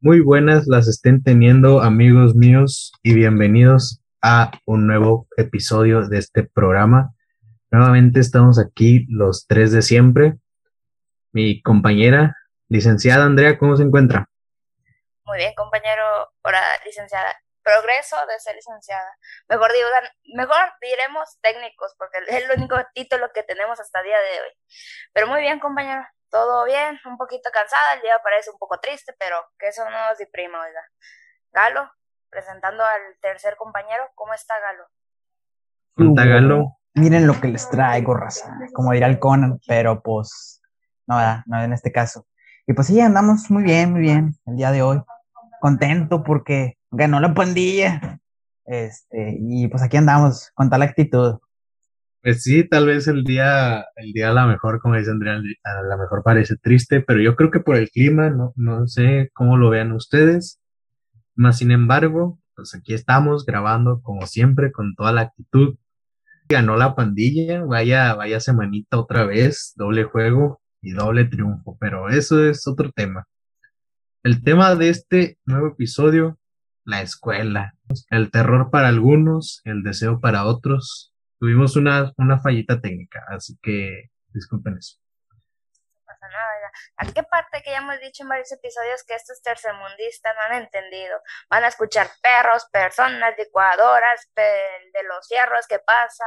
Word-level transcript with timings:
muy 0.00 0.20
buenas 0.20 0.68
las 0.68 0.86
estén 0.86 1.24
teniendo 1.24 1.80
amigos 1.80 2.36
míos 2.36 2.92
y 3.02 3.14
bienvenidos 3.14 4.00
a 4.22 4.52
un 4.64 4.86
nuevo 4.86 5.26
episodio 5.36 6.06
de 6.08 6.18
este 6.18 6.44
programa. 6.44 7.14
Nuevamente 7.72 8.20
estamos 8.20 8.60
aquí 8.60 9.06
los 9.08 9.46
tres 9.48 9.72
de 9.72 9.82
siempre. 9.82 10.34
Mi 11.32 11.60
compañera, 11.62 12.36
licenciada 12.68 13.24
Andrea, 13.24 13.58
¿cómo 13.58 13.76
se 13.76 13.82
encuentra? 13.82 14.26
Muy 15.24 15.38
bien, 15.38 15.52
compañero. 15.56 16.32
Hola, 16.42 16.62
licenciada. 16.84 17.34
Progreso 17.64 18.16
de 18.28 18.38
ser 18.38 18.54
licenciada. 18.54 19.10
Mejor 19.48 19.72
digo, 19.72 19.88
mejor 20.36 20.72
diremos 20.80 21.38
técnicos, 21.42 21.94
porque 21.98 22.18
es 22.28 22.44
el 22.44 22.56
único 22.56 22.76
título 22.94 23.30
que 23.34 23.42
tenemos 23.42 23.80
hasta 23.80 23.98
el 23.98 24.06
día 24.06 24.16
de 24.16 24.40
hoy. 24.42 24.52
Pero 25.12 25.26
muy 25.26 25.40
bien, 25.40 25.58
compañero 25.58 26.06
todo 26.30 26.64
bien, 26.64 26.98
un 27.06 27.16
poquito 27.16 27.50
cansada, 27.52 27.94
el 27.94 28.02
día 28.02 28.14
parece 28.22 28.50
un 28.50 28.58
poco 28.58 28.78
triste, 28.78 29.14
pero 29.18 29.36
que 29.58 29.68
eso 29.68 29.84
no 29.84 30.08
nos 30.08 30.18
deprima, 30.18 30.60
oiga. 30.60 30.82
Galo, 31.52 31.90
presentando 32.30 32.84
al 32.84 33.18
tercer 33.20 33.56
compañero, 33.56 34.04
¿cómo 34.14 34.34
está 34.34 34.54
Galo? 34.60 34.84
¿Cómo 35.94 36.10
está 36.10 36.24
Galo? 36.26 36.78
Miren 36.94 37.26
lo 37.26 37.40
que 37.40 37.48
les 37.48 37.68
traigo, 37.70 38.14
raza, 38.14 38.58
como 38.72 38.92
dirá 38.92 39.06
el 39.06 39.18
Conan, 39.18 39.60
pero 39.66 40.02
pues, 40.02 40.60
no, 41.06 41.16
no 41.46 41.62
en 41.62 41.72
este 41.72 41.92
caso. 41.92 42.26
Y 42.66 42.74
pues 42.74 42.88
sí, 42.88 43.00
andamos 43.00 43.50
muy 43.50 43.62
bien, 43.62 43.92
muy 43.92 44.00
bien, 44.00 44.34
el 44.46 44.56
día 44.56 44.70
de 44.70 44.82
hoy. 44.82 45.02
Contento 45.60 46.22
porque 46.22 46.78
ganó 46.90 47.18
la 47.18 47.32
pandilla. 47.32 48.20
Este, 48.66 49.36
y 49.40 49.66
pues 49.68 49.82
aquí 49.82 49.96
andamos, 49.96 50.50
con 50.54 50.68
tal 50.68 50.82
actitud. 50.82 51.38
Pues 52.22 52.42
sí, 52.42 52.68
tal 52.68 52.86
vez 52.86 53.06
el 53.08 53.24
día, 53.24 53.86
el 53.96 54.12
día 54.12 54.30
a 54.30 54.32
la 54.32 54.46
mejor, 54.46 54.80
como 54.80 54.96
dice 54.96 55.10
Andrea, 55.10 55.40
a 55.64 55.82
la 55.82 55.96
mejor 55.96 56.22
parece 56.24 56.56
triste, 56.56 57.00
pero 57.00 57.20
yo 57.20 57.36
creo 57.36 57.50
que 57.50 57.60
por 57.60 57.76
el 57.76 57.90
clima, 57.90 58.28
no, 58.30 58.52
no 58.56 58.86
sé 58.88 59.30
cómo 59.34 59.56
lo 59.56 59.70
vean 59.70 59.92
ustedes. 59.92 60.60
Más 61.36 61.58
sin 61.58 61.70
embargo, 61.70 62.40
pues 62.56 62.74
aquí 62.74 62.92
estamos 62.92 63.46
grabando 63.46 64.02
como 64.02 64.26
siempre, 64.26 64.72
con 64.72 64.94
toda 64.96 65.12
la 65.12 65.22
actitud. 65.22 65.76
Ganó 66.48 66.76
la 66.76 66.96
pandilla, 66.96 67.62
vaya, 67.64 68.14
vaya 68.14 68.40
semanita 68.40 68.98
otra 68.98 69.24
vez, 69.24 69.74
doble 69.76 70.04
juego 70.04 70.60
y 70.82 70.92
doble 70.92 71.24
triunfo, 71.24 71.76
pero 71.80 72.08
eso 72.08 72.44
es 72.44 72.66
otro 72.66 72.90
tema. 72.90 73.28
El 74.24 74.42
tema 74.42 74.74
de 74.74 74.88
este 74.88 75.38
nuevo 75.46 75.68
episodio, 75.68 76.38
la 76.84 77.02
escuela. 77.02 77.74
El 78.10 78.30
terror 78.30 78.70
para 78.70 78.88
algunos, 78.88 79.60
el 79.64 79.82
deseo 79.84 80.20
para 80.20 80.44
otros, 80.46 81.14
tuvimos 81.38 81.76
una, 81.76 82.12
una 82.16 82.40
fallita 82.40 82.80
técnica, 82.80 83.24
así 83.28 83.58
que 83.62 84.10
disculpen 84.28 84.76
eso. 84.78 84.98
No 85.30 86.06
pasa 86.06 86.28
nada. 86.28 86.72
¿A 86.96 87.06
qué 87.12 87.22
parte 87.22 87.62
que 87.62 87.70
ya 87.70 87.78
hemos 87.78 87.98
dicho 88.00 88.22
en 88.22 88.28
varios 88.28 88.52
episodios 88.52 89.04
que 89.04 89.14
estos 89.14 89.42
tercermundistas 89.42 90.34
no 90.34 90.42
han 90.42 90.62
entendido? 90.62 91.20
Van 91.48 91.64
a 91.64 91.68
escuchar 91.68 92.08
perros, 92.22 92.66
personas, 92.72 93.34
licuadoras, 93.38 94.30
de 94.34 95.02
los 95.04 95.26
cierros 95.26 95.66
que 95.66 95.78
pasa, 95.78 96.24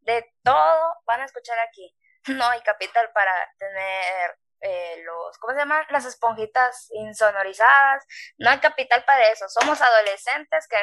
de 0.00 0.32
todo 0.42 0.94
van 1.06 1.20
a 1.20 1.24
escuchar 1.24 1.58
aquí. 1.58 1.94
No 2.28 2.46
hay 2.46 2.60
capital 2.60 3.10
para 3.12 3.32
tener 3.58 4.38
eh, 4.60 5.02
los, 5.04 5.36
¿cómo 5.38 5.54
se 5.54 5.58
llaman? 5.58 5.84
Las 5.90 6.04
esponjitas 6.04 6.88
insonorizadas. 6.92 8.04
No 8.38 8.50
hay 8.50 8.60
capital 8.60 9.04
para 9.04 9.28
eso. 9.28 9.48
Somos 9.48 9.80
adolescentes 9.80 10.68
que 10.68 10.76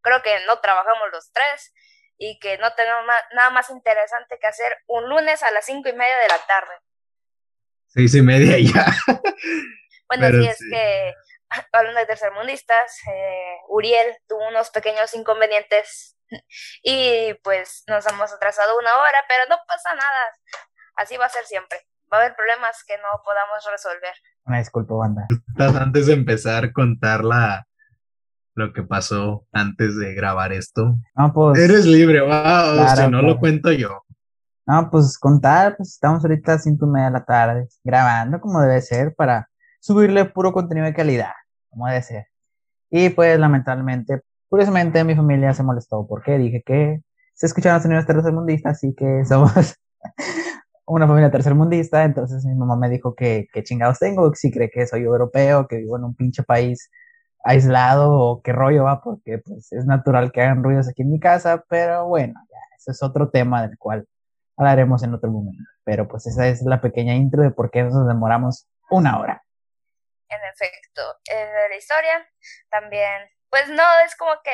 creo 0.00 0.22
que 0.22 0.46
no 0.46 0.60
trabajamos 0.60 1.08
los 1.10 1.32
tres 1.32 1.72
y 2.18 2.38
que 2.38 2.58
no 2.58 2.72
tenemos 2.74 3.04
nada 3.34 3.50
más 3.50 3.70
interesante 3.70 4.38
que 4.40 4.46
hacer 4.46 4.72
un 4.86 5.08
lunes 5.08 5.42
a 5.42 5.50
las 5.50 5.66
cinco 5.66 5.88
y 5.88 5.92
media 5.92 6.16
de 6.18 6.28
la 6.28 6.38
tarde. 6.46 6.74
Seis 7.86 8.14
y 8.14 8.22
media 8.22 8.58
ya. 8.58 8.86
bueno, 10.08 10.28
si 10.28 10.48
es 10.48 10.58
que, 10.58 11.14
hablando 11.72 12.00
de 12.00 12.06
tercermundistas, 12.06 12.98
eh, 13.12 13.56
Uriel 13.68 14.16
tuvo 14.28 14.48
unos 14.48 14.70
pequeños 14.70 15.14
inconvenientes 15.14 16.16
y 16.82 17.34
pues 17.42 17.84
nos 17.86 18.06
hemos 18.06 18.32
atrasado 18.32 18.78
una 18.78 18.96
hora, 18.96 19.18
pero 19.28 19.44
no 19.48 19.56
pasa 19.66 19.94
nada. 19.94 20.32
Así 20.96 21.16
va 21.16 21.26
a 21.26 21.30
ser 21.30 21.44
siempre. 21.44 21.80
Va 22.12 22.18
a 22.18 22.20
haber 22.20 22.36
problemas 22.36 22.84
que 22.86 22.96
no 22.98 23.22
podamos 23.24 23.64
resolver. 23.70 24.14
Una 24.44 24.58
disculpa, 24.58 24.94
banda. 24.94 25.26
Antes 25.58 26.06
de 26.06 26.12
empezar 26.12 26.64
a 26.64 26.72
contar 26.72 27.24
la, 27.24 27.66
lo 28.56 28.72
que 28.72 28.82
pasó 28.82 29.46
antes 29.52 29.96
de 29.96 30.14
grabar 30.14 30.52
esto. 30.52 30.96
No, 31.14 31.32
pues. 31.32 31.58
Eres 31.58 31.84
libre, 31.84 32.22
wow, 32.22 32.88
si 32.96 33.10
no 33.10 33.22
lo 33.22 33.38
cuento 33.38 33.70
yo. 33.70 34.02
No, 34.66 34.90
pues 34.90 35.16
contar, 35.18 35.76
pues 35.76 35.90
estamos 35.90 36.24
ahorita 36.24 36.54
a 36.54 36.58
cinco 36.58 36.86
y 36.86 36.90
media 36.90 37.06
de 37.06 37.12
la 37.12 37.24
tarde, 37.24 37.68
grabando 37.84 38.40
como 38.40 38.60
debe 38.60 38.80
ser 38.80 39.14
para 39.14 39.48
subirle 39.78 40.24
puro 40.24 40.52
contenido 40.52 40.86
de 40.86 40.94
calidad, 40.94 41.32
como 41.70 41.86
debe 41.86 42.02
ser. 42.02 42.26
Y 42.90 43.10
pues 43.10 43.38
lamentablemente, 43.38 44.22
curiosamente 44.48 45.04
mi 45.04 45.14
familia 45.14 45.54
se 45.54 45.62
molestó 45.62 46.06
porque 46.08 46.38
dije 46.38 46.62
que 46.64 47.02
se 47.34 47.46
escuchaban 47.46 47.82
sonidos 47.82 48.06
tercermundistas, 48.06 48.78
así 48.78 48.94
que 48.96 49.24
somos 49.28 49.52
una 50.86 51.06
familia 51.06 51.30
tercermundista, 51.30 52.04
entonces 52.04 52.44
mi 52.44 52.54
mamá 52.54 52.76
me 52.76 52.88
dijo 52.88 53.14
que, 53.14 53.46
que 53.52 53.62
chingados 53.62 53.98
tengo, 53.98 54.32
si 54.34 54.50
cree 54.50 54.70
que 54.70 54.86
soy 54.86 55.02
europeo, 55.02 55.68
que 55.68 55.76
vivo 55.76 55.98
en 55.98 56.04
un 56.04 56.14
pinche 56.14 56.42
país 56.42 56.90
aislado 57.46 58.12
o 58.12 58.42
qué 58.42 58.52
rollo 58.52 58.84
va, 58.84 59.00
porque 59.00 59.38
pues 59.38 59.72
es 59.72 59.86
natural 59.86 60.32
que 60.32 60.42
hagan 60.42 60.64
ruidos 60.64 60.88
aquí 60.88 61.02
en 61.02 61.12
mi 61.12 61.20
casa, 61.20 61.64
pero 61.68 62.06
bueno, 62.06 62.34
ya, 62.50 62.58
ese 62.76 62.90
es 62.90 63.02
otro 63.02 63.30
tema 63.30 63.66
del 63.66 63.78
cual 63.78 64.06
hablaremos 64.56 65.02
en 65.04 65.14
otro 65.14 65.30
momento. 65.30 65.62
Pero 65.84 66.08
pues 66.08 66.26
esa 66.26 66.48
es 66.48 66.62
la 66.62 66.80
pequeña 66.80 67.14
intro 67.14 67.42
de 67.42 67.52
por 67.52 67.70
qué 67.70 67.84
nos 67.84 68.06
demoramos 68.06 68.66
una 68.90 69.18
hora. 69.20 69.42
En 70.28 70.40
efecto, 70.52 71.02
de 71.24 71.68
la 71.68 71.76
historia 71.76 72.26
también, 72.68 73.30
pues 73.48 73.68
no 73.68 73.84
es 74.04 74.16
como 74.16 74.32
que 74.42 74.50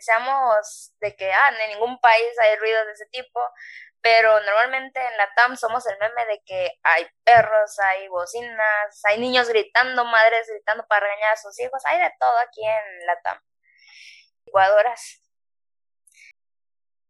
seamos 0.00 0.92
de 1.00 1.14
que 1.14 1.32
ah, 1.32 1.50
en 1.64 1.74
ningún 1.74 1.98
país 2.00 2.38
hay 2.42 2.58
ruidos 2.58 2.86
de 2.86 2.92
ese 2.92 3.06
tipo, 3.06 3.40
pero 4.02 4.40
normalmente 4.40 5.00
en 5.00 5.16
la 5.16 5.32
TAM 5.34 5.56
somos 5.56 5.86
el 5.86 5.96
meme 5.98 6.26
de 6.26 6.42
que 6.44 6.72
hay 6.82 7.06
perros, 7.24 7.78
hay 7.78 8.08
bocinas, 8.08 9.00
hay 9.04 9.20
niños 9.20 9.48
gritando, 9.48 10.04
madres 10.04 10.48
gritando 10.48 10.84
para 10.88 11.06
regañar 11.06 11.32
a 11.32 11.36
sus 11.36 11.58
hijos, 11.60 11.80
hay 11.86 12.00
de 12.00 12.12
todo 12.18 12.36
aquí 12.38 12.66
en 12.66 13.06
la 13.06 13.20
TAM. 13.22 13.40
Licuadoras. 14.44 15.20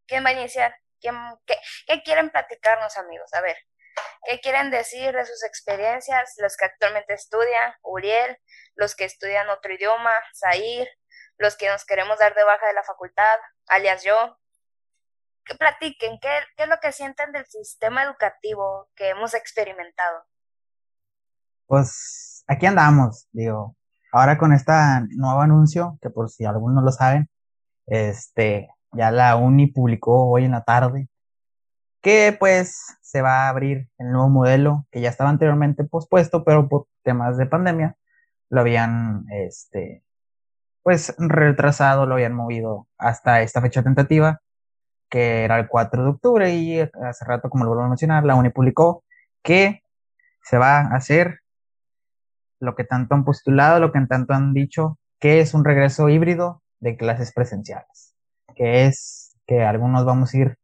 ¿Quién 0.06 0.22
va 0.22 0.28
a 0.28 0.32
iniciar? 0.32 0.76
¿Quién, 1.00 1.16
qué, 1.47 1.56
qué, 1.86 2.03
quieren 2.03 2.28
platicarnos, 2.28 2.98
amigos? 2.98 3.32
A 3.32 3.41
ver, 3.41 3.56
¿qué 4.26 4.41
quieren 4.41 4.70
decir 4.70 5.14
de 5.14 5.24
sus 5.24 5.42
experiencias? 5.44 6.34
Los 6.36 6.59
que 6.59 6.66
actualmente 6.66 7.14
estudian, 7.14 7.74
Uriel, 7.82 8.38
los 8.74 8.94
que 8.94 9.04
estudian 9.04 9.48
otro 9.48 9.72
idioma, 9.72 10.12
Zair, 10.38 10.88
los 11.38 11.56
que 11.56 11.69
nos 11.69 11.86
queremos 11.86 12.19
dar 12.19 12.34
de 12.34 12.44
baja 12.44 12.66
de 12.66 12.74
la 12.74 12.84
facultad, 12.84 13.38
alias 13.66 14.04
yo, 14.04 14.38
que 15.44 15.54
platiquen, 15.54 16.19
¿qué, 16.20 16.28
¿qué, 16.56 16.64
es 16.64 16.69
lo 16.69 16.76
que 16.80 16.92
sienten 16.92 17.32
del 17.32 17.47
sistema 17.47 18.04
educativo 18.04 18.88
que 18.94 19.10
hemos 19.10 19.34
experimentado? 19.34 20.25
Pues 21.66 22.44
aquí 22.47 22.66
andamos, 22.66 23.28
digo, 23.32 23.76
ahora 24.12 24.38
con 24.38 24.53
este 24.53 24.72
nuevo 25.10 25.41
anuncio, 25.41 25.98
que 26.00 26.10
por 26.10 26.30
si 26.30 26.44
algunos 26.44 26.76
no 26.76 26.82
lo 26.82 26.92
saben, 26.92 27.28
este, 27.86 28.69
ya 28.92 29.10
la 29.10 29.36
UNI 29.36 29.69
publicó 29.69 30.30
hoy 30.30 30.44
en 30.44 30.53
la 30.53 30.64
tarde 30.64 31.08
que 32.03 32.36
pues 32.38 32.98
se 33.00 33.22
va 33.22 33.47
a 33.47 33.48
abrir 33.48 33.88
el 33.98 34.10
nuevo 34.10 34.28
modelo 34.28 34.86
que 34.91 35.00
ya 35.00 35.09
estaba 35.09 35.30
anteriormente 35.30 35.84
pospuesto, 35.84 36.44
pero 36.44 36.69
por 36.69 36.88
temas 37.03 37.38
de 37.38 37.47
pandemia 37.47 37.97
lo 38.50 38.60
habían, 38.60 39.24
este, 39.30 40.04
pues 40.82 41.14
retrasado, 41.19 42.06
lo 42.06 42.14
habían 42.14 42.34
movido 42.34 42.88
hasta 42.98 43.42
esta 43.42 43.60
fecha 43.62 43.82
tentativa 43.82 44.42
que 45.12 45.45
era 45.45 45.59
el 45.59 45.69
4 45.69 46.05
de 46.05 46.09
octubre 46.09 46.55
y 46.55 46.81
hace 46.81 47.27
rato, 47.27 47.51
como 47.51 47.65
lo 47.65 47.71
vuelvo 47.71 47.84
a 47.84 47.89
mencionar, 47.89 48.25
la 48.25 48.34
UNI 48.34 48.48
publicó 48.48 49.04
que 49.42 49.83
se 50.42 50.57
va 50.57 50.78
a 50.78 50.97
hacer 50.97 51.41
lo 52.60 52.75
que 52.75 52.84
tanto 52.84 53.15
han 53.15 53.22
postulado, 53.22 53.78
lo 53.78 53.92
que 53.92 54.01
tanto 54.09 54.33
han 54.33 54.54
dicho, 54.54 54.98
que 55.21 55.41
es 55.41 55.53
un 55.53 55.66
regreso 55.66 56.09
híbrido 56.09 56.63
de 56.81 56.97
clases 56.97 57.31
presenciales, 57.34 58.15
que 58.57 58.86
es 58.86 59.36
que 59.47 59.63
algunos 59.63 60.07
vamos 60.07 60.33
a 60.33 60.39
ir 60.39 60.59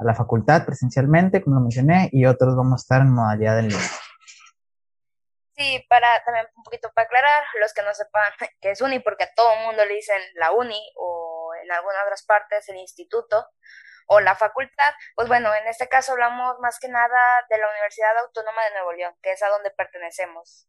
a 0.00 0.04
la 0.04 0.16
facultad 0.16 0.66
presencialmente, 0.66 1.40
como 1.40 1.56
lo 1.56 1.62
mencioné, 1.62 2.08
y 2.10 2.26
otros 2.26 2.56
vamos 2.56 2.72
a 2.72 2.82
estar 2.82 3.00
en 3.00 3.12
modalidad 3.12 3.60
en 3.60 3.68
línea. 3.68 3.90
Sí, 5.56 5.86
para 5.88 6.08
también 6.24 6.46
un 6.56 6.64
poquito 6.64 6.90
para 6.92 7.06
aclarar, 7.06 7.44
los 7.60 7.72
que 7.72 7.82
no 7.84 7.94
sepan 7.94 8.32
que 8.60 8.72
es 8.72 8.80
uni, 8.80 8.98
porque 8.98 9.24
a 9.24 9.34
todo 9.36 9.52
el 9.54 9.66
mundo 9.66 9.84
le 9.84 9.94
dicen 9.94 10.20
la 10.34 10.50
uni 10.50 10.82
o 10.96 11.52
en 11.62 11.70
algunas 11.72 12.02
otras 12.04 12.24
partes 12.24 12.68
el 12.68 12.76
instituto, 12.76 13.46
o 14.06 14.20
la 14.20 14.34
facultad, 14.36 14.92
pues 15.14 15.28
bueno, 15.28 15.54
en 15.54 15.66
este 15.66 15.88
caso 15.88 16.12
hablamos 16.12 16.58
más 16.60 16.78
que 16.78 16.88
nada 16.88 17.46
de 17.48 17.58
la 17.58 17.68
Universidad 17.70 18.16
Autónoma 18.18 18.64
de 18.64 18.70
Nuevo 18.72 18.92
León, 18.92 19.14
que 19.22 19.32
es 19.32 19.42
a 19.42 19.48
donde 19.48 19.70
pertenecemos, 19.70 20.68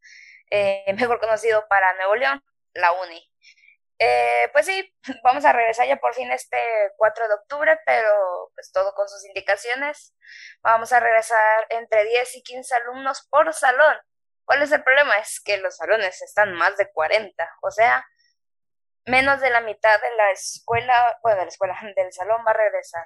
eh, 0.51 0.85
mejor 0.97 1.19
conocido 1.19 1.67
para 1.67 1.93
Nuevo 1.95 2.15
León, 2.15 2.43
la 2.73 2.91
UNI. 2.93 3.31
Eh, 3.97 4.49
pues 4.51 4.65
sí, 4.65 4.93
vamos 5.23 5.45
a 5.45 5.53
regresar 5.53 5.87
ya 5.87 5.97
por 5.97 6.13
fin 6.13 6.31
este 6.31 6.57
4 6.97 7.27
de 7.27 7.33
octubre, 7.35 7.79
pero 7.85 8.51
pues 8.53 8.71
todo 8.71 8.93
con 8.93 9.07
sus 9.07 9.25
indicaciones. 9.25 10.13
Vamos 10.61 10.91
a 10.93 10.99
regresar 10.99 11.65
entre 11.69 12.05
10 12.05 12.35
y 12.35 12.43
15 12.43 12.75
alumnos 12.75 13.27
por 13.29 13.53
salón. 13.53 13.97
¿Cuál 14.45 14.61
es 14.61 14.71
el 14.71 14.83
problema? 14.83 15.17
Es 15.17 15.41
que 15.43 15.57
los 15.57 15.77
salones 15.77 16.21
están 16.21 16.53
más 16.53 16.77
de 16.77 16.91
40, 16.91 17.49
o 17.61 17.71
sea, 17.71 18.05
menos 19.05 19.39
de 19.41 19.49
la 19.49 19.61
mitad 19.61 19.99
de 20.01 20.15
la 20.17 20.31
escuela, 20.31 21.17
bueno, 21.23 21.37
de 21.39 21.45
la 21.45 21.49
escuela, 21.49 21.75
del 21.95 22.13
salón 22.13 22.43
va 22.45 22.51
a 22.51 22.55
regresar. 22.55 23.05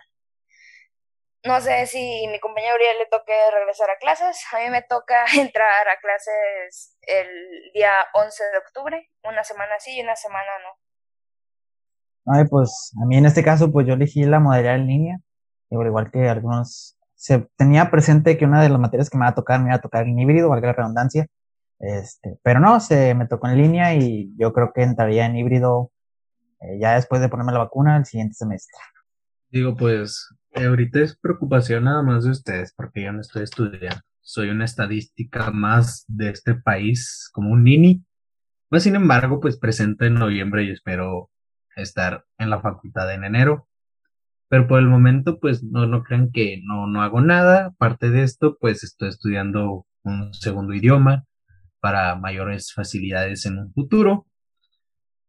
No 1.45 1.61
sé 1.61 1.85
si 1.85 2.27
mi 2.27 2.39
compañero 2.39 2.75
Uriel 2.75 2.97
le 2.99 3.05
toque 3.05 3.33
regresar 3.53 3.89
a 3.89 3.97
clases. 3.97 4.43
A 4.53 4.59
mí 4.59 4.69
me 4.69 4.81
toca 4.81 5.23
entrar 5.37 5.87
a 5.87 5.99
clases 6.01 6.97
el 7.01 7.27
día 7.73 7.91
11 8.13 8.43
de 8.51 8.57
octubre, 8.57 9.09
una 9.23 9.43
semana 9.43 9.79
sí 9.79 9.97
y 9.97 10.01
una 10.01 10.15
semana 10.15 10.49
no. 10.63 12.33
Ay, 12.33 12.45
pues 12.49 12.91
a 13.01 13.05
mí 13.05 13.17
en 13.17 13.25
este 13.25 13.43
caso, 13.43 13.71
pues 13.71 13.87
yo 13.87 13.93
elegí 13.93 14.23
la 14.23 14.39
modalidad 14.39 14.75
en 14.75 14.87
línea, 14.87 15.19
igual 15.69 16.11
que 16.11 16.27
algunos, 16.27 16.97
se 17.15 17.47
tenía 17.55 17.89
presente 17.89 18.37
que 18.37 18.45
una 18.45 18.61
de 18.61 18.69
las 18.69 18.79
materias 18.79 19.09
que 19.09 19.17
me 19.17 19.23
iba 19.23 19.31
a 19.31 19.35
tocar 19.35 19.59
me 19.59 19.69
iba 19.69 19.75
a 19.75 19.81
tocar 19.81 20.05
en 20.05 20.19
híbrido, 20.19 20.49
valga 20.49 20.67
la 20.67 20.73
redundancia, 20.73 21.25
este, 21.79 22.37
pero 22.43 22.59
no, 22.59 22.79
se 22.81 23.15
me 23.15 23.25
tocó 23.25 23.47
en 23.47 23.57
línea 23.57 23.95
y 23.95 24.31
yo 24.37 24.53
creo 24.53 24.71
que 24.73 24.83
entraría 24.83 25.25
en 25.25 25.37
híbrido 25.37 25.91
eh, 26.61 26.77
ya 26.79 26.95
después 26.95 27.21
de 27.21 27.29
ponerme 27.29 27.53
la 27.53 27.59
vacuna 27.59 27.97
el 27.97 28.05
siguiente 28.05 28.35
semestre. 28.35 28.77
Digo, 29.49 29.75
pues 29.75 30.29
ahorita 30.55 30.99
es 30.99 31.17
preocupación 31.17 31.85
nada 31.85 32.01
más 32.03 32.23
de 32.23 32.31
ustedes, 32.31 32.73
porque 32.73 33.03
yo 33.03 33.11
no 33.11 33.21
estoy 33.21 33.43
estudiando. 33.43 34.01
Soy 34.21 34.49
una 34.49 34.65
estadística 34.65 35.51
más 35.51 36.05
de 36.07 36.29
este 36.29 36.55
país, 36.55 37.29
como 37.33 37.51
un 37.51 37.63
nini. 37.63 38.03
Pues 38.69 38.83
sin 38.83 38.95
embargo, 38.95 39.39
pues 39.39 39.57
presente 39.57 40.07
en 40.07 40.15
noviembre 40.15 40.63
y 40.63 40.71
espero 40.71 41.31
estar 41.75 42.25
en 42.37 42.49
la 42.49 42.61
facultad 42.61 43.11
en 43.13 43.23
enero. 43.23 43.67
Pero 44.47 44.67
por 44.67 44.79
el 44.79 44.87
momento, 44.87 45.39
pues 45.39 45.63
no, 45.63 45.85
no 45.87 46.03
crean 46.03 46.31
que 46.31 46.61
no, 46.63 46.87
no 46.87 47.01
hago 47.01 47.21
nada. 47.21 47.67
Aparte 47.67 48.09
de 48.09 48.23
esto, 48.23 48.57
pues 48.59 48.83
estoy 48.83 49.09
estudiando 49.09 49.85
un 50.03 50.33
segundo 50.33 50.73
idioma 50.73 51.25
para 51.79 52.15
mayores 52.15 52.73
facilidades 52.73 53.45
en 53.45 53.57
un 53.59 53.73
futuro. 53.73 54.27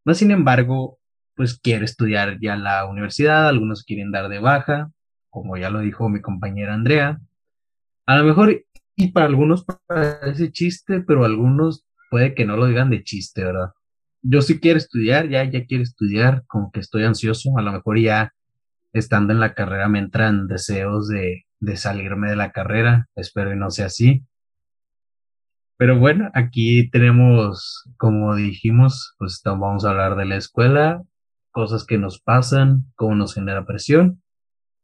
Más 0.05 0.19
sin 0.19 0.31
embargo, 0.31 0.99
pues 1.35 1.59
quiero 1.59 1.85
estudiar 1.85 2.39
ya 2.41 2.57
la 2.57 2.87
universidad, 2.87 3.49
algunos 3.49 3.85
quieren 3.85 4.11
dar 4.11 4.29
de 4.29 4.41
baja, 4.41 4.91
como 5.31 5.57
ya 5.57 5.71
lo 5.71 5.81
dijo 5.81 6.09
mi 6.09 6.21
compañera 6.21 6.75
Andrea. 6.75 7.21
A 8.07 8.17
lo 8.19 8.25
mejor, 8.25 8.65
y 8.97 9.09
para 9.13 9.27
algunos 9.27 9.65
parece 9.87 10.53
chiste, 10.53 11.01
pero 11.01 11.25
algunos 11.25 11.87
puede 12.11 12.35
que 12.35 12.45
no 12.45 12.57
lo 12.57 12.67
digan 12.67 12.91
de 12.91 13.03
chiste, 13.03 13.45
¿verdad? 13.45 13.71
Yo 14.23 14.43
sí 14.43 14.61
quiero 14.61 14.79
estudiar, 14.79 15.29
ya, 15.29 15.45
ya 15.45 15.65
quiero 15.65 15.83
estudiar, 15.83 16.45
como 16.47 16.71
que 16.71 16.81
estoy 16.81 17.05
ansioso, 17.05 17.57
a 17.57 17.63
lo 17.63 17.73
mejor 17.73 17.99
ya 17.99 18.35
estando 18.93 19.33
en 19.33 19.41
la 19.41 19.55
carrera 19.55 19.89
me 19.89 20.01
entran 20.01 20.47
deseos 20.49 21.09
de, 21.09 21.47
de 21.61 21.77
salirme 21.77 22.29
de 22.29 22.37
la 22.37 22.51
carrera, 22.51 23.09
espero 23.15 23.51
que 23.51 23.57
no 23.57 23.71
sea 23.71 23.87
así. 23.87 24.25
Pero 25.77 25.99
bueno, 25.99 26.31
aquí 26.35 26.91
tenemos, 26.91 27.89
como 27.97 28.35
dijimos, 28.35 29.15
pues 29.19 29.41
vamos 29.43 29.85
a 29.85 29.91
hablar 29.91 30.17
de 30.17 30.27
la 30.27 30.37
escuela, 30.37 31.03
cosas 31.53 31.87
que 31.87 31.97
nos 31.97 32.21
pasan, 32.21 32.85
cómo 32.97 33.15
nos 33.15 33.35
genera 33.35 33.65
presión. 33.65 34.23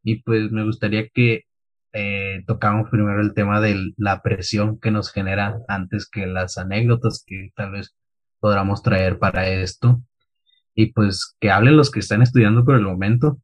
Y 0.06 0.22
pues 0.22 0.52
me 0.52 0.62
gustaría 0.62 1.08
que 1.08 1.46
eh, 1.92 2.44
tocamos 2.46 2.88
primero 2.90 3.20
el 3.20 3.34
tema 3.34 3.60
de 3.60 3.74
la 3.96 4.22
presión 4.22 4.78
que 4.78 4.92
nos 4.92 5.10
genera 5.10 5.58
antes 5.66 6.08
que 6.08 6.26
las 6.26 6.58
anécdotas 6.58 7.24
que 7.26 7.50
tal 7.56 7.72
vez 7.72 7.96
podamos 8.38 8.84
traer 8.84 9.18
para 9.18 9.48
esto. 9.48 9.98
Y 10.76 10.92
pues 10.92 11.34
que 11.40 11.50
hablen 11.50 11.76
los 11.76 11.90
que 11.90 11.98
están 11.98 12.22
estudiando 12.22 12.64
por 12.64 12.76
el 12.76 12.82
momento. 12.82 13.38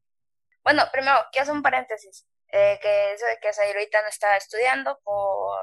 Bueno, 0.63 0.85
primero, 0.93 1.17
quiero 1.33 1.43
hacer 1.43 1.57
un 1.57 1.63
paréntesis. 1.63 2.29
Eh, 2.53 2.79
que 2.81 3.15
eso 3.15 3.27
de 3.27 3.39
que 3.43 3.53
Zair 3.53 3.75
no 3.75 4.09
está 4.09 4.37
estudiando 4.37 5.01
por 5.03 5.59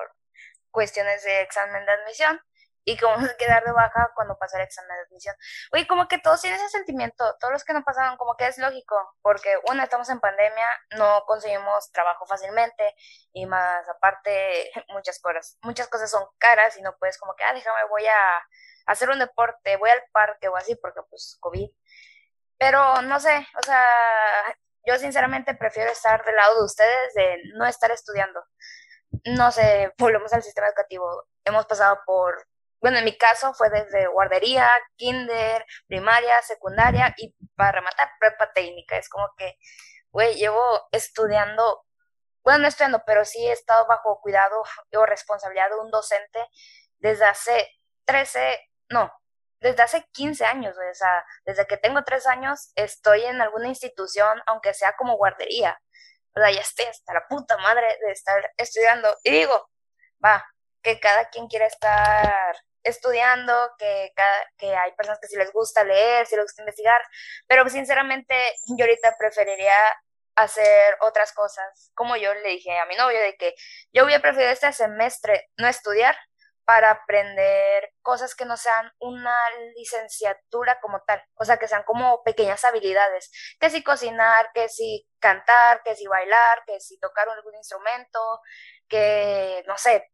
cuestiones 0.69 1.23
de 1.23 1.43
examen 1.43 1.85
de 1.85 1.91
admisión 1.93 2.41
y 2.85 2.97
que 2.97 3.05
vamos 3.05 3.29
a 3.29 3.37
quedar 3.37 3.63
de 3.63 3.71
baja 3.71 4.11
cuando 4.15 4.37
pasa 4.37 4.57
el 4.57 4.63
examen 4.63 4.95
de 4.95 5.03
admisión. 5.03 5.35
Oye, 5.73 5.87
como 5.87 6.07
que 6.07 6.17
todos 6.17 6.41
tienen 6.41 6.59
ese 6.59 6.69
sentimiento, 6.69 7.37
todos 7.39 7.51
los 7.51 7.63
que 7.63 7.73
no 7.73 7.83
pasaron, 7.83 8.17
como 8.17 8.35
que 8.35 8.47
es 8.47 8.57
lógico, 8.57 8.95
porque 9.21 9.57
una, 9.69 9.83
estamos 9.83 10.09
en 10.09 10.19
pandemia, 10.19 10.67
no 10.97 11.23
conseguimos 11.25 11.91
trabajo 11.91 12.25
fácilmente 12.25 12.95
y 13.33 13.45
más 13.45 13.87
aparte 13.89 14.71
muchas 14.89 15.19
cosas, 15.19 15.57
muchas 15.61 15.87
cosas 15.87 16.09
son 16.09 16.25
caras 16.37 16.77
y 16.77 16.81
no 16.81 16.95
puedes 16.97 17.17
como 17.17 17.35
que, 17.35 17.43
ah, 17.43 17.53
déjame, 17.53 17.79
voy 17.89 18.05
a 18.05 18.47
hacer 18.87 19.09
un 19.09 19.19
deporte, 19.19 19.77
voy 19.77 19.89
al 19.89 20.03
parque 20.11 20.47
o 20.49 20.57
así, 20.57 20.75
porque 20.75 21.01
pues 21.09 21.37
COVID. 21.39 21.69
Pero 22.57 23.01
no 23.03 23.19
sé, 23.19 23.47
o 23.57 23.63
sea, 23.63 23.85
yo 24.85 24.97
sinceramente 24.97 25.55
prefiero 25.55 25.91
estar 25.91 26.23
del 26.25 26.35
lado 26.35 26.59
de 26.59 26.65
ustedes, 26.65 27.13
de 27.13 27.37
no 27.55 27.65
estar 27.65 27.91
estudiando 27.91 28.43
no 29.25 29.51
sé, 29.51 29.93
volvemos 29.97 30.33
al 30.33 30.43
sistema 30.43 30.67
educativo. 30.67 31.25
Hemos 31.45 31.65
pasado 31.65 31.99
por, 32.05 32.47
bueno, 32.81 32.97
en 32.99 33.05
mi 33.05 33.17
caso 33.17 33.53
fue 33.53 33.69
desde 33.69 34.07
guardería, 34.07 34.69
kinder, 34.95 35.65
primaria, 35.87 36.41
secundaria 36.41 37.13
y 37.17 37.35
para 37.55 37.73
rematar 37.73 38.09
prepa 38.19 38.51
técnica. 38.53 38.97
Es 38.97 39.09
como 39.09 39.29
que, 39.37 39.57
güey, 40.11 40.35
llevo 40.35 40.87
estudiando, 40.91 41.85
bueno, 42.43 42.59
no 42.59 42.67
estudiando, 42.67 43.03
pero 43.05 43.25
sí 43.25 43.45
he 43.45 43.51
estado 43.51 43.85
bajo 43.87 44.19
cuidado 44.21 44.63
o 44.95 45.05
responsabilidad 45.05 45.69
de 45.69 45.79
un 45.79 45.91
docente 45.91 46.47
desde 46.99 47.25
hace 47.25 47.69
13, 48.05 48.59
no, 48.89 49.11
desde 49.59 49.83
hace 49.83 50.05
15 50.11 50.45
años, 50.45 50.75
o 50.77 50.93
sea, 50.93 51.25
desde 51.45 51.67
que 51.67 51.77
tengo 51.77 52.03
3 52.03 52.27
años 52.27 52.71
estoy 52.75 53.23
en 53.25 53.41
alguna 53.41 53.67
institución, 53.67 54.41
aunque 54.45 54.73
sea 54.73 54.95
como 54.97 55.17
guardería. 55.17 55.79
O 56.35 56.39
sea, 56.39 56.51
ya 56.51 56.61
estoy 56.61 56.85
hasta 56.85 57.13
la 57.13 57.27
puta 57.27 57.57
madre 57.57 57.97
de 58.05 58.11
estar 58.11 58.51
estudiando. 58.57 59.13
Y 59.23 59.31
digo, 59.31 59.69
va, 60.23 60.45
que 60.81 60.99
cada 60.99 61.29
quien 61.29 61.47
quiera 61.47 61.65
estar 61.65 62.55
estudiando, 62.83 63.53
que, 63.77 64.11
que 64.57 64.75
hay 64.75 64.91
personas 64.93 65.19
que 65.19 65.27
si 65.27 65.37
les 65.37 65.51
gusta 65.51 65.83
leer, 65.83 66.25
si 66.25 66.35
les 66.35 66.45
gusta 66.45 66.61
investigar, 66.61 67.01
pero 67.47 67.67
sinceramente 67.69 68.35
yo 68.77 68.85
ahorita 68.85 69.15
preferiría 69.17 69.75
hacer 70.35 70.95
otras 71.01 71.33
cosas, 71.33 71.91
como 71.93 72.15
yo 72.15 72.33
le 72.33 72.49
dije 72.49 72.77
a 72.77 72.85
mi 72.85 72.95
novio, 72.95 73.19
de 73.19 73.35
que 73.35 73.55
yo 73.91 74.05
hubiera 74.05 74.21
preferido 74.21 74.51
este 74.51 74.71
semestre 74.71 75.49
no 75.57 75.67
estudiar 75.67 76.15
para 76.69 76.91
aprender 76.91 77.91
cosas 78.03 78.35
que 78.35 78.45
no 78.45 78.55
sean 78.55 78.91
una 78.99 79.35
licenciatura 79.75 80.79
como 80.79 81.01
tal, 81.01 81.19
o 81.33 81.43
sea, 81.43 81.57
que 81.57 81.67
sean 81.67 81.81
como 81.81 82.21
pequeñas 82.23 82.63
habilidades, 82.63 83.31
que 83.59 83.71
si 83.71 83.83
cocinar, 83.83 84.51
que 84.53 84.69
si 84.69 85.07
cantar, 85.17 85.81
que 85.83 85.95
si 85.95 86.05
bailar, 86.05 86.63
que 86.67 86.79
si 86.79 86.99
tocar 86.99 87.27
algún 87.27 87.55
instrumento, 87.55 88.19
que 88.87 89.63
no 89.65 89.80
sé, 89.80 90.11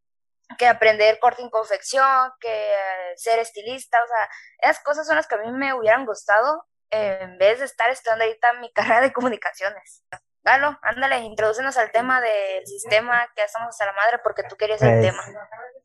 que 0.57 0.67
aprender 0.67 1.19
corte 1.19 1.41
y 1.41 1.49
confección, 1.49 2.31
que 2.39 2.71
ser 3.15 3.39
estilista, 3.39 3.97
o 4.03 4.07
sea, 4.07 4.29
esas 4.59 4.83
cosas 4.83 5.07
son 5.07 5.15
las 5.15 5.27
que 5.27 5.35
a 5.35 5.39
mí 5.39 5.51
me 5.51 5.73
hubieran 5.73 6.05
gustado 6.05 6.65
en 6.91 7.37
vez 7.37 7.59
de 7.59 7.65
estar 7.65 7.89
estudiando 7.89 8.23
ahorita 8.25 8.53
mi 8.61 8.71
carrera 8.73 9.01
de 9.01 9.13
comunicaciones. 9.13 10.03
Galo, 10.43 10.77
ándale, 10.83 11.19
introducenos 11.21 11.75
al 11.77 11.91
tema 11.91 12.21
del 12.21 12.65
sistema 12.67 13.27
que 13.35 13.41
hacemos 13.41 13.69
hasta 13.69 13.87
la 13.87 13.93
madre 13.93 14.19
porque 14.23 14.43
tú 14.47 14.55
querías 14.55 14.79
el 14.83 14.99
pues, 14.99 15.07
tema. 15.07 15.23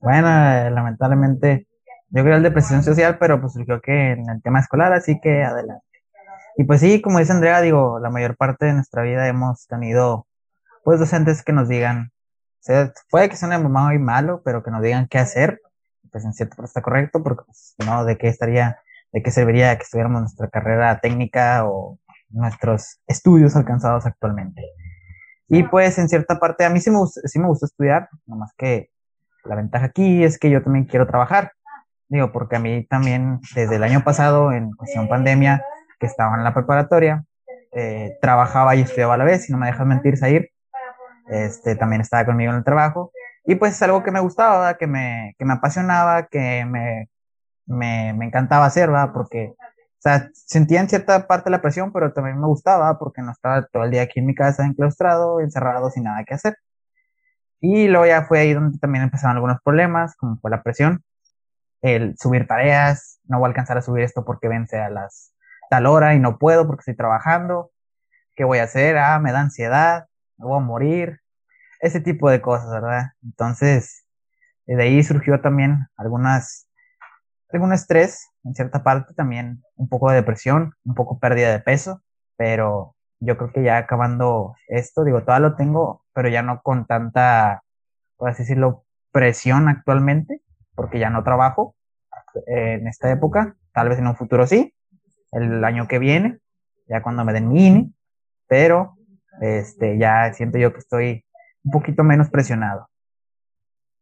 Bueno, 0.01 0.71
lamentablemente 0.71 1.67
yo 2.11 2.23
creo 2.23 2.37
el 2.37 2.43
de 2.43 2.51
presión 2.51 2.83
social, 2.83 3.17
pero 3.19 3.41
pues 3.41 3.55
creo 3.65 3.81
que 3.81 4.13
en 4.13 4.29
el 4.29 4.43
tema 4.43 4.61
escolar, 4.61 4.93
así 4.93 5.19
que 5.19 5.43
adelante. 5.45 5.87
Y 6.57 6.65
pues 6.65 6.81
sí, 6.81 7.01
como 7.01 7.21
dice 7.21 7.33
Andrea, 7.33 7.63
digo, 7.63 7.99
la 8.01 8.11
mayor 8.11 8.37
parte 8.37 8.67
de 8.67 8.75
nuestra 8.75 9.03
vida 9.03 9.27
hemos 9.29 9.67
tenido 9.67 10.27
pues 10.85 11.01
docentes 11.01 11.43
que 11.43 11.53
nos 11.53 11.69
digan, 11.69 12.13
puede 13.11 13.29
que 13.29 13.37
sea 13.37 13.59
muy 13.59 13.99
malo, 13.99 14.43
pero 14.45 14.63
que 14.63 14.71
nos 14.71 14.83
digan 14.83 15.07
qué 15.09 15.19
hacer, 15.19 15.61
pues 16.11 16.25
en 16.25 16.33
cierto 16.33 16.63
está 16.65 16.83
correcto, 16.83 17.23
porque 17.23 17.45
pues, 17.47 17.75
no, 17.85 18.05
de 18.05 18.19
qué 18.19 18.29
estaría, 18.29 18.79
de 19.13 19.23
qué 19.23 19.31
serviría 19.31 19.77
que 19.77 19.85
estuviéramos 19.85 20.21
nuestra 20.23 20.49
carrera 20.49 21.01
técnica 21.01 21.65
o 21.67 21.99
nuestros 22.31 23.01
estudios 23.07 23.57
alcanzados 23.57 24.07
actualmente. 24.07 24.63
Y 25.49 25.65
pues 25.65 25.99
en 25.99 26.09
cierta 26.09 26.39
parte 26.39 26.65
a 26.65 26.71
mí 26.71 26.81
sí 26.81 26.91
me, 26.91 26.99
sí 27.07 27.39
me 27.39 27.49
gusta 27.49 27.67
estudiar, 27.67 28.09
nomás 28.27 28.53
que 28.57 28.91
la 29.45 29.57
ventaja 29.57 29.87
aquí 29.87 30.23
es 30.23 30.39
que 30.39 30.51
yo 30.51 30.63
también 30.63 30.85
quiero 30.85 31.07
trabajar. 31.07 31.53
Digo, 32.09 32.33
porque 32.33 32.57
a 32.57 32.59
mí 32.59 32.85
también 32.85 33.41
desde 33.55 33.77
el 33.77 33.85
año 33.85 34.03
pasado, 34.03 34.53
en 34.53 34.73
cuestión 34.73 35.09
pandemia, 35.09 35.65
que 35.99 36.07
estaba 36.07 36.37
en 36.37 36.45
la 36.45 36.55
preparatoria, 36.55 37.25
eh, 37.73 38.19
trabajaba 38.21 38.75
y 38.75 38.81
estudiaba 38.81 39.15
a 39.15 39.17
la 39.17 39.25
vez, 39.25 39.45
si 39.45 39.53
no 39.53 39.59
me 39.59 39.67
dejas 39.67 39.87
mentir, 39.87 40.17
Sair, 40.17 40.51
este, 41.31 41.77
también 41.77 42.03
estaba 42.03 42.27
conmigo 42.27 42.53
en 42.53 42.59
el 42.59 42.65
trabajo. 42.65 43.13
Y 43.45 43.55
pues 43.57 43.75
es 43.75 43.83
algo 43.83 44.03
que 44.03 44.11
me 44.11 44.21
gustaba, 44.21 44.77
que 44.77 44.87
me, 44.87 45.35
que 45.39 45.45
me 45.45 45.55
apasionaba, 45.55 46.27
que 46.27 46.65
me, 46.67 47.09
me, 47.67 48.13
me 48.15 48.27
encantaba 48.27 48.67
hacer, 48.67 48.91
¿verdad? 48.91 49.11
Porque 49.13 49.55
o 50.01 50.03
sea, 50.03 50.31
sentía 50.33 50.81
en 50.81 50.89
cierta 50.89 51.27
parte 51.27 51.51
la 51.51 51.61
presión, 51.61 51.93
pero 51.93 52.15
también 52.15 52.41
me 52.41 52.47
gustaba 52.47 52.99
porque 52.99 53.21
no 53.21 53.33
estaba 53.33 53.67
todo 53.67 53.85
el 53.85 53.91
día 53.91 54.03
aquí 54.03 54.21
en 54.21 54.27
mi 54.27 54.35
casa 54.35 54.65
enclaustrado, 54.65 55.41
encerrado, 55.41 55.91
sin 55.91 56.05
nada 56.05 56.25
que 56.25 56.33
hacer. 56.33 56.57
Y 57.61 57.87
luego 57.89 58.07
ya 58.07 58.23
fue 58.25 58.39
ahí 58.41 58.55
donde 58.55 58.79
también 58.79 59.05
empezaron 59.05 59.37
algunos 59.37 59.59
problemas, 59.63 60.17
como 60.17 60.39
fue 60.39 60.51
la 60.51 60.63
presión, 60.63 61.05
el 61.83 62.17
subir 62.19 62.47
tareas, 62.47 63.21
no 63.25 63.39
voy 63.39 63.49
a 63.49 63.51
alcanzar 63.51 63.77
a 63.77 63.83
subir 63.83 64.05
esto 64.05 64.25
porque 64.25 64.49
vence 64.49 64.79
a 64.79 64.89
las 64.89 65.35
tal 65.69 65.87
hora 65.87 66.15
y 66.15 66.19
no 66.19 66.39
puedo 66.39 66.67
porque 66.67 66.81
estoy 66.81 66.97
trabajando, 66.97 67.71
¿qué 68.37 68.45
voy 68.45 68.59
a 68.59 68.65
hacer? 68.65 68.97
Ah, 68.99 69.19
me 69.21 69.33
da 69.33 69.41
ansiedad, 69.41 70.07
me 70.39 70.47
voy 70.47 70.59
a 70.59 70.65
morir, 70.65 71.20
ese 71.81 72.01
tipo 72.01 72.31
de 72.31 72.41
cosas, 72.41 72.71
¿verdad? 72.71 73.13
Entonces, 73.23 74.05
de 74.67 74.83
ahí 74.83 75.03
surgió 75.03 75.41
también 75.41 75.89
algunas, 75.97 76.69
algún 77.53 77.73
estrés, 77.73 78.29
en 78.45 78.55
cierta 78.55 78.83
parte 78.83 79.15
también 79.15 79.63
un 79.77 79.89
poco 79.89 80.11
de 80.11 80.17
depresión, 80.17 80.75
un 80.85 80.95
poco 80.95 81.19
pérdida 81.19 81.51
de 81.51 81.61
peso, 81.61 82.03
pero 82.37 82.95
yo 83.19 83.37
creo 83.37 83.53
que 83.53 83.63
ya 83.63 83.79
acabando 83.79 84.55
esto, 84.69 85.05
digo, 85.05 85.23
todavía 85.23 85.49
lo 85.49 85.57
tengo, 85.57 86.05
pero 86.13 86.29
ya 86.29 86.43
no 86.43 86.63
con 86.63 86.87
tanta, 86.87 87.63
por 88.17 88.31
así 88.31 88.43
decirlo, 88.43 88.85
presión 89.13 89.69
actualmente, 89.69 90.43
porque 90.75 90.99
ya 90.99 91.11
no 91.11 91.25
trabajo 91.25 91.75
eh, 92.47 92.75
en 92.81 92.87
esta 92.87 93.11
época, 93.11 93.57
tal 93.73 93.89
vez 93.89 93.99
en 93.99 94.07
un 94.07 94.17
futuro 94.17 94.47
sí, 94.47 94.75
el 95.33 95.65
año 95.65 95.89
que 95.89 95.99
viene, 95.99 96.39
ya 96.89 97.03
cuando 97.03 97.25
me 97.25 97.33
den 97.33 97.49
mi 97.49 97.93
pero 98.49 98.97
este, 99.41 99.97
ya 99.99 100.33
siento 100.33 100.59
yo 100.59 100.73
que 100.73 100.81
estoy 100.81 101.25
un 101.65 101.71
poquito 101.71 102.05
menos 102.05 102.31
presionado. 102.31 102.89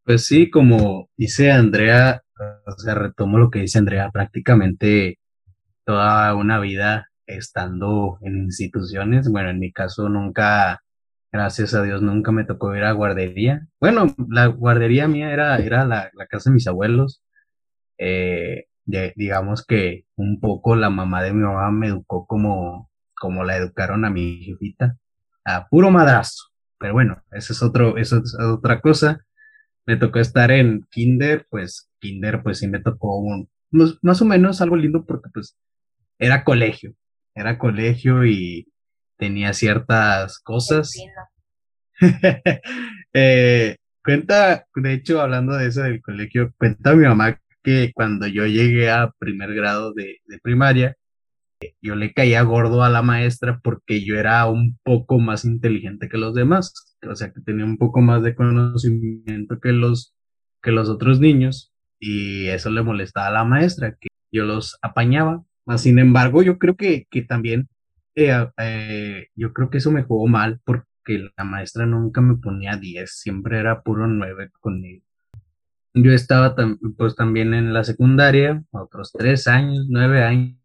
Pues 0.05 0.27
sí, 0.27 0.51
como 0.51 1.09
dice 1.17 1.51
Andrea, 1.53 2.23
o 2.67 2.73
sea, 2.79 2.95
retomo 2.95 3.39
lo 3.39 3.51
que 3.51 3.61
dice 3.61 3.79
Andrea, 3.79 4.11
prácticamente 4.11 5.19
toda 5.85 6.35
una 6.35 6.61
vida 6.61 7.09
estando 7.27 8.19
en 8.23 8.45
instituciones. 8.45 9.31
Bueno, 9.31 9.51
en 9.51 9.59
mi 9.59 9.73
caso 9.73 10.09
nunca, 10.09 10.83
gracias 11.33 11.75
a 11.75 11.83
Dios, 11.83 12.03
nunca 12.03 12.33
me 12.33 12.45
tocó 12.45 12.75
ir 12.75 12.85
a 12.85 12.93
guardería. 12.93 13.67
Bueno, 13.81 14.15
la 14.29 14.47
guardería 14.47 15.09
mía 15.09 15.33
era, 15.33 15.59
era 15.59 15.85
la, 15.85 16.11
casa 16.29 16.51
de 16.51 16.55
mis 16.55 16.67
abuelos. 16.67 17.23
Eh, 17.99 18.67
digamos 19.17 19.65
que 19.67 20.05
un 20.17 20.41
poco 20.41 20.77
la 20.77 20.91
mamá 20.91 21.23
de 21.23 21.33
mi 21.33 21.43
mamá 21.43 21.71
me 21.71 21.89
educó 21.89 22.27
como, 22.27 22.91
como 23.15 23.45
la 23.45 23.57
educaron 23.57 24.05
a 24.05 24.11
mi 24.11 24.43
jefita, 24.45 24.97
a 25.45 25.69
puro 25.69 25.91
madrazo. 25.91 26.49
Pero 26.79 26.93
bueno, 26.93 27.23
eso 27.33 27.53
es 27.53 27.63
otro, 27.63 27.97
eso 27.97 28.19
es 28.19 28.37
otra 28.39 28.81
cosa. 28.81 29.25
Me 29.87 29.97
tocó 29.97 30.19
estar 30.21 30.51
en 30.51 30.87
kinder, 30.91 31.47
pues 31.51 31.89
kinder, 31.99 32.43
pues 32.43 32.59
sí 32.59 32.69
me 32.69 32.81
tocó 32.81 33.19
un, 33.19 33.49
más 33.71 34.23
o 34.23 34.25
menos 34.25 34.61
algo 34.61 34.77
lindo 34.77 35.05
porque 35.05 35.29
pues 35.33 35.57
era 36.19 36.45
colegio, 36.45 36.95
era 37.35 37.59
colegio 37.59 38.25
y 38.25 38.69
tenía 39.17 39.53
ciertas 39.53 40.39
cosas. 40.41 40.93
eh, 43.13 43.77
cuenta, 44.05 44.67
de 44.75 44.93
hecho, 44.93 45.21
hablando 45.21 45.55
de 45.55 45.69
eso 45.69 45.83
del 45.83 46.03
colegio, 46.03 46.53
cuenta 46.59 46.95
mi 46.95 47.05
mamá 47.07 47.41
que 47.63 47.93
cuando 47.95 48.27
yo 48.27 48.47
llegué 48.47 48.91
a 48.91 49.11
primer 49.19 49.55
grado 49.55 49.93
de, 49.93 50.19
de 50.27 50.39
primaria, 50.39 50.97
yo 51.81 51.97
le 51.97 52.13
caía 52.13 52.43
gordo 52.43 52.83
a 52.83 52.91
la 52.91 53.03
maestra 53.03 53.61
porque 53.63 54.05
yo 54.05 54.17
era 54.17 54.47
un 54.47 54.79
poco 54.83 55.19
más 55.19 55.45
inteligente 55.45 56.09
que 56.09 56.19
los 56.19 56.35
demás, 56.35 56.97
o 57.09 57.15
sea 57.17 57.33
que 57.33 57.41
tenía 57.41 57.65
un 57.65 57.79
poco 57.79 58.01
más 58.01 58.23
de 58.23 58.35
conocimiento 58.35 59.61
que 59.61 59.73
los, 59.73 60.15
que 60.63 60.73
los 60.73 60.89
otros 60.89 61.21
niños 61.21 61.73
y 61.99 62.47
eso 62.49 62.71
le 62.71 62.83
molestaba 62.83 63.29
a 63.29 63.33
la 63.33 63.45
maestra, 63.45 63.97
que 64.01 64.09
yo 64.33 64.45
los 64.45 64.79
apañaba. 64.83 65.45
sin 65.77 65.99
embargo, 65.99 66.43
yo 66.43 66.59
creo 66.59 66.77
que, 66.77 67.07
que 67.11 67.23
también, 67.23 67.69
eh, 68.15 68.33
eh, 68.59 69.29
yo 69.35 69.53
creo 69.53 69.71
que 69.71 69.79
eso 69.79 69.91
me 69.93 70.05
jugó 70.05 70.27
mal 70.29 70.61
porque 70.65 71.31
la 71.37 71.45
maestra 71.45 71.87
nunca 71.87 72.21
me 72.21 72.37
ponía 72.37 72.77
10, 72.77 73.11
siempre 73.11 73.59
era 73.59 73.83
puro 73.83 74.07
9 74.07 74.51
conmigo. 74.61 75.05
Yo 75.95 76.13
estaba 76.13 76.55
pues 76.97 77.17
también 77.17 77.55
en 77.55 77.73
la 77.73 77.83
secundaria, 77.85 78.63
otros 78.71 79.13
3 79.13 79.49
años, 79.49 79.87
9 79.89 80.23
años 80.23 80.58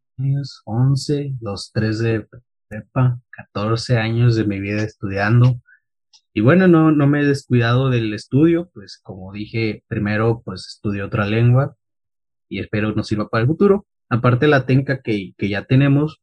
11, 0.65 1.35
los 1.41 1.71
3 1.73 1.99
de 1.99 2.27
prepa, 2.67 3.19
14 3.31 3.97
años 3.97 4.35
de 4.35 4.45
mi 4.45 4.59
vida 4.59 4.83
estudiando. 4.83 5.61
Y 6.33 6.41
bueno, 6.41 6.67
no, 6.67 6.91
no 6.91 7.07
me 7.07 7.21
he 7.21 7.25
descuidado 7.25 7.89
del 7.89 8.13
estudio, 8.13 8.69
pues 8.73 8.99
como 9.03 9.31
dije, 9.33 9.83
primero 9.87 10.41
pues 10.43 10.67
estudio 10.67 11.05
otra 11.05 11.25
lengua 11.27 11.75
y 12.49 12.59
espero 12.59 12.93
nos 12.93 13.07
sirva 13.07 13.29
para 13.29 13.43
el 13.43 13.47
futuro. 13.47 13.85
Aparte 14.09 14.47
la 14.47 14.65
técnica 14.65 15.01
que, 15.01 15.33
que 15.37 15.49
ya 15.49 15.65
tenemos, 15.65 16.21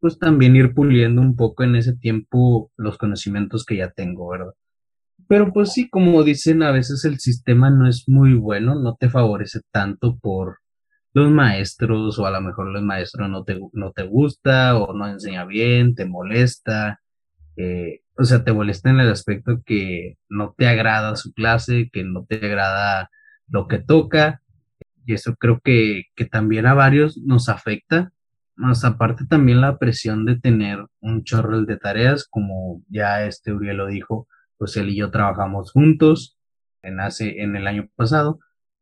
pues 0.00 0.18
también 0.18 0.56
ir 0.56 0.74
puliendo 0.74 1.20
un 1.20 1.36
poco 1.36 1.62
en 1.64 1.76
ese 1.76 1.94
tiempo 1.94 2.70
los 2.76 2.96
conocimientos 2.98 3.64
que 3.64 3.76
ya 3.76 3.90
tengo, 3.90 4.28
¿verdad? 4.28 4.54
Pero 5.28 5.52
pues 5.52 5.72
sí, 5.72 5.88
como 5.90 6.22
dicen, 6.24 6.62
a 6.62 6.72
veces 6.72 7.04
el 7.04 7.18
sistema 7.20 7.70
no 7.70 7.86
es 7.86 8.08
muy 8.08 8.34
bueno, 8.34 8.74
no 8.74 8.96
te 8.98 9.10
favorece 9.10 9.60
tanto 9.70 10.16
por 10.18 10.58
los 11.12 11.30
maestros 11.30 12.18
o 12.18 12.26
a 12.26 12.30
lo 12.30 12.40
mejor 12.40 12.68
los 12.68 12.82
maestros 12.82 13.28
no 13.28 13.44
te, 13.44 13.58
no 13.72 13.92
te 13.92 14.04
gusta 14.04 14.76
o 14.78 14.94
no 14.94 15.08
enseña 15.08 15.44
bien, 15.44 15.94
te 15.94 16.06
molesta, 16.06 17.00
eh, 17.56 18.00
o 18.16 18.24
sea, 18.24 18.44
te 18.44 18.52
molesta 18.52 18.90
en 18.90 19.00
el 19.00 19.10
aspecto 19.10 19.62
que 19.64 20.18
no 20.28 20.54
te 20.56 20.68
agrada 20.68 21.16
su 21.16 21.32
clase, 21.32 21.90
que 21.92 22.04
no 22.04 22.24
te 22.26 22.36
agrada 22.36 23.10
lo 23.48 23.66
que 23.66 23.78
toca, 23.78 24.42
y 25.06 25.14
eso 25.14 25.34
creo 25.36 25.60
que, 25.60 26.04
que 26.14 26.26
también 26.26 26.66
a 26.66 26.74
varios 26.74 27.18
nos 27.18 27.48
afecta, 27.48 28.12
más 28.54 28.84
aparte 28.84 29.24
también 29.26 29.60
la 29.60 29.78
presión 29.78 30.26
de 30.26 30.38
tener 30.38 30.84
un 31.00 31.24
chorro 31.24 31.62
de 31.62 31.76
tareas, 31.78 32.26
como 32.28 32.82
ya 32.88 33.24
este 33.24 33.52
Uriel 33.52 33.78
lo 33.78 33.86
dijo, 33.86 34.28
pues 34.58 34.76
él 34.76 34.90
y 34.90 34.96
yo 34.96 35.10
trabajamos 35.10 35.72
juntos 35.72 36.38
en 36.82 37.00
hace, 37.00 37.42
en 37.42 37.56
el 37.56 37.66
año 37.66 37.88
pasado, 37.96 38.40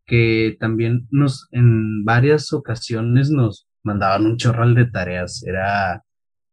que 0.09 0.57
también 0.59 1.07
nos, 1.11 1.49
en 1.53 2.05
varias 2.05 2.53
ocasiones 2.53 3.31
nos 3.31 3.69
mandaban 3.85 4.25
un 4.27 4.39
chorral 4.39 4.75
de 4.75 4.87
tareas, 4.87 5.45
era, 5.47 6.03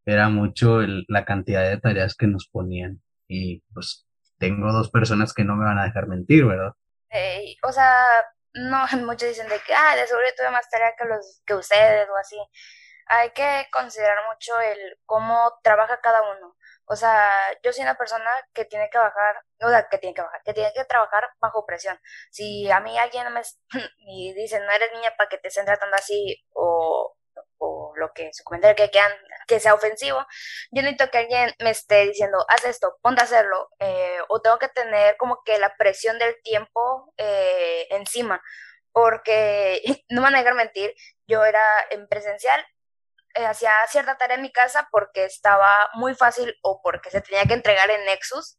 era 0.05 0.29
mucho 0.29 0.81
la 1.07 1.25
cantidad 1.25 1.67
de 1.67 1.79
tareas 1.79 2.15
que 2.15 2.27
nos 2.27 2.47
ponían 2.47 3.01
y 3.27 3.61
pues 3.73 4.05
tengo 4.37 4.71
dos 4.73 4.91
personas 4.91 5.33
que 5.33 5.45
no 5.45 5.55
me 5.55 5.65
van 5.65 5.79
a 5.79 5.85
dejar 5.85 6.07
mentir, 6.07 6.45
¿verdad? 6.45 6.73
o 7.63 7.71
sea, 7.71 8.05
no, 8.53 8.85
muchos 9.05 9.29
dicen 9.29 9.47
de 9.47 9.59
que, 9.65 9.73
ah, 9.73 9.95
de 9.95 10.05
seguro 10.05 10.27
tuve 10.37 10.51
más 10.51 10.69
tarea 10.69 10.93
que 10.97 11.05
los 11.05 11.41
que 11.45 11.53
ustedes 11.55 12.07
o 12.09 12.17
así. 12.17 12.37
Hay 13.07 13.29
que 13.31 13.67
considerar 13.71 14.17
mucho 14.29 14.59
el 14.59 14.97
cómo 15.05 15.59
trabaja 15.63 15.99
cada 16.01 16.21
uno. 16.21 16.55
O 16.87 16.95
sea, 16.95 17.31
yo 17.63 17.73
soy 17.73 17.83
una 17.83 17.97
persona 17.97 18.29
que 18.53 18.65
tiene 18.65 18.89
que 18.91 18.97
bajar, 18.97 19.41
o 19.61 19.69
sea, 19.69 19.87
que 19.89 19.97
tiene 19.97 20.13
que 20.13 20.21
bajar, 20.21 20.41
que 20.43 20.53
tiene 20.53 20.71
que 20.73 20.85
trabajar 20.85 21.29
bajo 21.39 21.65
presión. 21.65 21.99
Si 22.31 22.69
a 22.71 22.79
mí 22.79 22.97
alguien 22.97 23.25
me 23.33 23.41
dice, 24.35 24.59
no 24.59 24.71
eres 24.71 24.91
niña 24.93 25.13
para 25.17 25.29
que 25.29 25.37
te 25.39 25.47
estén 25.47 25.65
tratando 25.65 25.95
así, 25.97 26.43
o, 26.53 27.15
lo 27.97 28.11
que 28.13 28.31
su 28.33 28.43
comentario 28.43 28.75
que, 29.47 29.59
sea 29.59 29.73
ofensivo, 29.73 30.19
yo 30.71 30.81
necesito 30.81 31.09
que 31.09 31.19
alguien 31.19 31.53
me 31.59 31.71
esté 31.71 32.05
diciendo, 32.05 32.45
haz 32.49 32.65
esto, 32.65 32.97
ponte 33.01 33.21
a 33.21 33.23
hacerlo, 33.23 33.69
eh, 33.79 34.19
o 34.29 34.41
tengo 34.41 34.59
que 34.59 34.67
tener 34.69 35.17
como 35.17 35.41
que 35.43 35.57
la 35.59 35.75
presión 35.77 36.19
del 36.19 36.35
tiempo 36.43 37.13
eh, 37.17 37.87
encima, 37.91 38.41
porque 38.91 39.81
no 40.09 40.21
me 40.21 40.27
van 40.27 40.35
a 40.35 40.37
negar 40.39 40.55
mentir, 40.55 40.93
yo 41.27 41.43
era 41.45 41.63
en 41.91 42.07
presencial 42.07 42.65
eh, 43.35 43.45
hacía 43.45 43.71
cierta 43.87 44.17
tarea 44.17 44.35
en 44.35 44.41
mi 44.41 44.51
casa 44.51 44.87
porque 44.91 45.25
estaba 45.25 45.89
muy 45.93 46.15
fácil 46.15 46.55
o 46.63 46.81
porque 46.81 47.11
se 47.11 47.21
tenía 47.21 47.45
que 47.45 47.53
entregar 47.53 47.89
en 47.89 48.05
Nexus, 48.05 48.57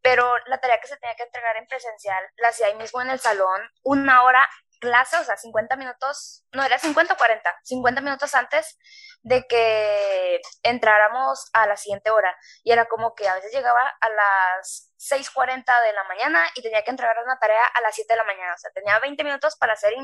pero 0.00 0.34
la 0.46 0.58
tarea 0.58 0.80
que 0.80 0.88
se 0.88 0.96
tenía 0.96 1.14
que 1.16 1.24
entregar 1.24 1.56
en 1.56 1.66
presencial 1.66 2.24
la 2.36 2.48
hacía 2.48 2.66
ahí 2.66 2.74
mismo 2.74 3.00
en 3.02 3.10
el 3.10 3.20
salón, 3.20 3.60
una 3.82 4.24
hora 4.24 4.48
clase, 4.82 5.16
o 5.16 5.24
sea, 5.24 5.36
50 5.36 5.76
minutos, 5.76 6.44
no 6.50 6.64
era 6.64 6.76
50 6.76 7.14
o 7.14 7.16
40, 7.16 7.60
50 7.62 8.00
minutos 8.00 8.34
antes 8.34 8.76
de 9.22 9.46
que 9.46 10.40
entráramos 10.64 11.48
a 11.52 11.68
la 11.68 11.76
siguiente 11.76 12.10
hora. 12.10 12.36
Y 12.64 12.72
era 12.72 12.86
como 12.86 13.14
que 13.14 13.28
a 13.28 13.34
veces 13.34 13.52
llegaba 13.52 13.80
a 14.00 14.08
las 14.10 14.92
6.40 14.98 15.64
de 15.86 15.92
la 15.92 16.04
mañana 16.04 16.44
y 16.56 16.62
tenía 16.62 16.82
que 16.82 16.90
entregar 16.90 17.16
una 17.24 17.38
tarea 17.38 17.64
a 17.64 17.80
las 17.80 17.94
7 17.94 18.12
de 18.12 18.16
la 18.16 18.24
mañana. 18.24 18.54
O 18.54 18.58
sea, 18.58 18.72
tenía 18.72 18.98
20 18.98 19.22
minutos 19.22 19.56
para 19.56 19.74
hacer 19.74 19.94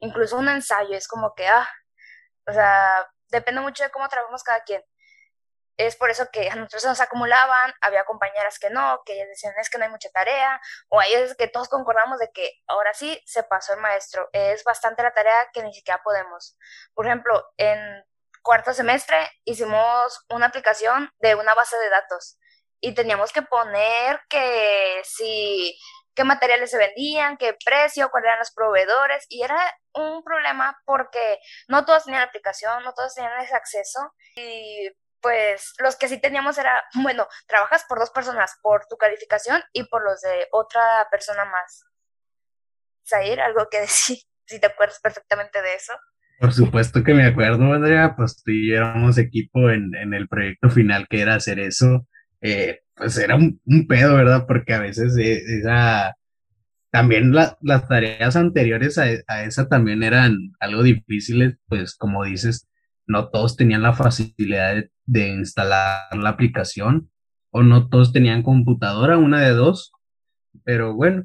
incluso 0.00 0.36
un 0.36 0.48
ensayo. 0.48 0.96
Es 0.96 1.06
como 1.06 1.32
que, 1.34 1.46
ah, 1.46 1.68
o 2.48 2.52
sea, 2.52 3.06
depende 3.34 3.60
mucho 3.60 3.82
de 3.82 3.90
cómo 3.90 4.08
trabajamos 4.08 4.42
cada 4.42 4.62
quien. 4.64 4.82
Es 5.76 5.96
por 5.96 6.08
eso 6.08 6.28
que 6.32 6.48
a 6.48 6.54
nosotros 6.54 6.84
nos 6.84 7.00
acumulaban, 7.00 7.74
había 7.80 8.04
compañeras 8.04 8.60
que 8.60 8.70
no, 8.70 9.02
que 9.04 9.14
ellas 9.14 9.28
decían 9.28 9.54
es 9.58 9.68
que 9.68 9.78
no 9.78 9.84
hay 9.84 9.90
mucha 9.90 10.08
tarea, 10.10 10.60
o 10.88 11.00
hay 11.00 11.14
veces 11.16 11.36
que 11.36 11.48
todos 11.48 11.68
concordamos 11.68 12.20
de 12.20 12.30
que 12.30 12.62
ahora 12.68 12.94
sí 12.94 13.20
se 13.26 13.42
pasó 13.42 13.74
el 13.74 13.80
maestro, 13.80 14.28
es 14.32 14.62
bastante 14.62 15.02
la 15.02 15.12
tarea 15.12 15.50
que 15.52 15.64
ni 15.64 15.74
siquiera 15.74 16.00
podemos. 16.02 16.56
Por 16.94 17.06
ejemplo, 17.06 17.44
en 17.56 18.04
cuarto 18.42 18.72
semestre 18.72 19.16
hicimos 19.44 20.24
una 20.28 20.46
aplicación 20.46 21.10
de 21.18 21.34
una 21.34 21.54
base 21.54 21.76
de 21.78 21.90
datos 21.90 22.38
y 22.80 22.94
teníamos 22.94 23.32
que 23.32 23.42
poner 23.42 24.20
que 24.28 25.00
si 25.02 25.76
qué 26.14 26.24
materiales 26.24 26.70
se 26.70 26.78
vendían, 26.78 27.36
qué 27.36 27.56
precio, 27.64 28.10
cuáles 28.10 28.28
eran 28.28 28.38
los 28.38 28.52
proveedores, 28.52 29.26
y 29.28 29.42
era 29.42 29.58
un 29.92 30.22
problema 30.22 30.76
porque 30.84 31.38
no 31.68 31.84
todos 31.84 32.04
tenían 32.04 32.22
aplicación, 32.22 32.82
no 32.84 32.94
todos 32.94 33.14
tenían 33.14 33.40
ese 33.40 33.54
acceso, 33.54 34.14
y 34.36 34.90
pues 35.20 35.72
los 35.78 35.96
que 35.96 36.08
sí 36.08 36.20
teníamos 36.20 36.58
era, 36.58 36.82
bueno, 37.02 37.26
trabajas 37.46 37.84
por 37.88 37.98
dos 37.98 38.10
personas, 38.10 38.58
por 38.62 38.86
tu 38.86 38.96
calificación 38.96 39.62
y 39.72 39.84
por 39.84 40.04
los 40.04 40.20
de 40.20 40.48
otra 40.52 41.08
persona 41.10 41.44
más. 41.44 41.84
Zair, 43.08 43.40
algo 43.40 43.68
que 43.70 43.80
decir, 43.80 44.18
si 44.46 44.60
te 44.60 44.66
acuerdas 44.66 45.00
perfectamente 45.00 45.62
de 45.62 45.74
eso. 45.74 45.92
Por 46.38 46.52
supuesto 46.52 47.02
que 47.02 47.14
me 47.14 47.26
acuerdo, 47.26 47.72
Andrea, 47.72 48.14
pues 48.16 48.42
tú 48.42 48.50
y 48.50 48.74
éramos 48.74 49.16
equipo 49.18 49.70
en, 49.70 49.94
en 49.94 50.14
el 50.14 50.28
proyecto 50.28 50.68
final 50.68 51.06
que 51.08 51.22
era 51.22 51.36
hacer 51.36 51.58
eso. 51.60 52.06
Eh, 52.42 52.83
pues 52.96 53.18
era 53.18 53.36
un, 53.36 53.60
pedo, 53.88 54.14
¿verdad? 54.14 54.46
Porque 54.46 54.74
a 54.74 54.80
veces 54.80 55.16
esa, 55.16 56.14
también 56.90 57.32
las 57.32 57.88
tareas 57.88 58.36
anteriores 58.36 58.98
a, 58.98 59.42
esa 59.44 59.68
también 59.68 60.02
eran 60.02 60.52
algo 60.60 60.82
difíciles, 60.82 61.56
pues 61.66 61.96
como 61.96 62.24
dices, 62.24 62.68
no 63.06 63.28
todos 63.30 63.56
tenían 63.56 63.82
la 63.82 63.94
facilidad 63.94 64.84
de, 65.06 65.28
instalar 65.28 66.16
la 66.16 66.28
aplicación 66.30 67.10
o 67.50 67.62
no 67.62 67.88
todos 67.88 68.12
tenían 68.12 68.42
computadora, 68.42 69.18
una 69.18 69.40
de 69.40 69.50
dos, 69.50 69.92
pero 70.64 70.94
bueno, 70.94 71.24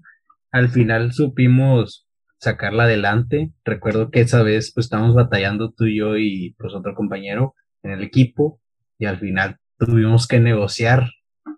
al 0.52 0.70
final 0.70 1.14
supimos 1.14 2.08
sacarla 2.40 2.84
adelante. 2.84 3.52
Recuerdo 3.64 4.12
que 4.12 4.22
esa 4.22 4.44
vez 4.44 4.72
pues 4.74 4.88
estábamos 4.88 5.16
batallando 5.16 5.72
tú 5.72 5.86
y 5.86 5.98
yo 5.98 6.18
y 6.18 6.56
pues 6.58 6.74
otro 6.74 6.96
compañero 6.96 7.56
en 7.84 7.92
el 7.92 8.04
equipo 8.04 8.60
y 8.98 9.06
al 9.06 9.20
final 9.20 9.58
tuvimos 9.78 10.28
que 10.28 10.40
negociar 10.40 11.10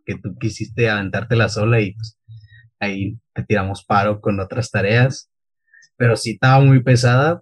que 0.06 0.16
tú 0.18 0.36
quisiste 0.40 0.90
aventártela 0.90 1.50
sola 1.50 1.82
y 1.82 1.94
pues 1.94 2.20
ahí 2.80 3.20
te 3.34 3.44
tiramos 3.44 3.86
paro 3.86 4.20
con 4.22 4.40
otras 4.40 4.72
tareas, 4.72 5.32
pero 5.98 6.16
sí 6.16 6.32
estaba 6.32 6.64
muy 6.64 6.84
pesada. 6.84 7.42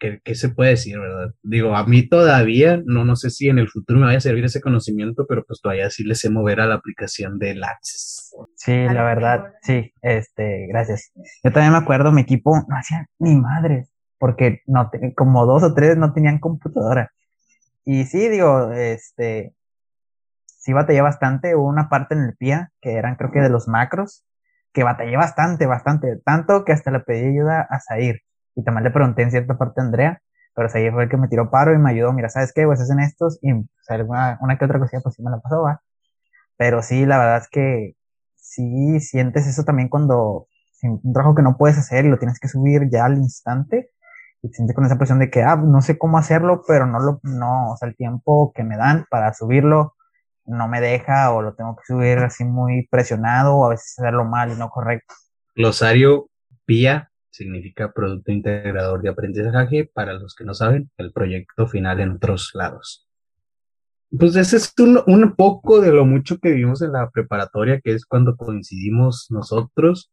¿Qué, 0.00 0.20
¿Qué, 0.22 0.36
se 0.36 0.50
puede 0.50 0.70
decir, 0.70 0.96
verdad? 1.00 1.34
Digo, 1.42 1.74
a 1.74 1.84
mí 1.84 2.08
todavía, 2.08 2.80
no, 2.86 3.04
no 3.04 3.16
sé 3.16 3.30
si 3.30 3.48
en 3.48 3.58
el 3.58 3.68
futuro 3.68 3.98
me 3.98 4.06
vaya 4.06 4.18
a 4.18 4.20
servir 4.20 4.44
ese 4.44 4.60
conocimiento, 4.60 5.26
pero 5.28 5.44
pues 5.44 5.60
todavía 5.60 5.90
sí 5.90 6.04
le 6.04 6.14
sé 6.14 6.30
mover 6.30 6.60
a 6.60 6.66
la 6.66 6.76
aplicación 6.76 7.40
del 7.40 7.64
Access. 7.64 8.32
Sí, 8.54 8.72
la 8.72 9.02
verdad, 9.02 9.54
sí, 9.62 9.92
este, 10.00 10.68
gracias. 10.68 11.10
Yo 11.42 11.50
también 11.50 11.72
me 11.72 11.78
acuerdo, 11.78 12.12
mi 12.12 12.20
equipo 12.20 12.54
no 12.68 12.76
hacía 12.76 13.06
ni 13.18 13.34
madres, 13.34 13.90
porque 14.18 14.62
no, 14.66 14.88
como 15.16 15.46
dos 15.46 15.64
o 15.64 15.74
tres 15.74 15.96
no 15.96 16.12
tenían 16.12 16.38
computadora. 16.38 17.10
Y 17.84 18.04
sí, 18.04 18.28
digo, 18.28 18.72
este, 18.72 19.54
sí 20.58 20.72
batallé 20.72 21.00
bastante, 21.00 21.56
hubo 21.56 21.66
una 21.68 21.88
parte 21.88 22.14
en 22.14 22.22
el 22.22 22.36
PIA, 22.36 22.72
que 22.80 22.94
eran 22.94 23.16
creo 23.16 23.30
que 23.30 23.40
de 23.40 23.48
los 23.48 23.68
macros, 23.68 24.24
que 24.72 24.84
batallé 24.84 25.16
bastante, 25.16 25.66
bastante, 25.66 26.16
tanto 26.24 26.64
que 26.64 26.72
hasta 26.72 26.90
le 26.90 27.00
pedí 27.00 27.26
ayuda 27.26 27.66
a 27.70 27.80
Zair. 27.80 28.20
Y 28.54 28.64
también 28.64 28.84
le 28.84 28.90
pregunté 28.90 29.22
en 29.22 29.30
cierta 29.30 29.56
parte 29.56 29.80
a 29.80 29.84
Andrea, 29.84 30.20
pero 30.54 30.68
Zair 30.68 30.92
fue 30.92 31.04
el 31.04 31.08
que 31.08 31.16
me 31.16 31.28
tiró 31.28 31.50
paro 31.50 31.72
y 31.72 31.78
me 31.78 31.90
ayudó, 31.90 32.12
mira, 32.12 32.28
¿sabes 32.28 32.52
qué? 32.52 32.66
Pues 32.66 32.80
hacen 32.80 33.00
estos 33.00 33.38
y 33.42 33.50
alguna, 33.88 34.38
una 34.40 34.58
que 34.58 34.64
otra 34.64 34.78
cosilla 34.78 35.00
pues 35.02 35.14
sí 35.14 35.22
me 35.22 35.30
la 35.30 35.38
pasó, 35.40 35.62
va. 35.62 35.80
Pero 36.56 36.82
sí, 36.82 37.06
la 37.06 37.18
verdad 37.18 37.38
es 37.38 37.48
que 37.48 37.94
sí 38.36 39.00
sientes 39.00 39.46
eso 39.46 39.64
también 39.64 39.88
cuando 39.88 40.48
un 40.82 41.12
trabajo 41.12 41.34
que 41.34 41.42
no 41.42 41.56
puedes 41.56 41.78
hacer 41.78 42.04
y 42.04 42.08
lo 42.08 42.18
tienes 42.18 42.38
que 42.40 42.48
subir 42.48 42.88
ya 42.90 43.04
al 43.04 43.16
instante 43.16 43.90
y 44.42 44.48
te 44.50 44.56
sientes 44.56 44.74
con 44.74 44.84
esa 44.84 44.96
presión 44.96 45.18
de 45.18 45.30
que, 45.30 45.42
ah, 45.42 45.56
no 45.56 45.80
sé 45.82 45.98
cómo 45.98 46.18
hacerlo, 46.18 46.62
pero 46.66 46.86
no 46.86 47.00
lo, 47.00 47.20
no, 47.22 47.72
o 47.72 47.76
sea, 47.76 47.88
el 47.88 47.96
tiempo 47.96 48.52
que 48.54 48.64
me 48.64 48.76
dan 48.76 49.06
para 49.10 49.34
subirlo 49.34 49.94
no 50.48 50.68
me 50.68 50.80
deja 50.80 51.32
o 51.32 51.42
lo 51.42 51.54
tengo 51.54 51.76
que 51.76 51.82
subir 51.86 52.18
así 52.18 52.44
muy 52.44 52.86
presionado 52.90 53.54
o 53.54 53.66
a 53.66 53.70
veces 53.70 53.98
hacerlo 53.98 54.24
mal 54.24 54.50
y 54.50 54.56
no 54.56 54.70
correcto. 54.70 55.14
Glosario 55.54 56.30
PIA 56.64 57.10
significa 57.30 57.92
Producto 57.92 58.32
Integrador 58.32 59.02
de 59.02 59.10
Aprendizaje, 59.10 59.88
para 59.92 60.14
los 60.14 60.34
que 60.34 60.44
no 60.44 60.54
saben, 60.54 60.90
el 60.96 61.12
proyecto 61.12 61.66
final 61.68 62.00
en 62.00 62.12
otros 62.12 62.50
lados. 62.54 63.06
Pues 64.10 64.36
ese 64.36 64.56
es 64.56 64.72
un, 64.78 65.02
un 65.06 65.34
poco 65.36 65.80
de 65.80 65.92
lo 65.92 66.04
mucho 66.04 66.38
que 66.38 66.50
vivimos 66.50 66.82
en 66.82 66.92
la 66.92 67.10
preparatoria, 67.10 67.80
que 67.80 67.92
es 67.92 68.06
cuando 68.06 68.36
coincidimos 68.36 69.26
nosotros, 69.30 70.10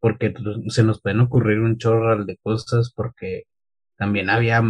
porque 0.00 0.30
pues, 0.30 0.74
se 0.74 0.82
nos 0.82 1.00
pueden 1.00 1.20
ocurrir 1.20 1.60
un 1.60 1.78
chorral 1.78 2.26
de 2.26 2.36
cosas, 2.42 2.92
porque 2.94 3.44
también 3.96 4.28
había, 4.28 4.62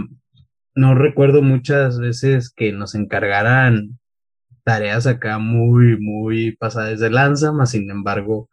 no 0.75 0.95
recuerdo 0.95 1.43
muchas 1.43 1.99
veces 1.99 2.53
que 2.55 2.73
nos 2.73 2.95
encargaran 2.95 3.99
tareas 4.64 5.06
acá 5.06 5.38
muy, 5.38 5.99
muy 5.99 6.56
pasadas 6.56 7.00
de 7.00 7.11
lanza, 7.11 7.52
más 7.52 7.71
sin 7.71 7.90
embargo, 7.90 8.50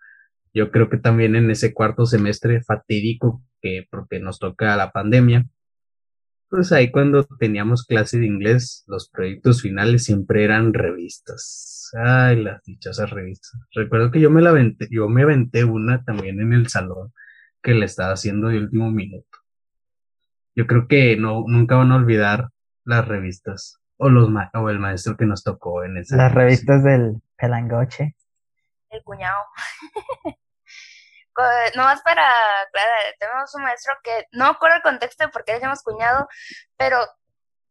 yo 0.53 0.71
creo 0.71 0.89
que 0.89 0.97
también 0.97 1.35
en 1.35 1.49
ese 1.49 1.73
cuarto 1.73 2.05
semestre 2.05 2.61
fatídico 2.63 3.43
que 3.61 3.87
porque 3.89 4.19
nos 4.19 4.39
toca 4.39 4.75
la 4.75 4.91
pandemia, 4.91 5.47
pues 6.49 6.71
ahí 6.73 6.91
cuando 6.91 7.23
teníamos 7.39 7.85
clase 7.85 8.19
de 8.19 8.25
inglés, 8.25 8.83
los 8.87 9.09
proyectos 9.09 9.61
finales 9.61 10.03
siempre 10.03 10.43
eran 10.43 10.73
revistas. 10.73 11.89
Ay, 11.93 12.43
las 12.43 12.61
dichosas 12.63 13.09
revistas. 13.09 13.57
Recuerdo 13.73 14.11
que 14.11 14.19
yo 14.19 14.29
me 14.29 14.41
la 14.41 14.49
aventé, 14.49 14.87
yo 14.91 15.07
me 15.07 15.23
aventé 15.23 15.63
una 15.63 16.03
también 16.03 16.41
en 16.41 16.53
el 16.53 16.67
salón 16.67 17.13
que 17.61 17.73
le 17.73 17.85
estaba 17.85 18.13
haciendo 18.13 18.49
de 18.49 18.59
último 18.59 18.91
minuto. 18.91 19.39
Yo 20.55 20.67
creo 20.67 20.87
que 20.87 21.15
no, 21.15 21.45
nunca 21.47 21.75
van 21.75 21.91
a 21.93 21.95
olvidar 21.95 22.49
las 22.83 23.07
revistas 23.07 23.80
o 24.01 24.09
los 24.09 24.29
o 24.55 24.69
el 24.69 24.79
maestro 24.79 25.15
que 25.15 25.25
nos 25.25 25.43
tocó 25.43 25.83
en 25.83 25.97
esa. 25.97 26.17
Las 26.17 26.33
revistas 26.33 26.83
del 26.83 27.21
Pelangoche. 27.37 28.15
El 28.89 29.03
cuñado. 29.03 29.37
no 31.75 31.83
más 31.83 32.01
para 32.01 32.23
claro, 32.73 32.91
tenemos 33.19 33.53
un 33.55 33.63
maestro 33.63 33.93
que 34.03 34.25
no 34.31 34.45
acuerdo 34.45 34.77
el 34.77 34.81
contexto 34.81 35.25
de 35.25 35.31
por 35.31 35.45
qué 35.45 35.53
decimos 35.53 35.83
cuñado, 35.83 36.27
pero 36.77 36.97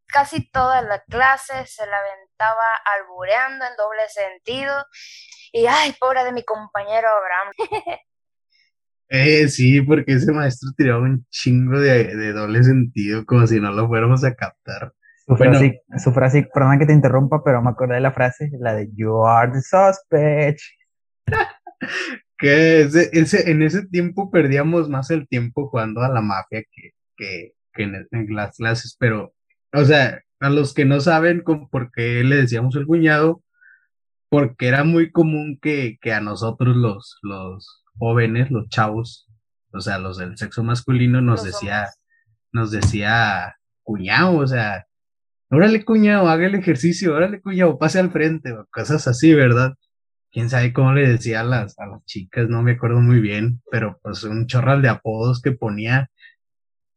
casi 0.07 0.49
toda 0.51 0.81
la 0.81 1.03
clase 1.03 1.65
se 1.65 1.85
la 1.85 1.97
aventaba 1.97 2.79
albureando 2.97 3.65
en 3.65 3.75
doble 3.77 4.07
sentido. 4.07 4.85
Y 5.51 5.65
ay, 5.65 5.93
pobre 5.99 6.23
de 6.23 6.31
mi 6.31 6.43
compañero 6.43 7.09
Abraham. 7.09 7.53
eh, 9.09 9.49
sí, 9.49 9.81
porque 9.81 10.13
ese 10.13 10.31
maestro 10.31 10.69
tiraba 10.77 11.01
un 11.01 11.25
chingo 11.29 11.77
de, 11.77 12.15
de 12.15 12.31
doble 12.31 12.63
sentido, 12.63 13.25
como 13.25 13.45
si 13.47 13.59
no 13.59 13.71
lo 13.73 13.89
fuéramos 13.89 14.23
a 14.23 14.33
captar. 14.33 14.93
Su, 15.25 15.35
frase, 15.35 15.81
su 15.97 16.11
frase, 16.11 16.49
perdón 16.53 16.79
que 16.79 16.85
te 16.85 16.93
interrumpa, 16.93 17.43
pero 17.43 17.61
me 17.61 17.69
acordé 17.69 17.95
de 17.95 18.01
la 18.01 18.11
frase, 18.11 18.49
la 18.59 18.73
de 18.73 18.89
You 18.93 19.25
are 19.25 19.51
the 19.51 19.61
suspect. 19.61 20.59
que 22.37 22.81
ese, 22.81 23.51
en 23.51 23.61
ese 23.61 23.85
tiempo 23.85 24.31
perdíamos 24.31 24.89
más 24.89 25.11
el 25.11 25.27
tiempo 25.27 25.69
jugando 25.69 26.01
a 26.01 26.09
la 26.09 26.21
mafia 26.21 26.63
que, 26.71 26.91
que, 27.15 27.53
que 27.71 27.83
en, 27.83 28.35
las 28.35 28.57
clases, 28.57 28.95
pero, 28.99 29.33
o 29.73 29.85
sea, 29.85 30.21
a 30.39 30.49
los 30.49 30.73
que 30.73 30.85
no 30.85 30.99
saben 30.99 31.43
por 31.43 31.91
qué 31.91 32.23
le 32.23 32.37
decíamos 32.37 32.75
el 32.75 32.87
cuñado, 32.87 33.43
porque 34.27 34.69
era 34.69 34.83
muy 34.83 35.11
común 35.11 35.59
que, 35.61 35.99
que 36.01 36.13
a 36.13 36.21
nosotros 36.21 36.75
los, 36.75 37.19
los 37.21 37.83
jóvenes, 37.99 38.49
los 38.49 38.69
chavos, 38.69 39.29
o 39.71 39.79
sea, 39.79 39.99
los 39.99 40.17
del 40.17 40.37
sexo 40.37 40.63
masculino, 40.63 41.21
nos 41.21 41.43
decía, 41.43 41.89
nos 42.51 42.71
decía 42.71 43.57
cuñado, 43.83 44.37
o 44.37 44.47
sea, 44.47 44.87
órale 45.51 45.85
cuñado, 45.85 46.27
haga 46.27 46.47
el 46.47 46.55
ejercicio, 46.55 47.13
órale 47.13 47.41
cuñado, 47.41 47.77
pase 47.77 47.99
al 47.99 48.11
frente, 48.11 48.51
o 48.51 48.65
cosas 48.71 49.07
así, 49.07 49.33
¿verdad? 49.33 49.73
quién 50.31 50.49
sabe 50.49 50.73
cómo 50.73 50.93
le 50.93 51.07
decía 51.07 51.41
a 51.41 51.43
las, 51.43 51.77
a 51.77 51.85
las 51.85 52.03
chicas, 52.05 52.47
no 52.49 52.63
me 52.63 52.73
acuerdo 52.73 53.01
muy 53.01 53.19
bien, 53.19 53.61
pero 53.69 53.99
pues 54.01 54.23
un 54.23 54.47
chorral 54.47 54.81
de 54.81 54.89
apodos 54.89 55.41
que 55.41 55.51
ponía 55.51 56.09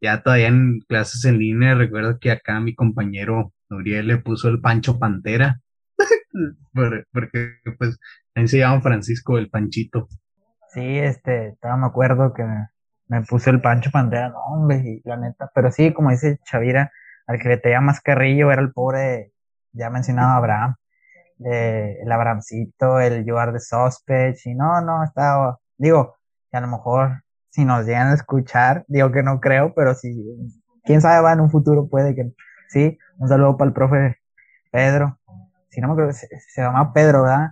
ya 0.00 0.22
todavía 0.22 0.48
en 0.48 0.80
clases 0.86 1.24
en 1.24 1.38
línea. 1.38 1.74
Recuerdo 1.74 2.18
que 2.18 2.30
acá 2.30 2.60
mi 2.60 2.74
compañero 2.74 3.52
Uriel 3.70 4.06
le 4.06 4.18
puso 4.18 4.48
el 4.48 4.60
Pancho 4.60 4.98
Pantera, 4.98 5.60
porque 7.12 7.56
pues 7.78 7.98
ahí 8.34 8.46
se 8.46 8.58
llama 8.58 8.82
Francisco 8.82 9.38
el 9.38 9.50
Panchito. 9.50 10.08
Sí, 10.68 10.98
este, 10.98 11.56
todavía 11.60 11.82
me 11.82 11.86
acuerdo 11.86 12.32
que 12.34 12.44
me, 13.08 13.22
puso 13.22 13.50
el 13.50 13.60
Pancho 13.60 13.90
Pantera, 13.90 14.28
no 14.28 14.38
hombre, 14.38 15.00
la 15.04 15.16
neta, 15.16 15.50
pero 15.54 15.72
sí, 15.72 15.92
como 15.92 16.10
dice 16.10 16.38
Chavira, 16.44 16.92
al 17.26 17.38
que 17.38 17.48
le 17.48 17.56
tenía 17.58 17.80
más 17.80 18.00
carrillo 18.00 18.52
era 18.52 18.62
el 18.62 18.72
pobre, 18.72 19.32
ya 19.72 19.90
mencionado 19.90 20.32
Abraham 20.32 20.76
eh, 21.44 21.98
el 22.02 22.12
Abramcito, 22.12 23.00
el 23.00 23.24
You 23.24 23.36
Are 23.36 23.52
the 23.52 23.60
Suspect, 23.60 24.46
y 24.46 24.54
no, 24.54 24.80
no, 24.80 25.02
estaba, 25.04 25.58
digo, 25.76 26.16
que 26.50 26.56
a 26.56 26.60
lo 26.60 26.68
mejor 26.68 27.22
si 27.50 27.64
nos 27.64 27.86
llegan 27.86 28.08
a 28.08 28.14
escuchar, 28.14 28.84
digo 28.88 29.12
que 29.12 29.22
no 29.22 29.40
creo, 29.40 29.74
pero 29.74 29.94
si, 29.94 30.24
quién 30.84 31.00
sabe, 31.00 31.20
va 31.22 31.32
en 31.32 31.40
un 31.40 31.50
futuro 31.50 31.88
puede 31.88 32.14
que, 32.14 32.32
sí, 32.68 32.98
un 33.18 33.28
saludo 33.28 33.56
para 33.56 33.68
el 33.68 33.74
profe 33.74 34.18
Pedro, 34.70 35.18
si 35.70 35.80
no 35.80 35.88
me 35.88 35.92
acuerdo, 35.94 36.12
se, 36.12 36.28
llama 36.56 36.92
Pedro, 36.92 37.22
¿verdad? 37.22 37.50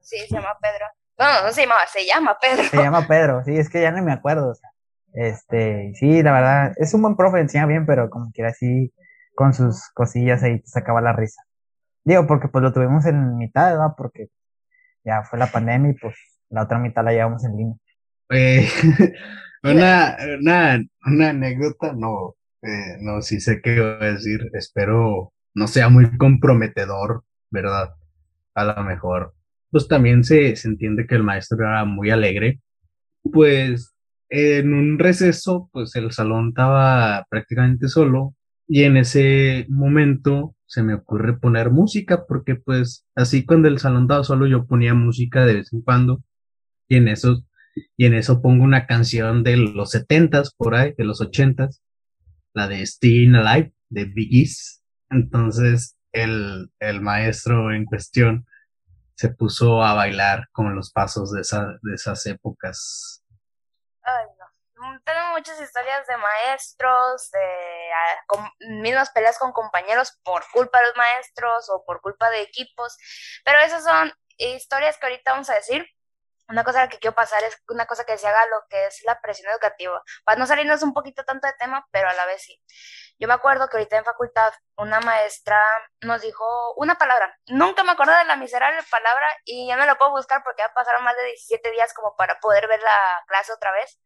Sí, 0.00 0.18
se 0.28 0.34
llama 0.34 0.56
Pedro. 0.60 0.86
No, 1.18 1.46
no 1.46 1.52
se 1.52 1.62
llama, 1.62 1.74
se 1.90 2.06
llama 2.06 2.38
Pedro. 2.38 2.64
Se 2.64 2.76
llama 2.76 3.06
Pedro, 3.06 3.44
sí, 3.44 3.58
es 3.58 3.70
que 3.70 3.80
ya 3.80 3.90
no 3.90 4.02
me 4.02 4.12
acuerdo, 4.12 4.50
o 4.50 4.54
sea, 4.54 4.70
este, 5.16 5.92
sí, 5.94 6.22
la 6.22 6.32
verdad, 6.32 6.74
es 6.76 6.92
un 6.92 7.00
buen 7.00 7.16
profe, 7.16 7.40
enseña 7.40 7.64
bien, 7.64 7.86
pero 7.86 8.10
como 8.10 8.30
quiera 8.32 8.50
así, 8.50 8.92
con 9.34 9.54
sus 9.54 9.88
cosillas 9.94 10.42
ahí 10.42 10.60
te 10.60 10.68
sacaba 10.68 11.00
la 11.00 11.14
risa. 11.14 11.42
Digo, 12.04 12.26
porque 12.26 12.48
pues 12.48 12.62
lo 12.62 12.72
tuvimos 12.72 13.06
en 13.06 13.38
mitad, 13.38 13.70
¿verdad? 13.70 13.94
Porque 13.96 14.28
ya 15.04 15.22
fue 15.22 15.38
la 15.38 15.46
pandemia 15.46 15.92
y 15.92 15.94
pues 15.94 16.14
la 16.50 16.64
otra 16.64 16.78
mitad 16.78 17.02
la 17.02 17.12
llevamos 17.12 17.44
en 17.46 17.56
línea. 17.56 17.76
Eh, 18.28 18.68
una, 19.64 20.16
una, 20.38 20.84
una 21.06 21.30
anécdota, 21.30 21.94
no, 21.94 22.36
eh, 22.60 22.98
no, 23.00 23.22
sí 23.22 23.40
sé 23.40 23.62
qué 23.62 23.80
voy 23.80 24.06
a 24.06 24.12
decir, 24.12 24.50
espero 24.52 25.32
no 25.54 25.66
sea 25.66 25.88
muy 25.88 26.14
comprometedor, 26.18 27.24
¿verdad? 27.50 27.94
A 28.54 28.64
lo 28.64 28.84
mejor. 28.84 29.34
Pues 29.70 29.88
también 29.88 30.24
se, 30.24 30.54
se 30.56 30.68
entiende 30.68 31.06
que 31.06 31.14
el 31.14 31.22
maestro 31.22 31.58
era 31.58 31.86
muy 31.86 32.10
alegre. 32.10 32.60
Pues 33.22 33.95
en 34.28 34.74
un 34.74 34.98
receso, 34.98 35.68
pues 35.72 35.94
el 35.96 36.12
salón 36.12 36.48
estaba 36.48 37.26
prácticamente 37.30 37.88
solo 37.88 38.34
y 38.68 38.82
en 38.84 38.96
ese 38.96 39.66
momento 39.68 40.56
se 40.66 40.82
me 40.82 40.94
ocurre 40.94 41.38
poner 41.38 41.70
música, 41.70 42.26
porque 42.26 42.56
pues 42.56 43.06
así 43.14 43.44
cuando 43.44 43.68
el 43.68 43.78
salón 43.78 44.02
estaba 44.04 44.24
solo 44.24 44.46
yo 44.46 44.66
ponía 44.66 44.94
música 44.94 45.46
de 45.46 45.54
vez 45.54 45.72
en 45.72 45.82
cuando, 45.82 46.22
y 46.88 46.96
en 46.96 47.08
eso 47.08 47.44
y 47.96 48.06
en 48.06 48.14
eso 48.14 48.40
pongo 48.42 48.64
una 48.64 48.86
canción 48.86 49.42
de 49.44 49.56
los 49.56 49.90
setentas 49.90 50.54
por 50.54 50.74
ahí, 50.74 50.94
de 50.96 51.04
los 51.04 51.20
ochentas, 51.20 51.82
la 52.54 52.68
de 52.68 52.84
Still 52.86 53.36
Alive 53.36 53.74
de 53.90 54.04
Biggies. 54.06 54.82
Entonces 55.10 55.96
el, 56.12 56.70
el 56.80 57.00
maestro 57.02 57.72
en 57.72 57.84
cuestión 57.84 58.46
se 59.14 59.30
puso 59.30 59.82
a 59.82 59.94
bailar 59.94 60.48
con 60.52 60.74
los 60.74 60.90
pasos 60.90 61.32
de, 61.32 61.40
esa, 61.40 61.78
de 61.82 61.94
esas 61.94 62.24
épocas. 62.26 63.22
Ay, 64.06 64.26
no. 64.38 64.46
Mm, 64.94 65.00
Tengo 65.04 65.20
muchas 65.32 65.60
historias 65.60 66.06
de 66.06 66.16
maestros, 66.18 67.30
de 67.30 67.92
ah, 67.94 68.50
mismas 68.82 69.10
peleas 69.10 69.38
con 69.38 69.52
compañeros 69.52 70.18
por 70.24 70.44
culpa 70.52 70.80
de 70.80 70.86
los 70.88 70.96
maestros 70.96 71.68
o 71.70 71.84
por 71.84 72.00
culpa 72.02 72.30
de 72.30 72.42
equipos, 72.42 72.96
pero 73.44 73.58
esas 73.60 73.84
son 73.84 74.12
historias 74.38 74.98
que 74.98 75.06
ahorita 75.06 75.32
vamos 75.32 75.50
a 75.50 75.54
decir. 75.54 75.86
Una 76.48 76.64
cosa 76.64 76.88
que 76.88 76.98
quiero 77.00 77.14
pasar 77.14 77.44
es 77.44 77.56
una 77.68 77.86
cosa 77.86 78.04
que 78.04 78.18
se 78.18 78.28
haga 78.28 78.46
lo 78.46 78.66
que 78.70 78.86
es 78.86 79.02
la 79.04 79.20
presión 79.20 79.50
educativa. 79.52 80.02
Para 80.24 80.38
no 80.38 80.46
salirnos 80.46 80.82
un 80.84 80.94
poquito 80.94 81.24
tanto 81.24 81.46
de 81.48 81.54
tema, 81.54 81.86
pero 81.92 82.08
a 82.10 82.14
la 82.14 82.26
vez 82.26 82.42
sí. 82.42 82.62
Yo 83.18 83.28
me 83.28 83.34
acuerdo 83.34 83.68
que 83.68 83.78
ahorita 83.78 83.96
en 83.96 84.04
facultad 84.04 84.52
una 84.76 85.00
maestra 85.00 85.62
nos 86.02 86.20
dijo 86.20 86.44
una 86.76 86.96
palabra. 86.96 87.34
Nunca 87.46 87.82
me 87.82 87.92
acuerdo 87.92 88.12
de 88.12 88.24
la 88.24 88.36
miserable 88.36 88.82
palabra 88.90 89.26
y 89.44 89.66
ya 89.66 89.76
no 89.76 89.86
la 89.86 89.96
puedo 89.96 90.10
buscar 90.10 90.42
porque 90.44 90.62
ya 90.62 90.72
pasaron 90.74 91.02
más 91.02 91.16
de 91.16 91.24
17 91.24 91.70
días 91.70 91.94
como 91.94 92.14
para 92.16 92.38
poder 92.40 92.68
ver 92.68 92.80
la 92.82 93.24
clase 93.26 93.52
otra 93.52 93.72
vez. 93.72 93.98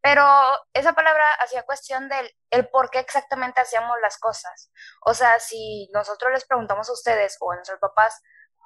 Pero 0.00 0.24
esa 0.72 0.94
palabra 0.94 1.32
hacía 1.34 1.62
cuestión 1.62 2.08
del 2.08 2.28
el 2.50 2.68
por 2.68 2.90
qué 2.90 2.98
exactamente 2.98 3.60
hacíamos 3.60 3.96
las 4.00 4.18
cosas. 4.18 4.72
O 5.02 5.14
sea, 5.14 5.38
si 5.38 5.88
nosotros 5.92 6.32
les 6.32 6.44
preguntamos 6.44 6.88
a 6.88 6.92
ustedes 6.92 7.36
o 7.40 7.52
a 7.52 7.56
nuestros 7.56 7.78
papás 7.78 8.20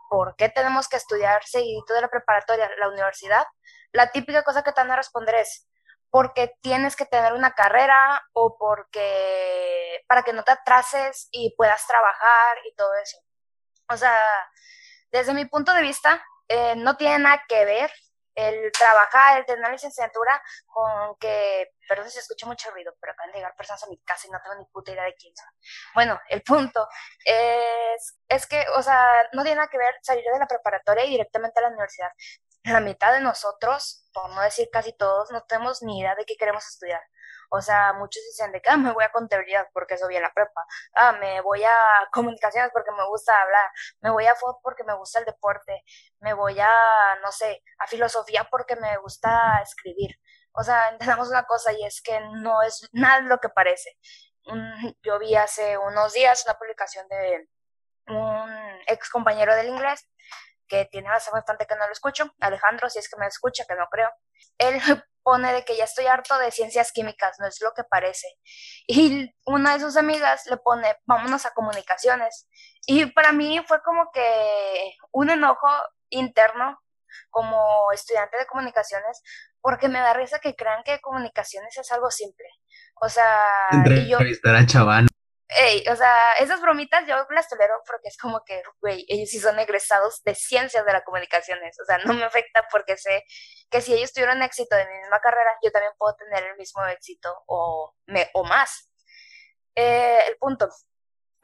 por 0.08 0.36
qué 0.36 0.48
tenemos 0.48 0.88
que 0.88 0.96
estudiar 0.96 1.44
seguidito 1.44 1.92
de 1.92 2.02
la 2.02 2.08
preparatoria, 2.08 2.70
la 2.78 2.88
universidad, 2.88 3.46
la 3.92 4.10
típica 4.12 4.44
cosa 4.44 4.62
que 4.62 4.72
te 4.72 4.80
van 4.80 4.92
a 4.92 4.96
responder 4.96 5.34
es 5.34 5.68
porque 6.14 6.54
tienes 6.60 6.94
que 6.94 7.06
tener 7.06 7.32
una 7.32 7.54
carrera 7.54 8.22
o 8.34 8.56
porque 8.56 10.04
para 10.06 10.22
que 10.22 10.32
no 10.32 10.44
te 10.44 10.52
atrases 10.52 11.28
y 11.32 11.52
puedas 11.56 11.84
trabajar 11.88 12.58
y 12.64 12.72
todo 12.76 12.94
eso. 13.02 13.18
O 13.88 13.96
sea, 13.96 14.16
desde 15.10 15.34
mi 15.34 15.44
punto 15.46 15.72
de 15.74 15.82
vista, 15.82 16.24
eh, 16.46 16.76
no 16.76 16.96
tiene 16.96 17.18
nada 17.18 17.42
que 17.48 17.64
ver 17.64 17.90
el 18.36 18.70
trabajar, 18.70 19.38
el 19.38 19.44
tener 19.44 19.68
licenciatura 19.72 20.40
con 20.66 21.16
que, 21.18 21.72
perdón 21.88 22.08
si 22.08 22.20
escucho 22.20 22.46
mucho 22.46 22.70
ruido, 22.70 22.94
pero 23.00 23.12
acaban 23.12 23.32
de 23.32 23.38
llegar 23.38 23.56
personas 23.56 23.82
a 23.82 23.88
mi 23.88 23.98
casa 23.98 24.28
y 24.28 24.30
no 24.30 24.40
tengo 24.40 24.56
ni 24.56 24.66
puta 24.66 24.92
idea 24.92 25.04
de 25.04 25.14
quién 25.14 25.34
son. 25.36 25.48
Bueno, 25.94 26.20
el 26.28 26.42
punto 26.42 26.88
es, 27.24 28.18
es 28.28 28.46
que, 28.46 28.64
o 28.76 28.82
sea, 28.82 29.08
no 29.32 29.42
tiene 29.42 29.56
nada 29.56 29.68
que 29.68 29.78
ver 29.78 29.96
salir 30.02 30.24
de 30.24 30.38
la 30.38 30.46
preparatoria 30.46 31.04
y 31.04 31.10
directamente 31.10 31.58
a 31.58 31.62
la 31.62 31.68
universidad. 31.70 32.12
La 32.64 32.80
mitad 32.80 33.12
de 33.12 33.20
nosotros, 33.20 34.08
por 34.12 34.30
no 34.30 34.40
decir 34.40 34.68
casi 34.72 34.92
todos, 34.94 35.30
no 35.30 35.42
tenemos 35.42 35.82
ni 35.82 36.00
idea 36.00 36.14
de 36.14 36.24
qué 36.24 36.34
queremos 36.36 36.66
estudiar. 36.66 37.02
O 37.50 37.60
sea, 37.60 37.92
muchos 37.92 38.22
dicen 38.24 38.52
de 38.52 38.60
que 38.62 38.70
ah, 38.70 38.76
me 38.78 38.92
voy 38.92 39.04
a 39.04 39.12
contabilidad 39.12 39.68
porque 39.74 39.96
vi 40.08 40.16
en 40.16 40.22
la 40.22 40.32
prepa. 40.32 40.64
Ah, 40.94 41.12
me 41.12 41.40
voy 41.42 41.62
a 41.62 41.72
comunicaciones 42.12 42.70
porque 42.72 42.90
me 42.92 43.06
gusta 43.06 43.38
hablar. 43.40 43.70
Me 44.00 44.10
voy 44.10 44.26
a 44.26 44.34
fútbol 44.34 44.56
porque 44.62 44.82
me 44.84 44.94
gusta 44.96 45.18
el 45.18 45.26
deporte. 45.26 45.84
Me 46.20 46.32
voy 46.34 46.58
a, 46.58 46.70
no 47.22 47.30
sé, 47.32 47.62
a 47.78 47.86
filosofía 47.86 48.48
porque 48.50 48.76
me 48.76 48.96
gusta 48.98 49.60
escribir. 49.62 50.16
O 50.52 50.62
sea, 50.64 50.88
entendamos 50.90 51.28
una 51.28 51.44
cosa 51.44 51.72
y 51.72 51.84
es 51.84 52.00
que 52.02 52.18
no 52.42 52.62
es 52.62 52.88
nada 52.92 53.20
lo 53.20 53.38
que 53.40 53.50
parece. 53.50 53.90
Mm, 54.46 54.90
Yo 55.02 55.18
vi 55.18 55.34
hace 55.36 55.76
unos 55.78 56.12
días 56.14 56.44
una 56.46 56.58
publicación 56.58 57.06
de 57.08 57.48
un 58.08 58.50
ex 58.86 59.10
compañero 59.10 59.54
del 59.54 59.68
inglés 59.68 60.06
que 60.68 60.86
tiene 60.86 61.08
hace 61.10 61.30
bastante 61.30 61.66
que 61.66 61.76
no 61.76 61.86
lo 61.86 61.92
escucho, 61.92 62.34
Alejandro, 62.40 62.88
si 62.90 62.98
es 62.98 63.08
que 63.08 63.18
me 63.18 63.26
escucha, 63.26 63.64
que 63.66 63.74
no 63.74 63.86
creo, 63.90 64.10
él 64.58 64.78
pone 65.22 65.52
de 65.52 65.64
que 65.64 65.76
ya 65.76 65.84
estoy 65.84 66.06
harto 66.06 66.38
de 66.38 66.50
ciencias 66.50 66.92
químicas, 66.92 67.36
no 67.40 67.46
es 67.46 67.60
lo 67.62 67.72
que 67.72 67.82
parece. 67.84 68.28
Y 68.86 69.34
una 69.46 69.74
de 69.74 69.80
sus 69.80 69.96
amigas 69.96 70.46
le 70.46 70.58
pone, 70.58 70.96
vámonos 71.06 71.46
a 71.46 71.54
comunicaciones. 71.54 72.48
Y 72.86 73.06
para 73.06 73.32
mí 73.32 73.62
fue 73.66 73.82
como 73.82 74.10
que 74.12 74.94
un 75.12 75.30
enojo 75.30 75.68
interno 76.10 76.78
como 77.30 77.90
estudiante 77.92 78.36
de 78.36 78.46
comunicaciones, 78.46 79.22
porque 79.60 79.88
me 79.88 80.00
da 80.00 80.12
risa 80.12 80.40
que 80.40 80.54
crean 80.54 80.82
que 80.84 81.00
comunicaciones 81.00 81.76
es 81.76 81.90
algo 81.92 82.10
simple. 82.10 82.46
O 83.00 83.08
sea, 83.08 83.40
y 83.72 84.08
yo, 84.08 84.18
Entrevistar 84.18 84.56
a 84.56 84.66
Chavana. 84.66 85.08
Ey, 85.48 85.84
o 85.88 85.96
sea, 85.96 86.16
esas 86.40 86.60
bromitas 86.60 87.06
yo 87.06 87.16
las 87.30 87.48
tolero 87.48 87.74
porque 87.86 88.08
es 88.08 88.16
como 88.16 88.42
que, 88.44 88.62
güey, 88.80 89.04
ellos 89.08 89.30
sí 89.30 89.38
son 89.38 89.58
egresados 89.58 90.22
de 90.24 90.34
ciencias 90.34 90.84
de 90.84 90.92
las 90.92 91.04
comunicaciones. 91.04 91.78
O 91.80 91.84
sea, 91.84 91.98
no 91.98 92.14
me 92.14 92.24
afecta 92.24 92.66
porque 92.72 92.96
sé 92.96 93.24
que 93.70 93.80
si 93.80 93.94
ellos 93.94 94.12
tuvieron 94.12 94.42
éxito 94.42 94.74
de 94.76 94.86
mi 94.86 94.98
misma 94.98 95.20
carrera, 95.20 95.50
yo 95.62 95.70
también 95.70 95.92
puedo 95.98 96.14
tener 96.16 96.44
el 96.44 96.56
mismo 96.56 96.84
éxito 96.86 97.42
o, 97.46 97.94
me, 98.06 98.30
o 98.34 98.44
más. 98.44 98.90
Eh, 99.76 100.18
el 100.28 100.36
punto 100.38 100.68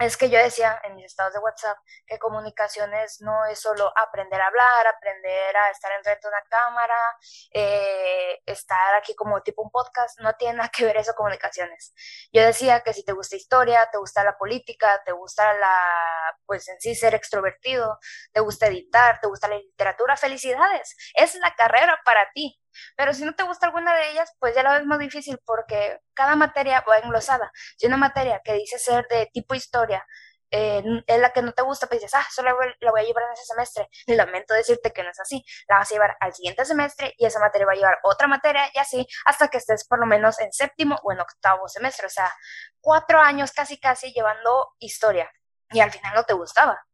es 0.00 0.16
que 0.16 0.30
yo 0.30 0.38
decía 0.38 0.80
en 0.84 0.94
mis 0.96 1.04
estados 1.04 1.34
de 1.34 1.40
WhatsApp 1.40 1.76
que 2.06 2.18
comunicaciones 2.18 3.20
no 3.20 3.44
es 3.44 3.60
solo 3.60 3.92
aprender 3.96 4.40
a 4.40 4.46
hablar, 4.46 4.86
aprender 4.86 5.56
a 5.56 5.70
estar 5.70 5.92
enfrente 5.92 6.26
de 6.26 6.28
una 6.28 6.42
cámara, 6.48 7.16
eh, 7.52 8.40
estar 8.46 8.94
aquí 8.94 9.14
como 9.14 9.42
tipo 9.42 9.62
un 9.62 9.70
podcast, 9.70 10.18
no 10.20 10.34
tiene 10.36 10.54
nada 10.54 10.70
que 10.70 10.86
ver 10.86 10.96
eso 10.96 11.12
comunicaciones. 11.14 11.92
Yo 12.32 12.42
decía 12.42 12.80
que 12.80 12.94
si 12.94 13.04
te 13.04 13.12
gusta 13.12 13.36
historia, 13.36 13.88
te 13.92 13.98
gusta 13.98 14.24
la 14.24 14.38
política, 14.38 15.02
te 15.04 15.12
gusta 15.12 15.52
la, 15.54 16.36
pues 16.46 16.66
en 16.68 16.80
sí 16.80 16.94
ser 16.94 17.14
extrovertido, 17.14 17.98
te 18.32 18.40
gusta 18.40 18.68
editar, 18.68 19.20
te 19.20 19.28
gusta 19.28 19.48
la 19.48 19.56
literatura, 19.58 20.16
felicidades, 20.16 20.96
es 21.14 21.34
la 21.34 21.54
carrera 21.54 22.00
para 22.04 22.30
ti. 22.32 22.58
Pero 22.96 23.14
si 23.14 23.24
no 23.24 23.34
te 23.34 23.42
gusta 23.42 23.66
alguna 23.66 23.94
de 23.94 24.10
ellas, 24.10 24.32
pues 24.38 24.54
ya 24.54 24.62
la 24.62 24.78
ves 24.78 24.86
más 24.86 24.98
difícil 24.98 25.38
porque 25.44 26.00
cada 26.14 26.36
materia 26.36 26.84
va 26.88 26.98
englosada. 26.98 27.50
Si 27.76 27.86
una 27.86 27.96
materia 27.96 28.40
que 28.44 28.54
dice 28.54 28.78
ser 28.78 29.06
de 29.08 29.26
tipo 29.32 29.54
historia 29.54 30.06
eh, 30.52 30.82
es 31.06 31.20
la 31.20 31.32
que 31.32 31.42
no 31.42 31.52
te 31.52 31.62
gusta, 31.62 31.86
pues 31.86 32.00
dices, 32.00 32.14
ah, 32.14 32.26
solo 32.30 32.56
la 32.80 32.90
voy 32.90 33.00
a 33.00 33.04
llevar 33.04 33.24
en 33.24 33.32
ese 33.32 33.44
semestre. 33.44 33.88
Lamento 34.06 34.54
decirte 34.54 34.92
que 34.92 35.02
no 35.02 35.10
es 35.10 35.20
así. 35.20 35.44
La 35.68 35.78
vas 35.78 35.90
a 35.90 35.94
llevar 35.94 36.16
al 36.20 36.34
siguiente 36.34 36.64
semestre 36.64 37.14
y 37.18 37.26
esa 37.26 37.40
materia 37.40 37.66
va 37.66 37.72
a 37.72 37.76
llevar 37.76 37.98
otra 38.02 38.26
materia 38.26 38.68
y 38.74 38.78
así 38.78 39.06
hasta 39.24 39.48
que 39.48 39.58
estés 39.58 39.86
por 39.86 40.00
lo 40.00 40.06
menos 40.06 40.40
en 40.40 40.52
séptimo 40.52 40.98
o 41.02 41.12
en 41.12 41.20
octavo 41.20 41.68
semestre. 41.68 42.06
O 42.06 42.10
sea, 42.10 42.32
cuatro 42.80 43.20
años 43.20 43.52
casi 43.52 43.78
casi 43.78 44.12
llevando 44.12 44.74
historia 44.78 45.30
y 45.70 45.80
al 45.80 45.92
final 45.92 46.14
no 46.14 46.24
te 46.24 46.34
gustaba 46.34 46.84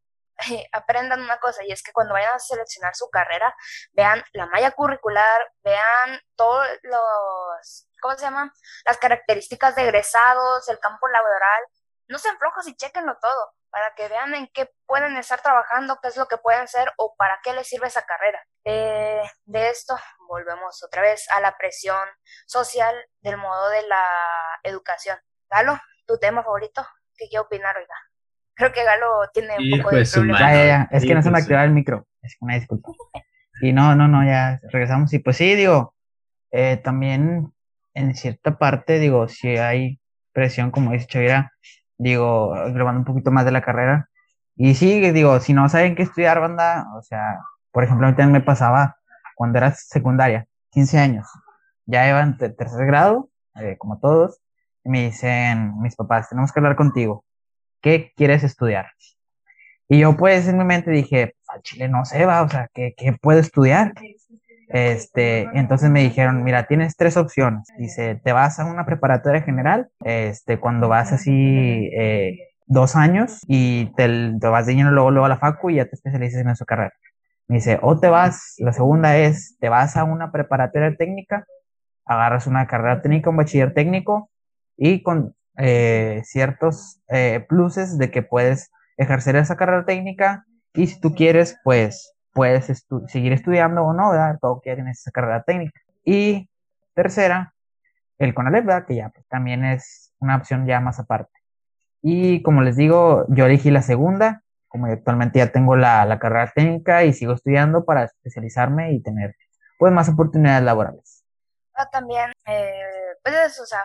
aprendan 0.72 1.20
una 1.20 1.38
cosa 1.38 1.64
y 1.64 1.72
es 1.72 1.82
que 1.82 1.92
cuando 1.92 2.14
vayan 2.14 2.34
a 2.34 2.38
seleccionar 2.38 2.94
su 2.94 3.08
carrera, 3.10 3.54
vean 3.92 4.22
la 4.32 4.46
malla 4.46 4.70
curricular, 4.72 5.52
vean 5.62 6.20
todos 6.36 6.66
los, 6.82 7.88
¿cómo 8.00 8.14
se 8.14 8.22
llaman? 8.22 8.52
Las 8.84 8.98
características 8.98 9.74
de 9.76 9.82
egresados, 9.82 10.68
el 10.68 10.78
campo 10.78 11.08
laboral. 11.08 11.62
No 12.08 12.18
sean 12.18 12.38
flojos 12.38 12.68
y 12.68 12.76
chequenlo 12.76 13.16
todo 13.20 13.56
para 13.70 13.94
que 13.94 14.08
vean 14.08 14.34
en 14.34 14.48
qué 14.54 14.72
pueden 14.86 15.16
estar 15.18 15.42
trabajando, 15.42 15.98
qué 16.00 16.08
es 16.08 16.16
lo 16.16 16.28
que 16.28 16.38
pueden 16.38 16.66
ser 16.66 16.90
o 16.96 17.14
para 17.16 17.40
qué 17.42 17.52
les 17.52 17.68
sirve 17.68 17.88
esa 17.88 18.06
carrera. 18.06 18.42
Eh, 18.64 19.22
de 19.44 19.68
esto 19.68 19.98
volvemos 20.28 20.82
otra 20.82 21.02
vez 21.02 21.28
a 21.30 21.40
la 21.40 21.58
presión 21.58 22.08
social 22.46 22.96
del 23.20 23.36
modo 23.36 23.68
de 23.68 23.82
la 23.82 24.60
educación. 24.62 25.18
Galo, 25.50 25.78
tu 26.06 26.18
tema 26.18 26.42
favorito, 26.42 26.88
¿qué 27.16 27.28
quiero 27.28 27.44
opinar, 27.44 27.76
oiga? 27.76 27.94
Creo 28.56 28.72
que 28.72 28.84
Galo 28.84 29.06
tiene 29.32 29.58
un 29.58 29.64
Hijo 29.64 29.84
poco 29.84 29.96
de 29.96 30.04
problema. 30.06 30.38
Ya, 30.38 30.46
madre. 30.46 30.58
ya, 30.58 30.66
ya. 30.66 30.88
Es 30.90 31.04
que 31.04 31.14
no 31.14 31.22
se 31.22 31.30
me 31.30 31.38
activaba 31.38 31.64
el 31.64 31.72
micro. 31.72 32.06
Es 32.22 32.36
una 32.40 32.54
disculpa. 32.54 32.90
Y 33.60 33.72
no, 33.72 33.94
no, 33.94 34.08
no, 34.08 34.24
ya 34.24 34.60
regresamos. 34.70 35.12
Y 35.12 35.18
pues 35.18 35.36
sí, 35.36 35.54
digo, 35.54 35.94
eh, 36.50 36.78
también 36.82 37.52
en 37.94 38.14
cierta 38.14 38.58
parte, 38.58 38.98
digo, 38.98 39.28
si 39.28 39.48
hay 39.56 40.00
presión, 40.32 40.70
como 40.70 40.92
dice 40.92 41.06
Chavira, 41.06 41.52
digo, 41.98 42.50
grabando 42.72 43.00
un 43.00 43.04
poquito 43.04 43.30
más 43.30 43.44
de 43.44 43.52
la 43.52 43.62
carrera. 43.62 44.08
Y 44.56 44.74
sí, 44.74 45.00
digo, 45.12 45.38
si 45.40 45.52
no 45.52 45.68
saben 45.68 45.94
qué 45.94 46.02
estudiar, 46.02 46.40
banda, 46.40 46.86
o 46.96 47.02
sea, 47.02 47.38
por 47.72 47.84
ejemplo, 47.84 48.06
a 48.06 48.10
mí 48.10 48.16
también 48.16 48.32
me 48.32 48.40
pasaba 48.40 48.96
cuando 49.34 49.58
era 49.58 49.72
secundaria, 49.72 50.46
15 50.70 50.98
años, 50.98 51.26
ya 51.84 52.08
iban 52.08 52.38
te- 52.38 52.48
tercer 52.48 52.86
grado, 52.86 53.28
eh, 53.56 53.76
como 53.78 53.98
todos, 53.98 54.40
y 54.82 54.88
me 54.88 55.02
dicen 55.04 55.78
mis 55.80 55.94
papás, 55.94 56.30
tenemos 56.30 56.52
que 56.52 56.60
hablar 56.60 56.74
contigo. 56.76 57.25
¿Qué 57.86 58.10
quieres 58.16 58.42
estudiar? 58.42 58.86
Y 59.88 60.00
yo 60.00 60.16
pues 60.16 60.48
en 60.48 60.58
mi 60.58 60.64
mente 60.64 60.90
dije, 60.90 61.36
al 61.46 61.62
chile 61.62 61.88
no 61.88 62.04
sé, 62.04 62.26
va, 62.26 62.42
o 62.42 62.48
sea, 62.48 62.68
¿qué, 62.74 62.92
puedo 63.22 63.38
estudiar? 63.38 63.92
Este, 64.66 65.42
entonces 65.54 65.88
me 65.90 66.02
dijeron, 66.02 66.42
mira, 66.42 66.66
tienes 66.66 66.96
tres 66.96 67.16
opciones. 67.16 67.68
Dice, 67.78 68.20
te 68.24 68.32
vas 68.32 68.58
a 68.58 68.64
una 68.64 68.84
preparatoria 68.86 69.42
general, 69.42 69.88
este, 70.02 70.58
cuando 70.58 70.88
vas 70.88 71.12
así 71.12 71.88
eh, 71.96 72.48
dos 72.66 72.96
años 72.96 73.38
y 73.46 73.94
te, 73.94 74.08
te 74.40 74.48
vas 74.48 74.66
de 74.66 74.74
lleno 74.74 74.90
luego, 74.90 75.12
luego 75.12 75.26
a 75.26 75.28
la 75.28 75.38
facu 75.38 75.70
y 75.70 75.76
ya 75.76 75.84
te 75.84 75.94
especializas 75.94 76.40
en 76.40 76.48
esa 76.48 76.64
carrera. 76.64 76.92
Me 77.46 77.58
dice, 77.58 77.78
o 77.82 78.00
te 78.00 78.08
vas, 78.08 78.56
la 78.58 78.72
segunda 78.72 79.16
es, 79.16 79.56
te 79.60 79.68
vas 79.68 79.96
a 79.96 80.02
una 80.02 80.32
preparatoria 80.32 80.96
técnica, 80.96 81.46
agarras 82.04 82.48
una 82.48 82.66
carrera 82.66 83.00
técnica, 83.00 83.30
un 83.30 83.36
bachiller 83.36 83.72
técnico 83.74 84.28
y 84.76 85.04
con 85.04 85.36
eh, 85.58 86.22
ciertos 86.24 87.00
eh, 87.08 87.44
pluses 87.48 87.98
de 87.98 88.10
que 88.10 88.22
puedes 88.22 88.70
ejercer 88.96 89.36
esa 89.36 89.56
carrera 89.56 89.84
técnica 89.84 90.44
y 90.74 90.86
si 90.88 91.00
tú 91.00 91.14
quieres, 91.14 91.58
pues 91.64 92.14
puedes 92.32 92.84
seguir 93.08 93.32
estudiando 93.32 93.82
o 93.82 93.94
no, 93.94 94.10
¿verdad? 94.10 94.38
Todo 94.40 94.60
que 94.60 94.74
tienes 94.74 95.00
esa 95.00 95.10
carrera 95.10 95.42
técnica. 95.42 95.80
Y 96.04 96.50
tercera, 96.94 97.54
el 98.18 98.34
CONALEP, 98.34 98.86
que 98.86 98.96
ya 98.96 99.08
pues, 99.08 99.26
también 99.28 99.64
es 99.64 100.14
una 100.20 100.36
opción 100.36 100.66
ya 100.66 100.80
más 100.80 100.98
aparte. 100.98 101.32
Y 102.02 102.42
como 102.42 102.62
les 102.62 102.76
digo, 102.76 103.24
yo 103.28 103.46
elegí 103.46 103.70
la 103.70 103.82
segunda, 103.82 104.42
como 104.68 104.86
actualmente 104.86 105.38
ya 105.38 105.50
tengo 105.50 105.76
la, 105.76 106.18
carrera 106.18 106.52
técnica 106.54 107.04
y 107.04 107.12
sigo 107.12 107.32
estudiando 107.32 107.84
para 107.84 108.04
especializarme 108.04 108.92
y 108.92 109.02
tener 109.02 109.34
pues 109.78 109.92
más 109.92 110.08
oportunidades 110.08 110.62
laborales. 110.62 111.24
Ah, 111.74 111.88
también, 111.90 112.32
eh, 112.46 113.16
pues, 113.22 113.60
o 113.60 113.66
sea, 113.66 113.84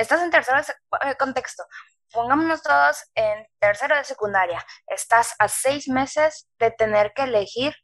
estás 0.00 0.22
en 0.22 0.30
tercero 0.30 0.58
de 0.60 1.16
contexto. 1.16 1.64
Pongámonos 2.12 2.62
todos 2.62 3.04
en 3.14 3.46
tercero 3.58 3.96
de 3.96 4.04
secundaria. 4.04 4.64
Estás 4.86 5.34
a 5.38 5.48
seis 5.48 5.88
meses 5.88 6.48
de 6.58 6.70
tener 6.70 7.12
que 7.14 7.22
elegir, 7.22 7.74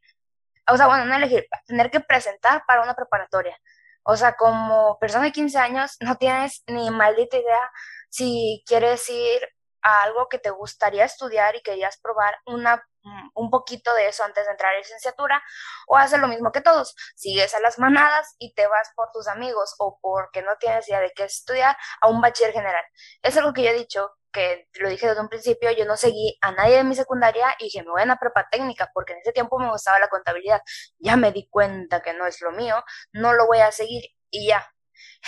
o 0.69 0.77
sea, 0.77 0.87
bueno, 0.87 1.05
no 1.05 1.15
elegir, 1.15 1.47
tener 1.67 1.91
que 1.91 2.01
presentar 2.01 2.65
para 2.67 2.83
una 2.83 2.95
preparatoria. 2.95 3.57
O 4.03 4.17
sea, 4.17 4.35
como 4.35 4.99
persona 4.99 5.25
de 5.25 5.33
15 5.33 5.59
años, 5.59 5.97
no 6.01 6.17
tienes 6.17 6.63
ni 6.67 6.91
maldita 6.91 7.37
idea 7.37 7.71
si 8.09 8.63
quieres 8.67 9.09
ir 9.11 9.41
a 9.87 10.03
algo 10.03 10.29
que 10.29 10.39
te 10.39 10.51
gustaría 10.51 11.05
estudiar 11.05 11.55
y 11.55 11.63
querías 11.63 11.97
probar 12.03 12.37
una, 12.45 12.85
mm, 13.03 13.29
un 13.35 13.51
poquito 13.51 13.95
de 13.95 14.09
eso 14.09 14.25
antes 14.25 14.45
de 14.45 14.51
entrar 14.51 14.75
a 14.75 14.79
licenciatura, 14.79 15.41
o 15.87 15.97
haces 15.97 16.19
lo 16.19 16.27
mismo 16.27 16.51
que 16.51 16.61
todos, 16.61 16.97
sigues 17.15 17.55
a 17.55 17.61
las 17.61 17.79
manadas 17.79 18.35
y 18.39 18.53
te 18.55 18.67
vas 18.67 18.91
por 18.97 19.11
tus 19.13 19.29
amigos 19.29 19.77
o 19.79 19.99
porque 20.03 20.43
no 20.43 20.57
tienes 20.59 20.89
idea 20.89 21.01
de 21.01 21.13
qué 21.15 21.25
estudiar 21.25 21.77
a 22.01 22.09
un 22.09 22.21
bachiller 22.21 22.53
general. 22.53 22.85
Es 23.23 23.37
algo 23.37 23.53
que 23.53 23.63
yo 23.63 23.71
he 23.71 23.75
dicho, 23.75 24.11
que 24.33 24.69
lo 24.81 24.89
dije 24.89 25.07
desde 25.07 25.21
un 25.21 25.29
principio, 25.29 25.71
yo 25.71 25.85
no 25.87 25.97
seguí 25.97 26.37
a 26.43 26.51
nadie 26.51 26.77
de 26.79 26.85
mi 26.85 26.97
secundaria 26.97 27.55
y 27.61 27.67
dije, 27.67 27.83
me 27.85 27.91
voy 27.91 28.03
a 28.03 28.05
una 28.05 28.19
prepa 28.19 28.49
técnica 28.51 28.91
porque 28.93 29.13
en 29.13 29.21
ese 29.21 29.33
tiempo 29.33 29.59
me 29.59 29.71
gustaba 29.71 30.01
la 30.01 30.09
contabilidad. 30.09 30.61
Ya 30.99 31.17
me 31.17 31.31
di 31.33 31.49
cuenta 31.49 32.03
que 32.03 32.13
no 32.13 32.27
es 32.27 32.41
lo 32.43 32.51
mío, 32.53 32.85
no 33.13 33.33
lo 33.35 33.47
voy 33.47 33.61
a 33.61 33.71
seguir 33.73 34.05
y 34.31 34.49
ya, 34.49 34.69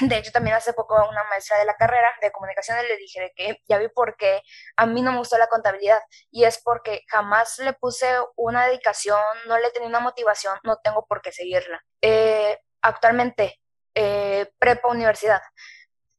de 0.00 0.16
hecho, 0.18 0.32
también 0.32 0.56
hace 0.56 0.72
poco 0.72 0.96
a 0.96 1.08
una 1.08 1.24
maestra 1.24 1.58
de 1.58 1.64
la 1.64 1.74
carrera 1.74 2.08
de 2.20 2.30
comunicaciones 2.30 2.84
le 2.88 2.96
dije 2.96 3.32
que 3.36 3.62
ya 3.68 3.78
vi 3.78 3.88
por 3.88 4.16
qué 4.16 4.42
a 4.76 4.86
mí 4.86 5.02
no 5.02 5.12
me 5.12 5.18
gustó 5.18 5.38
la 5.38 5.48
contabilidad 5.48 6.00
y 6.30 6.44
es 6.44 6.60
porque 6.62 7.02
jamás 7.08 7.58
le 7.58 7.72
puse 7.72 8.06
una 8.36 8.66
dedicación, 8.66 9.20
no 9.46 9.58
le 9.58 9.70
tenía 9.70 9.88
una 9.88 10.00
motivación, 10.00 10.58
no 10.62 10.78
tengo 10.78 11.06
por 11.06 11.20
qué 11.22 11.32
seguirla. 11.32 11.82
Eh, 12.02 12.58
actualmente, 12.82 13.60
eh, 13.94 14.50
prepa 14.58 14.88
universidad. 14.88 15.42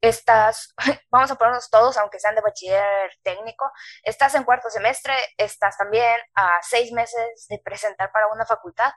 Estás, 0.02 0.74
vamos 1.10 1.30
a 1.30 1.36
ponernos 1.36 1.68
todos, 1.70 1.96
aunque 1.98 2.18
sean 2.20 2.34
de 2.34 2.40
bachiller 2.40 3.10
técnico, 3.22 3.70
estás 4.02 4.34
en 4.34 4.44
cuarto 4.44 4.70
semestre, 4.70 5.14
estás 5.36 5.76
también 5.76 6.16
a 6.34 6.58
seis 6.62 6.92
meses 6.92 7.46
de 7.48 7.58
presentar 7.58 8.10
para 8.12 8.28
una 8.28 8.46
facultad, 8.46 8.92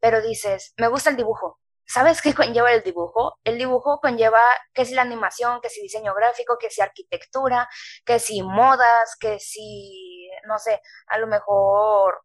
pero 0.00 0.20
dices, 0.20 0.74
me 0.76 0.88
gusta 0.88 1.10
el 1.10 1.16
dibujo, 1.16 1.60
¿Sabes 1.88 2.20
qué 2.20 2.34
conlleva 2.34 2.72
el 2.72 2.82
dibujo? 2.82 3.38
El 3.44 3.58
dibujo 3.58 3.98
conlleva 4.00 4.42
que 4.74 4.84
si 4.84 4.94
la 4.94 5.02
animación, 5.02 5.60
que 5.60 5.70
si 5.70 5.80
diseño 5.80 6.14
gráfico, 6.14 6.58
que 6.58 6.70
si 6.70 6.80
arquitectura, 6.80 7.68
que 8.04 8.18
si 8.18 8.42
modas, 8.42 9.16
que 9.18 9.40
si, 9.40 10.30
no 10.46 10.58
sé, 10.58 10.80
a 11.08 11.18
lo 11.18 11.26
mejor 11.26 12.22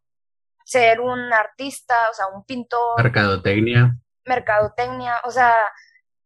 ser 0.64 1.00
un 1.00 1.32
artista, 1.32 2.10
o 2.10 2.14
sea, 2.14 2.26
un 2.28 2.44
pintor. 2.44 3.02
Mercadotecnia. 3.02 3.96
Mercadotecnia, 4.26 5.20
o 5.24 5.30
sea, 5.30 5.54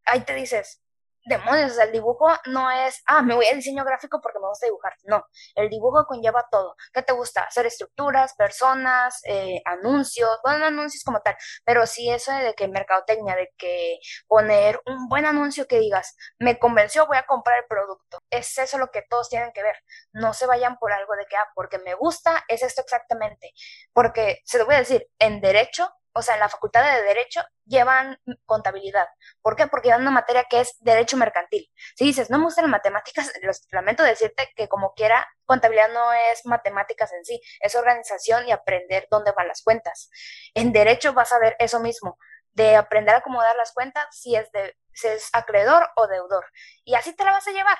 ahí 0.04 0.20
te 0.20 0.34
dices, 0.34 0.82
demonios, 1.28 1.78
el 1.78 1.92
dibujo 1.92 2.28
no 2.46 2.70
es, 2.70 3.02
ah, 3.06 3.22
me 3.22 3.34
voy 3.34 3.46
a 3.46 3.54
diseño 3.54 3.84
gráfico 3.84 4.20
porque 4.20 4.38
me 4.40 4.48
gusta 4.48 4.66
dibujar. 4.66 4.94
No, 5.04 5.26
el 5.54 5.68
dibujo 5.68 6.04
conlleva 6.06 6.46
todo. 6.50 6.76
¿Qué 6.92 7.02
te 7.02 7.12
gusta? 7.12 7.42
Hacer 7.42 7.66
estructuras, 7.66 8.34
personas, 8.34 9.20
eh, 9.24 9.60
anuncios, 9.64 10.38
bueno, 10.42 10.58
no 10.58 10.66
anuncios 10.66 11.04
como 11.04 11.20
tal, 11.20 11.36
pero 11.64 11.86
sí 11.86 12.10
eso 12.10 12.32
de 12.32 12.54
que 12.54 12.68
mercadotecnia, 12.68 13.36
de 13.36 13.52
que 13.56 13.98
poner 14.26 14.80
un 14.86 15.08
buen 15.08 15.26
anuncio 15.26 15.66
que 15.66 15.78
digas, 15.78 16.16
me 16.38 16.58
convenció, 16.58 17.06
voy 17.06 17.18
a 17.18 17.26
comprar 17.26 17.58
el 17.58 17.66
producto. 17.68 18.18
Es 18.30 18.56
eso 18.58 18.78
lo 18.78 18.90
que 18.90 19.02
todos 19.02 19.28
tienen 19.28 19.52
que 19.52 19.62
ver. 19.62 19.76
No 20.12 20.34
se 20.34 20.46
vayan 20.46 20.78
por 20.78 20.92
algo 20.92 21.14
de 21.16 21.26
que, 21.26 21.36
ah, 21.36 21.48
porque 21.54 21.78
me 21.78 21.94
gusta, 21.94 22.44
es 22.48 22.62
esto 22.62 22.82
exactamente. 22.82 23.52
Porque, 23.92 24.40
se 24.44 24.58
lo 24.58 24.66
voy 24.66 24.76
a 24.76 24.78
decir, 24.78 25.08
en 25.18 25.40
derecho 25.40 25.92
o 26.12 26.22
sea, 26.22 26.34
en 26.34 26.40
la 26.40 26.48
facultad 26.48 26.82
de 26.84 27.02
Derecho 27.02 27.42
llevan 27.64 28.18
contabilidad. 28.44 29.06
¿Por 29.42 29.56
qué? 29.56 29.66
Porque 29.66 29.90
dan 29.90 30.02
una 30.02 30.10
materia 30.10 30.44
que 30.44 30.60
es 30.60 30.76
Derecho 30.80 31.16
Mercantil. 31.16 31.70
Si 31.96 32.04
dices, 32.04 32.30
no 32.30 32.38
me 32.38 32.44
gustan 32.44 32.70
matemáticas, 32.70 33.32
los 33.42 33.66
lamento 33.70 34.02
decirte 34.02 34.50
que 34.56 34.68
como 34.68 34.94
quiera, 34.94 35.26
contabilidad 35.44 35.88
no 35.90 36.12
es 36.12 36.44
matemáticas 36.44 37.12
en 37.12 37.24
sí, 37.24 37.40
es 37.60 37.74
organización 37.74 38.48
y 38.48 38.52
aprender 38.52 39.06
dónde 39.10 39.32
van 39.32 39.48
las 39.48 39.62
cuentas. 39.62 40.10
En 40.54 40.72
Derecho 40.72 41.12
vas 41.12 41.32
a 41.32 41.38
ver 41.38 41.56
eso 41.58 41.80
mismo, 41.80 42.18
de 42.52 42.76
aprender 42.76 43.14
a 43.14 43.18
acomodar 43.18 43.56
las 43.56 43.72
cuentas 43.72 44.06
si 44.10 44.34
es, 44.34 44.50
de, 44.52 44.76
si 44.92 45.08
es 45.08 45.28
acreedor 45.32 45.88
o 45.96 46.06
deudor. 46.06 46.46
Y 46.84 46.94
así 46.94 47.14
te 47.14 47.24
la 47.24 47.32
vas 47.32 47.46
a 47.46 47.52
llevar. 47.52 47.78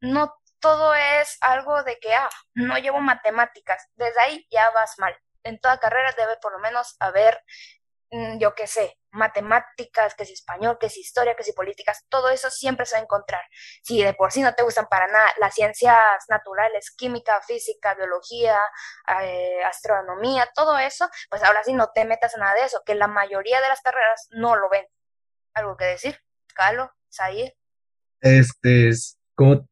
No 0.00 0.34
todo 0.60 0.94
es 0.94 1.36
algo 1.42 1.82
de 1.82 1.98
que, 1.98 2.14
ah, 2.14 2.30
no 2.54 2.78
llevo 2.78 3.00
matemáticas. 3.00 3.86
Desde 3.96 4.18
ahí 4.20 4.46
ya 4.50 4.70
vas 4.70 4.94
mal 4.98 5.14
en 5.44 5.60
toda 5.60 5.78
carrera 5.78 6.12
debe 6.16 6.36
por 6.42 6.52
lo 6.52 6.58
menos 6.58 6.96
haber, 7.00 7.40
mm, 8.10 8.38
yo 8.38 8.54
qué 8.54 8.66
sé, 8.66 8.98
matemáticas, 9.14 10.14
que 10.14 10.24
si 10.24 10.32
español, 10.32 10.76
que 10.78 10.90
si 10.90 11.00
historia, 11.00 11.36
que 11.36 11.44
si 11.44 11.52
políticas, 11.52 12.04
todo 12.08 12.30
eso 12.30 12.50
siempre 12.50 12.86
se 12.86 12.96
va 12.96 13.00
a 13.00 13.04
encontrar. 13.04 13.42
Si 13.82 14.02
de 14.02 14.14
por 14.14 14.32
sí 14.32 14.42
no 14.42 14.54
te 14.54 14.62
gustan 14.64 14.86
para 14.88 15.06
nada 15.06 15.30
las 15.40 15.54
ciencias 15.54 15.96
naturales, 16.28 16.92
química, 16.96 17.40
física, 17.42 17.94
biología, 17.94 18.58
eh, 19.22 19.62
astronomía, 19.64 20.48
todo 20.54 20.78
eso, 20.78 21.08
pues 21.30 21.42
ahora 21.42 21.62
sí 21.64 21.72
no 21.72 21.90
te 21.94 22.04
metas 22.04 22.34
en 22.34 22.40
nada 22.40 22.54
de 22.54 22.64
eso, 22.64 22.82
que 22.84 22.94
la 22.94 23.08
mayoría 23.08 23.60
de 23.60 23.68
las 23.68 23.80
carreras 23.80 24.28
no 24.30 24.56
lo 24.56 24.68
ven. 24.68 24.86
¿Algo 25.54 25.76
que 25.76 25.84
decir? 25.84 26.18
Calo, 26.54 26.90
Said. 27.08 27.52
Este 28.20 28.88
es 28.88 29.18
con, 29.34 29.68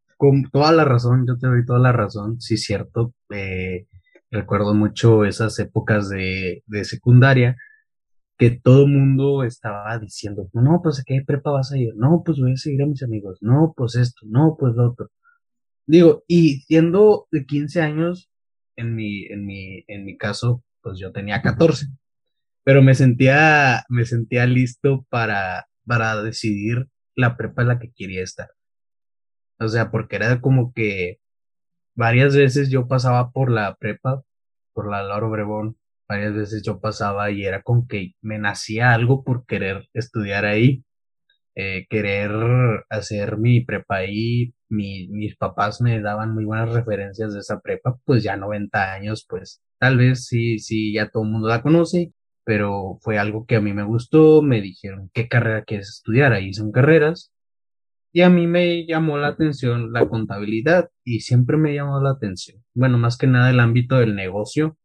toda 0.53 0.73
la 0.73 0.85
razón, 0.85 1.27
yo 1.27 1.37
te 1.39 1.47
doy 1.49 1.65
toda 1.65 1.79
la 1.79 1.93
razón, 1.93 2.41
sí, 2.41 2.57
cierto. 2.57 3.13
Eh, 3.31 3.87
recuerdo 4.33 4.75
mucho 4.75 5.25
esas 5.25 5.59
épocas 5.61 6.09
de, 6.09 6.65
de 6.67 6.85
secundaria 6.85 7.57
que 8.39 8.51
todo 8.51 8.89
mundo 8.89 9.45
estaba 9.45 9.97
diciendo, 9.99 10.49
no, 10.53 10.81
pues 10.83 10.99
a 10.99 11.05
qué 11.07 11.23
prepa 11.25 11.53
vas 11.53 11.71
a 11.71 11.79
ir, 11.79 11.95
no, 11.95 12.23
pues 12.25 12.39
voy 12.41 12.55
a 12.55 12.57
seguir 12.57 12.83
a 12.83 12.87
mis 12.87 13.03
amigos, 13.05 13.39
no, 13.41 13.73
pues 13.77 13.95
esto, 13.95 14.27
no, 14.27 14.57
pues 14.59 14.75
lo 14.75 14.91
otro. 14.91 15.11
Digo, 15.87 16.25
y 16.27 16.61
siendo 16.63 17.29
de 17.31 17.47
15 17.47 17.83
años, 17.83 18.31
en 18.75 18.95
mi, 18.97 19.27
en 19.27 19.47
mi, 19.47 19.85
en 19.87 20.05
mi 20.05 20.17
caso, 20.17 20.65
pues 20.81 20.99
yo 20.99 21.13
tenía 21.13 21.43
14, 21.43 21.87
pero 22.65 22.83
me 22.83 22.95
sentía, 22.95 23.85
me 23.89 24.07
sentía 24.07 24.47
listo 24.47 25.07
para, 25.11 25.67
para 25.87 26.21
decidir 26.23 26.89
la 27.15 27.37
prepa 27.37 27.63
en 27.63 27.69
la 27.69 27.79
que 27.79 27.93
quería 27.95 28.23
estar. 28.23 28.49
O 29.61 29.69
sea, 29.69 29.91
porque 29.91 30.17
era 30.17 30.41
como 30.41 30.73
que 30.73 31.21
varias 31.95 32.37
veces 32.37 32.71
yo 32.71 32.89
pasaba 32.89 33.31
por 33.31 33.51
la 33.51 33.75
prepa, 33.77 34.23
por 34.73 34.91
la 34.91 35.03
Laura 35.03 35.27
Obregón, 35.29 35.77
varias 36.09 36.35
veces 36.35 36.63
yo 36.63 36.81
pasaba 36.81 37.31
y 37.31 37.45
era 37.45 37.63
con 37.63 37.87
que 37.87 38.15
me 38.21 38.39
nacía 38.39 38.93
algo 38.93 39.25
por 39.25 39.47
querer 39.47 39.89
estudiar 39.95 40.45
ahí, 40.45 40.85
eh, 41.55 41.87
querer 41.91 42.31
hacer 42.91 43.39
mi 43.39 43.61
prepa 43.65 43.97
ahí, 43.97 44.55
mi, 44.69 45.09
mis 45.09 45.37
papás 45.37 45.81
me 45.83 46.01
daban 46.01 46.35
muy 46.35 46.45
buenas 46.45 46.73
referencias 46.73 47.35
de 47.35 47.41
esa 47.41 47.61
prepa, 47.61 47.99
pues 48.05 48.23
ya 48.23 48.37
90 48.37 48.93
años, 48.95 49.27
pues 49.29 49.63
tal 49.79 49.99
vez 49.99 50.27
sí, 50.27 50.59
sí, 50.59 50.95
ya 50.95 51.11
todo 51.11 51.25
el 51.25 51.31
mundo 51.31 51.49
la 51.49 51.63
conoce, 51.63 52.13
pero 52.45 52.99
fue 53.03 53.19
algo 53.19 53.47
que 53.47 53.57
a 53.57 53.61
mí 53.61 53.73
me 53.73 53.85
gustó, 53.85 54.43
me 54.43 54.61
dijeron, 54.61 55.11
¿qué 55.13 55.29
carrera 55.29 55.65
quieres 55.65 55.89
estudiar? 55.91 56.33
Ahí 56.33 56.53
son 56.55 56.73
carreras, 56.73 57.33
y 58.13 58.23
a 58.23 58.31
mí 58.31 58.47
me 58.47 58.87
llamó 58.87 59.17
la 59.19 59.29
atención 59.29 59.93
la 59.93 60.07
contabilidad 60.09 60.91
y 61.05 61.21
siempre 61.21 61.57
me 61.57 61.75
llamó 61.75 62.01
la 62.01 62.11
atención. 62.11 62.63
Bueno, 62.75 62.99
más 62.99 63.17
que 63.17 63.27
nada 63.27 63.51
el 63.51 63.61
ámbito 63.61 63.97
del 63.97 64.15
negocio. 64.15 64.79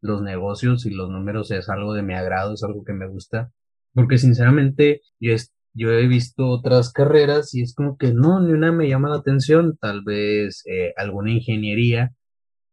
Los 0.00 0.22
negocios 0.22 0.86
y 0.86 0.90
los 0.90 1.10
números 1.10 1.50
es 1.52 1.68
algo 1.68 1.94
de 1.94 2.02
mi 2.02 2.14
agrado, 2.14 2.54
es 2.54 2.64
algo 2.64 2.84
que 2.84 2.94
me 2.94 3.08
gusta. 3.08 3.52
Porque 3.94 4.18
sinceramente 4.18 5.02
yo, 5.20 5.34
yo 5.74 5.92
he 5.92 6.06
visto 6.08 6.48
otras 6.48 6.92
carreras 6.92 7.54
y 7.54 7.62
es 7.62 7.74
como 7.74 7.98
que 7.98 8.12
no, 8.14 8.40
ni 8.40 8.52
una 8.52 8.72
me 8.72 8.88
llama 8.88 9.10
la 9.10 9.16
atención. 9.16 9.76
Tal 9.80 10.02
vez 10.04 10.64
eh, 10.66 10.94
alguna 10.96 11.32
ingeniería, 11.32 12.14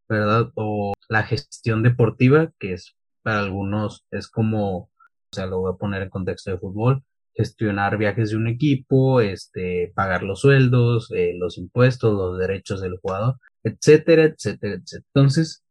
¿verdad? 0.10 0.52
O 0.56 0.94
la 1.10 1.24
gestión 1.24 1.84
deportiva, 1.84 2.54
que 2.60 2.74
es 2.74 2.96
para 3.24 3.42
algunos 3.42 4.06
es 4.12 4.30
como, 4.30 4.78
o 4.84 4.90
sea, 5.34 5.46
lo 5.48 5.60
voy 5.62 5.74
a 5.74 5.78
poner 5.78 6.04
en 6.04 6.10
contexto 6.10 6.52
de 6.52 6.60
fútbol 6.60 7.04
gestionar 7.34 7.98
viajes 7.98 8.32
de 8.32 8.38
un 8.38 8.48
equipo, 8.48 9.22
este, 9.22 9.92
pagar 9.96 10.24
los 10.24 10.42
sueldos, 10.42 11.12
eh, 11.16 11.34
los 11.38 11.58
impuestos, 11.58 12.14
los 12.14 12.38
derechos 12.38 12.82
del 12.82 12.98
jugador, 12.98 13.38
etcétera, 13.64 14.26
etcétera, 14.26 14.76
etcétera. 14.76 15.06
Entonces, 15.14 15.64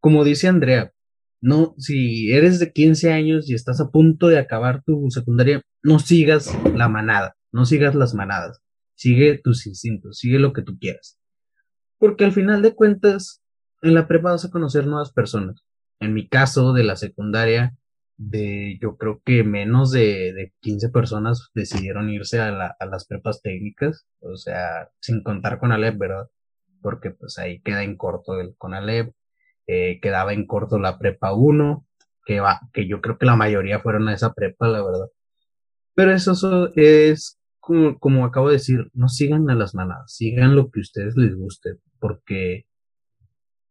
como 0.00 0.24
dice 0.24 0.48
Andrea, 0.48 0.92
no, 1.40 1.74
si 1.78 2.32
eres 2.32 2.58
de 2.58 2.72
15 2.72 3.12
años 3.12 3.48
y 3.48 3.54
estás 3.54 3.80
a 3.80 3.90
punto 3.90 4.28
de 4.28 4.38
acabar 4.38 4.82
tu 4.84 5.10
secundaria, 5.10 5.62
no 5.82 5.98
sigas 5.98 6.54
la 6.74 6.88
manada, 6.88 7.36
no 7.50 7.64
sigas 7.64 7.94
las 7.94 8.14
manadas, 8.14 8.60
sigue 8.94 9.40
tus 9.42 9.66
instintos, 9.66 10.18
sigue 10.18 10.38
lo 10.38 10.52
que 10.52 10.62
tú 10.62 10.78
quieras. 10.78 11.18
Porque 11.98 12.24
al 12.24 12.32
final 12.32 12.62
de 12.62 12.74
cuentas, 12.74 13.42
en 13.82 13.94
la 13.94 14.06
prepa 14.06 14.32
vas 14.32 14.44
a 14.44 14.50
conocer 14.50 14.86
nuevas 14.86 15.12
personas. 15.12 15.64
En 15.98 16.14
mi 16.14 16.28
caso 16.28 16.72
de 16.72 16.84
la 16.84 16.96
secundaria, 16.96 17.74
de 18.20 18.78
yo 18.82 18.98
creo 18.98 19.22
que 19.24 19.44
menos 19.44 19.92
de, 19.92 20.34
de 20.34 20.52
15 20.60 20.90
personas 20.90 21.50
decidieron 21.54 22.10
irse 22.10 22.38
a, 22.38 22.50
la, 22.50 22.76
a 22.78 22.84
las 22.84 23.06
prepas 23.06 23.40
técnicas, 23.40 24.06
o 24.20 24.36
sea, 24.36 24.90
sin 25.00 25.22
contar 25.22 25.58
con 25.58 25.72
Alep, 25.72 25.96
¿verdad? 25.96 26.28
Porque 26.82 27.12
pues 27.12 27.38
ahí 27.38 27.62
queda 27.62 27.82
en 27.82 27.96
corto 27.96 28.38
el 28.38 28.54
con 28.58 28.74
Alep, 28.74 29.14
eh, 29.66 30.00
quedaba 30.02 30.34
en 30.34 30.46
corto 30.46 30.78
la 30.78 30.98
prepa 30.98 31.32
1, 31.32 31.86
que, 32.26 32.40
va, 32.40 32.60
que 32.74 32.86
yo 32.86 33.00
creo 33.00 33.16
que 33.16 33.24
la 33.24 33.36
mayoría 33.36 33.80
fueron 33.80 34.08
a 34.08 34.14
esa 34.14 34.34
prepa, 34.34 34.68
la 34.68 34.84
verdad. 34.84 35.06
Pero 35.94 36.12
eso 36.12 36.70
es, 36.76 37.40
como, 37.58 37.98
como 37.98 38.26
acabo 38.26 38.48
de 38.48 38.54
decir, 38.54 38.90
no 38.92 39.08
sigan 39.08 39.48
a 39.48 39.54
las 39.54 39.74
manadas, 39.74 40.14
sigan 40.14 40.56
lo 40.56 40.70
que 40.70 40.80
ustedes 40.80 41.16
les 41.16 41.34
guste, 41.34 41.76
porque 41.98 42.66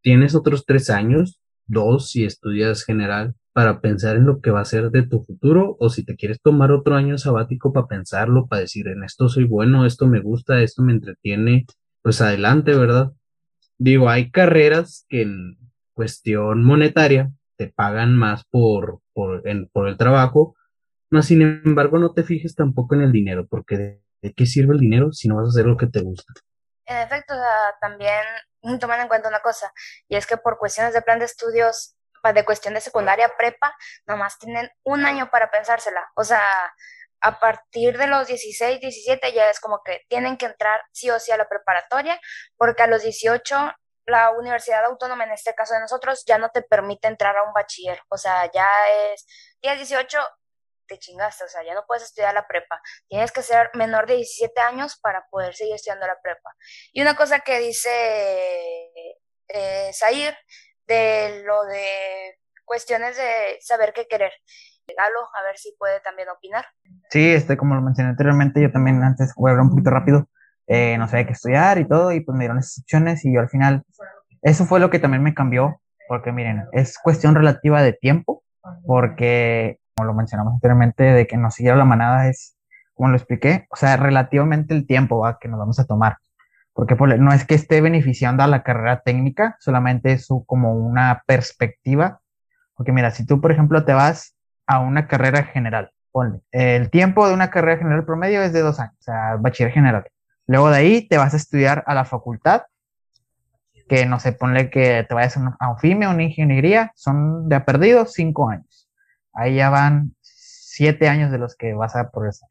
tienes 0.02 0.34
otros 0.34 0.66
tres 0.66 0.90
años, 0.90 1.40
dos 1.68 2.10
si 2.10 2.26
estudias 2.26 2.84
general, 2.84 3.36
para 3.54 3.82
pensar 3.82 4.16
en 4.16 4.26
lo 4.26 4.42
que 4.42 4.52
va 4.52 4.62
a 4.62 4.66
ser 4.66 4.92
de 4.92 5.04
tu 5.04 5.24
futuro 5.26 5.76
o 5.80 5.90
si 5.90 6.06
te 6.06 6.16
quieres 6.16 6.42
tomar 6.42 6.72
otro 6.72 6.96
año 6.96 7.18
sabático 7.18 7.74
para 7.74 7.88
pensarlo, 7.88 8.48
para 8.48 8.62
decir 8.62 8.88
en 8.88 9.04
esto 9.04 9.28
soy 9.28 9.46
bueno, 9.46 9.86
esto 9.86 10.08
me 10.08 10.22
gusta, 10.22 10.62
esto 10.62 10.84
me 10.84 10.94
entretiene, 10.94 11.66
pues 12.02 12.22
adelante, 12.22 12.76
¿verdad? 12.76 13.12
Digo, 13.78 14.10
hay 14.10 14.32
carreras 14.32 15.06
que 15.10 15.24
en 15.24 15.58
cuestión 15.94 16.64
monetaria 16.64 17.32
te 17.58 17.68
pagan 17.68 18.16
más 18.16 18.44
por, 18.46 19.02
por, 19.14 19.44
por 19.74 19.90
el 19.90 19.98
trabajo, 19.98 20.56
más 21.10 21.26
sin 21.26 21.42
embargo 21.42 21.98
no 22.00 22.14
te 22.14 22.24
fijes 22.24 22.56
tampoco 22.56 22.96
en 22.96 23.02
el 23.02 23.12
dinero, 23.12 23.48
porque 23.48 24.00
de, 24.22 24.34
qué 24.34 24.46
sirve 24.46 24.74
el 24.74 24.80
dinero 24.80 25.12
si 25.12 25.28
no 25.28 25.36
vas 25.36 25.48
a 25.48 25.50
hacer 25.50 25.66
lo 25.66 25.76
que 25.76 25.88
te 25.88 26.02
gusta. 26.02 26.34
En 26.86 26.98
efecto, 26.98 27.34
también 27.82 28.22
tomando 28.80 29.04
en 29.04 29.08
cuenta 29.08 29.30
una 29.30 29.42
cosa, 29.42 29.72
y 30.08 30.16
es 30.16 30.26
que 30.26 30.38
por 30.38 30.58
cuestiones 30.58 30.94
de 30.94 31.02
plan 31.02 31.20
de 31.20 31.26
estudios 31.26 31.96
de 32.24 32.46
cuestión 32.46 32.74
de 32.74 32.82
secundaria, 32.82 33.34
prepa, 33.38 33.76
nomás 34.06 34.38
tienen 34.40 34.70
un 34.84 35.06
año 35.06 35.30
para 35.30 35.52
pensársela. 35.52 36.10
O 36.16 36.24
sea, 36.24 36.42
a 37.22 37.40
partir 37.40 37.98
de 37.98 38.08
los 38.08 38.28
16, 38.28 38.80
17 38.80 39.34
ya 39.34 39.50
es 39.50 39.60
como 39.60 39.82
que 39.84 40.06
tienen 40.08 40.38
que 40.38 40.46
entrar 40.46 40.82
sí 40.92 41.10
o 41.10 41.20
sí 41.20 41.32
a 41.32 41.38
la 41.38 41.50
preparatoria, 41.50 42.20
porque 42.58 42.84
a 42.84 42.88
los 42.88 43.04
18 43.04 43.74
la 44.06 44.32
Universidad 44.32 44.86
Autónoma, 44.86 45.24
en 45.24 45.32
este 45.32 45.54
caso 45.54 45.76
de 45.76 45.82
nosotros, 45.82 46.24
ya 46.26 46.38
no 46.38 46.50
te 46.50 46.62
permite 46.64 47.08
entrar 47.08 47.38
a 47.38 47.44
un 47.44 47.54
bachiller. 47.54 48.02
O 48.10 48.18
sea, 48.18 48.52
ya 48.52 48.68
es, 49.14 49.26
tienes 49.62 49.88
18, 49.88 50.20
te 50.88 50.98
chingaste, 50.98 51.44
o 51.44 51.48
sea, 51.48 51.64
ya 51.64 51.76
no 51.76 51.86
puedes 51.86 52.04
estudiar 52.04 52.34
la 52.34 52.48
prepa. 52.48 52.82
Tienes 53.08 53.32
que 53.32 53.44
ser 53.44 53.70
menor 53.76 54.08
de 54.08 54.16
17 54.16 54.60
años 54.62 55.00
para 55.00 55.28
poder 55.30 55.56
seguir 55.56 55.76
estudiando 55.76 56.08
la 56.08 56.20
prepa. 56.22 56.56
Y 56.92 57.02
una 57.02 57.16
cosa 57.16 57.40
que 57.42 57.60
dice 57.60 57.90
eh, 59.48 59.92
de 60.90 61.44
lo 61.46 61.64
de 61.64 62.36
cuestiones 62.66 63.16
de 63.16 63.58
saber 63.62 63.94
qué 63.94 64.08
querer. 64.10 64.32
Galo, 64.88 65.20
a 65.36 65.44
ver 65.44 65.58
si 65.58 65.76
puede 65.78 66.02
también 66.02 66.30
opinar. 66.30 66.66
Sí, 67.10 67.32
este, 67.32 67.56
como 67.56 67.76
lo 67.76 67.82
mencioné 67.82 68.10
anteriormente, 68.10 68.62
yo 68.62 68.72
también 68.72 69.02
antes 69.04 69.34
voy 69.36 69.50
a 69.50 69.52
hablar 69.52 69.66
un 69.66 69.70
poquito 69.70 69.92
rápido, 69.92 70.28
eh, 70.68 70.98
no 70.98 71.08
sabía 71.08 71.28
qué 71.28 71.34
estudiar 71.34 71.78
y 71.78 71.88
todo, 71.88 72.12
y 72.12 72.22
pues 72.22 72.36
me 72.36 72.44
dieron 72.44 72.58
esas 72.58 72.80
opciones 72.80 73.24
y 73.24 73.34
yo 73.34 73.40
al 73.40 73.50
final, 73.50 73.84
eso 74.42 74.66
fue 74.66 74.80
lo 74.80 74.90
que 74.90 75.00
también 75.00 75.24
me 75.24 75.34
cambió, 75.36 75.80
porque 76.08 76.32
miren, 76.32 76.66
es 76.72 76.98
cuestión 76.98 77.36
relativa 77.36 77.84
de 77.84 77.94
tiempo, 77.94 78.44
porque 78.86 79.80
como 79.96 80.08
lo 80.08 80.14
mencionamos 80.16 80.54
anteriormente, 80.54 81.04
de 81.04 81.28
que 81.28 81.38
nos 81.38 81.54
siguiera 81.54 81.78
la 81.78 81.86
manada 81.86 82.30
es, 82.30 82.58
como 82.96 83.10
lo 83.10 83.16
expliqué, 83.16 83.68
o 83.70 83.76
sea, 83.76 83.96
relativamente 83.98 84.74
el 84.74 84.88
tiempo 84.88 85.20
¿va? 85.20 85.38
que 85.40 85.48
nos 85.48 85.60
vamos 85.60 85.80
a 85.80 85.86
tomar 85.86 86.18
porque 86.74 86.96
no 86.96 87.34
es 87.34 87.46
que 87.46 87.56
esté 87.56 87.82
beneficiando 87.82 88.44
a 88.44 88.48
la 88.48 88.64
carrera 88.64 89.02
técnica, 89.02 89.58
solamente 89.60 90.14
es 90.14 90.28
como 90.46 90.74
una 90.74 91.24
perspectiva. 91.26 92.22
Porque 92.76 92.92
mira, 92.92 93.12
si 93.12 93.26
tú, 93.26 93.42
por 93.42 93.52
ejemplo, 93.52 93.84
te 93.84 93.94
vas 93.94 94.38
a 94.66 94.80
una 94.80 95.08
carrera 95.08 95.44
general, 95.44 95.92
ponle, 96.12 96.42
el 96.52 96.90
tiempo 96.90 97.28
de 97.28 97.34
una 97.34 97.50
carrera 97.50 97.80
general 97.80 98.06
promedio 98.06 98.42
es 98.42 98.54
de 98.54 98.62
dos 98.62 98.80
años, 98.80 98.96
o 99.00 99.04
sea, 99.04 99.36
bachiller 99.38 99.72
general. 99.72 100.06
Luego 100.48 100.70
de 100.70 100.78
ahí 100.78 101.08
te 101.08 101.18
vas 101.18 101.34
a 101.34 101.38
estudiar 101.38 101.84
a 101.86 101.94
la 101.94 102.06
facultad, 102.06 102.64
que 103.88 104.06
no 104.06 104.20
sé, 104.20 104.32
ponle 104.32 104.70
que 104.70 105.06
te 105.08 105.14
vayas 105.14 105.36
a 105.38 105.70
un 105.70 105.80
FIME, 105.80 106.08
una 106.08 106.24
ingeniería, 106.24 106.92
son 106.96 107.50
de 107.50 107.56
a 107.56 107.66
perdido 107.66 108.06
cinco 108.06 108.50
años. 108.50 108.90
Ahí 109.34 109.56
ya 109.56 109.70
van 109.70 110.16
siete 110.22 111.10
años 111.10 111.32
de 111.32 111.40
los 111.40 111.56
que 111.56 111.74
vas 111.74 111.96
a 111.96 112.10
progresar. 112.10 112.50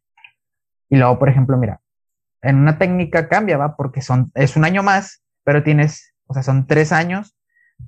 Y 0.91 0.97
luego, 0.97 1.19
por 1.19 1.29
ejemplo, 1.29 1.57
mira, 1.57 1.81
en 2.43 2.57
una 2.57 2.79
técnica 2.79 3.29
cambia, 3.29 3.57
¿va? 3.57 3.77
Porque 3.77 4.03
son, 4.03 4.31
es 4.35 4.57
un 4.57 4.65
año 4.65 4.83
más, 4.83 5.23
pero 5.45 5.63
tienes, 5.63 6.15
o 6.27 6.35
sea, 6.35 6.43
son 6.43 6.67
tres 6.67 6.93
años, 6.93 7.37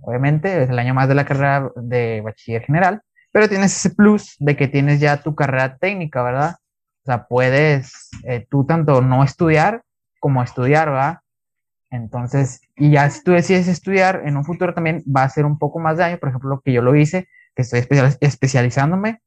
obviamente, 0.01 0.63
es 0.63 0.71
el 0.71 0.79
año 0.79 0.95
más 0.95 1.09
de 1.09 1.15
la 1.15 1.25
carrera 1.25 1.71
de 1.77 2.21
bachiller 2.23 2.63
general, 2.63 3.03
pero 3.33 3.49
tienes 3.49 3.77
ese 3.77 3.95
plus 3.95 4.37
de 4.39 4.57
que 4.57 4.69
tienes 4.69 5.01
ya 5.01 5.23
tu 5.23 5.35
carrera 5.35 5.77
técnica, 5.77 6.23
¿verdad? 6.23 6.57
O 7.03 7.07
sea, 7.07 7.27
puedes 7.27 8.11
eh, 8.25 8.47
tú 8.51 8.65
tanto 8.67 9.01
no 9.01 9.25
estudiar 9.25 9.83
como 10.19 10.43
estudiar, 10.43 10.93
¿va? 10.93 11.23
Entonces, 11.91 12.61
y 12.77 12.93
ya 12.93 13.11
si 13.11 13.23
tú 13.25 13.33
decides 13.33 13.67
estudiar 13.67 14.23
en 14.25 14.37
un 14.37 14.45
futuro 14.45 14.75
también 14.75 15.03
va 15.05 15.25
a 15.25 15.29
ser 15.29 15.45
un 15.45 15.59
poco 15.59 15.81
más 15.81 15.97
de 15.97 16.05
año, 16.05 16.19
por 16.19 16.29
ejemplo, 16.29 16.51
lo 16.51 16.61
que 16.61 16.73
yo 16.73 16.83
lo 16.83 16.95
hice, 16.95 17.29
que 17.55 17.63
estoy 17.63 17.85
especializándome 18.21 19.21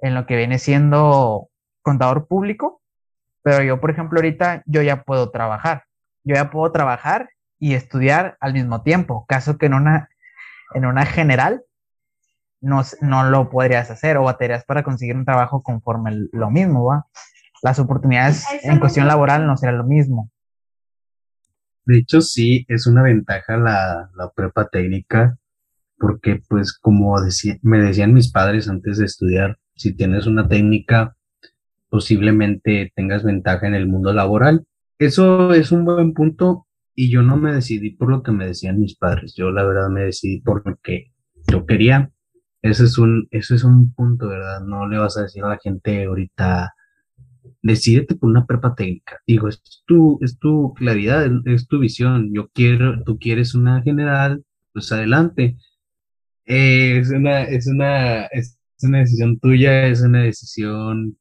en 0.00 0.14
lo 0.14 0.26
que 0.26 0.36
viene 0.36 0.58
siendo 0.58 1.48
contador 1.82 2.26
público, 2.26 2.82
pero 3.44 3.62
yo, 3.62 3.78
por 3.78 3.90
ejemplo, 3.90 4.18
ahorita 4.18 4.62
yo 4.64 4.80
ya 4.80 5.02
puedo 5.02 5.30
trabajar. 5.30 5.84
Yo 6.24 6.34
ya 6.34 6.50
puedo 6.50 6.72
trabajar 6.72 7.28
y 7.58 7.74
estudiar 7.74 8.38
al 8.40 8.54
mismo 8.54 8.82
tiempo, 8.82 9.26
caso 9.28 9.58
que 9.58 9.66
en 9.66 9.74
una, 9.74 10.08
en 10.74 10.86
una 10.86 11.04
general 11.04 11.62
no, 12.62 12.82
no 13.02 13.28
lo 13.28 13.50
podrías 13.50 13.90
hacer 13.90 14.16
o 14.16 14.22
baterías 14.22 14.64
para 14.64 14.82
conseguir 14.82 15.14
un 15.14 15.26
trabajo 15.26 15.62
conforme 15.62 16.26
lo 16.32 16.50
mismo, 16.50 16.86
¿va? 16.86 17.06
Las 17.62 17.78
oportunidades 17.78 18.46
en 18.62 18.80
cuestión 18.80 19.06
laboral 19.06 19.46
no 19.46 19.58
serán 19.58 19.76
lo 19.76 19.84
mismo. 19.84 20.30
De 21.84 21.98
hecho, 21.98 22.22
sí, 22.22 22.64
es 22.68 22.86
una 22.86 23.02
ventaja 23.02 23.58
la, 23.58 24.10
la 24.14 24.30
prepa 24.30 24.68
técnica, 24.68 25.36
porque 25.98 26.40
pues 26.48 26.72
como 26.72 27.20
decía, 27.20 27.58
me 27.60 27.78
decían 27.78 28.14
mis 28.14 28.32
padres 28.32 28.70
antes 28.70 28.96
de 28.96 29.04
estudiar, 29.04 29.58
si 29.76 29.94
tienes 29.94 30.26
una 30.26 30.48
técnica, 30.48 31.14
posiblemente 31.94 32.92
tengas 32.96 33.22
ventaja 33.22 33.68
en 33.68 33.74
el 33.76 33.86
mundo 33.86 34.12
laboral. 34.12 34.66
Eso 34.98 35.54
es 35.54 35.70
un 35.70 35.84
buen 35.84 36.12
punto 36.12 36.66
y 36.92 37.08
yo 37.08 37.22
no 37.22 37.36
me 37.36 37.54
decidí 37.54 37.90
por 37.90 38.10
lo 38.10 38.20
que 38.24 38.32
me 38.32 38.48
decían 38.48 38.80
mis 38.80 38.96
padres. 38.96 39.36
Yo 39.36 39.52
la 39.52 39.62
verdad 39.62 39.90
me 39.90 40.02
decidí 40.02 40.40
por 40.40 40.68
lo 40.68 40.76
que 40.82 41.12
yo 41.46 41.66
quería. 41.66 42.10
Ese 42.62 42.86
es 42.86 42.98
un, 42.98 43.28
eso 43.30 43.54
es 43.54 43.62
un 43.62 43.94
punto, 43.94 44.26
¿verdad? 44.26 44.62
No 44.62 44.88
le 44.88 44.98
vas 44.98 45.16
a 45.16 45.22
decir 45.22 45.44
a 45.44 45.50
la 45.50 45.58
gente 45.62 46.06
ahorita, 46.06 46.74
decídete 47.62 48.16
por 48.16 48.28
una 48.28 48.44
prepa 48.44 48.74
técnica. 48.74 49.20
Digo, 49.24 49.46
es 49.46 49.62
tu, 49.86 50.18
es 50.20 50.36
tu 50.40 50.74
claridad, 50.74 51.24
es, 51.44 51.68
tu 51.68 51.78
visión. 51.78 52.34
Yo 52.34 52.48
quiero, 52.48 53.04
tú 53.04 53.20
quieres 53.20 53.54
una 53.54 53.82
general, 53.82 54.44
pues 54.72 54.90
adelante. 54.90 55.58
es 56.44 57.08
una, 57.10 57.44
es 57.44 57.68
una, 57.68 58.24
es 58.26 58.58
una 58.82 58.98
decisión 58.98 59.38
tuya, 59.38 59.86
es 59.86 60.02
una 60.02 60.22
decisión 60.22 61.18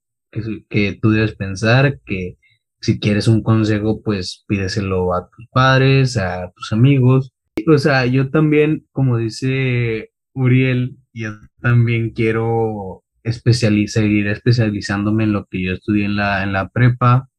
que, 0.70 1.00
tú 1.02 1.12
debes 1.12 1.36
pensar, 1.36 2.00
que 2.06 2.38
si 2.82 3.00
quieres 3.00 3.28
un 3.28 3.44
consejo, 3.44 4.02
pues 4.04 4.44
pídeselo 4.48 5.14
a 5.14 5.30
tus 5.30 5.48
padres, 5.52 6.18
a 6.18 6.52
tus 6.56 6.74
amigos. 6.74 7.32
O 7.68 7.78
sea, 7.78 8.06
yo 8.06 8.30
también, 8.30 8.86
como 8.92 9.18
dice 9.18 10.12
Uriel, 10.34 10.98
yo 11.14 11.32
también 11.62 12.12
quiero 12.12 13.04
seguir 13.24 14.28
especializándome 14.28 15.24
en 15.26 15.34
lo 15.34 15.46
que 15.46 15.64
yo 15.64 15.74
estudié 15.74 16.06
en 16.06 16.16
la, 16.18 16.44
en 16.44 16.54
la 16.54 16.70
prepa. 16.70 17.30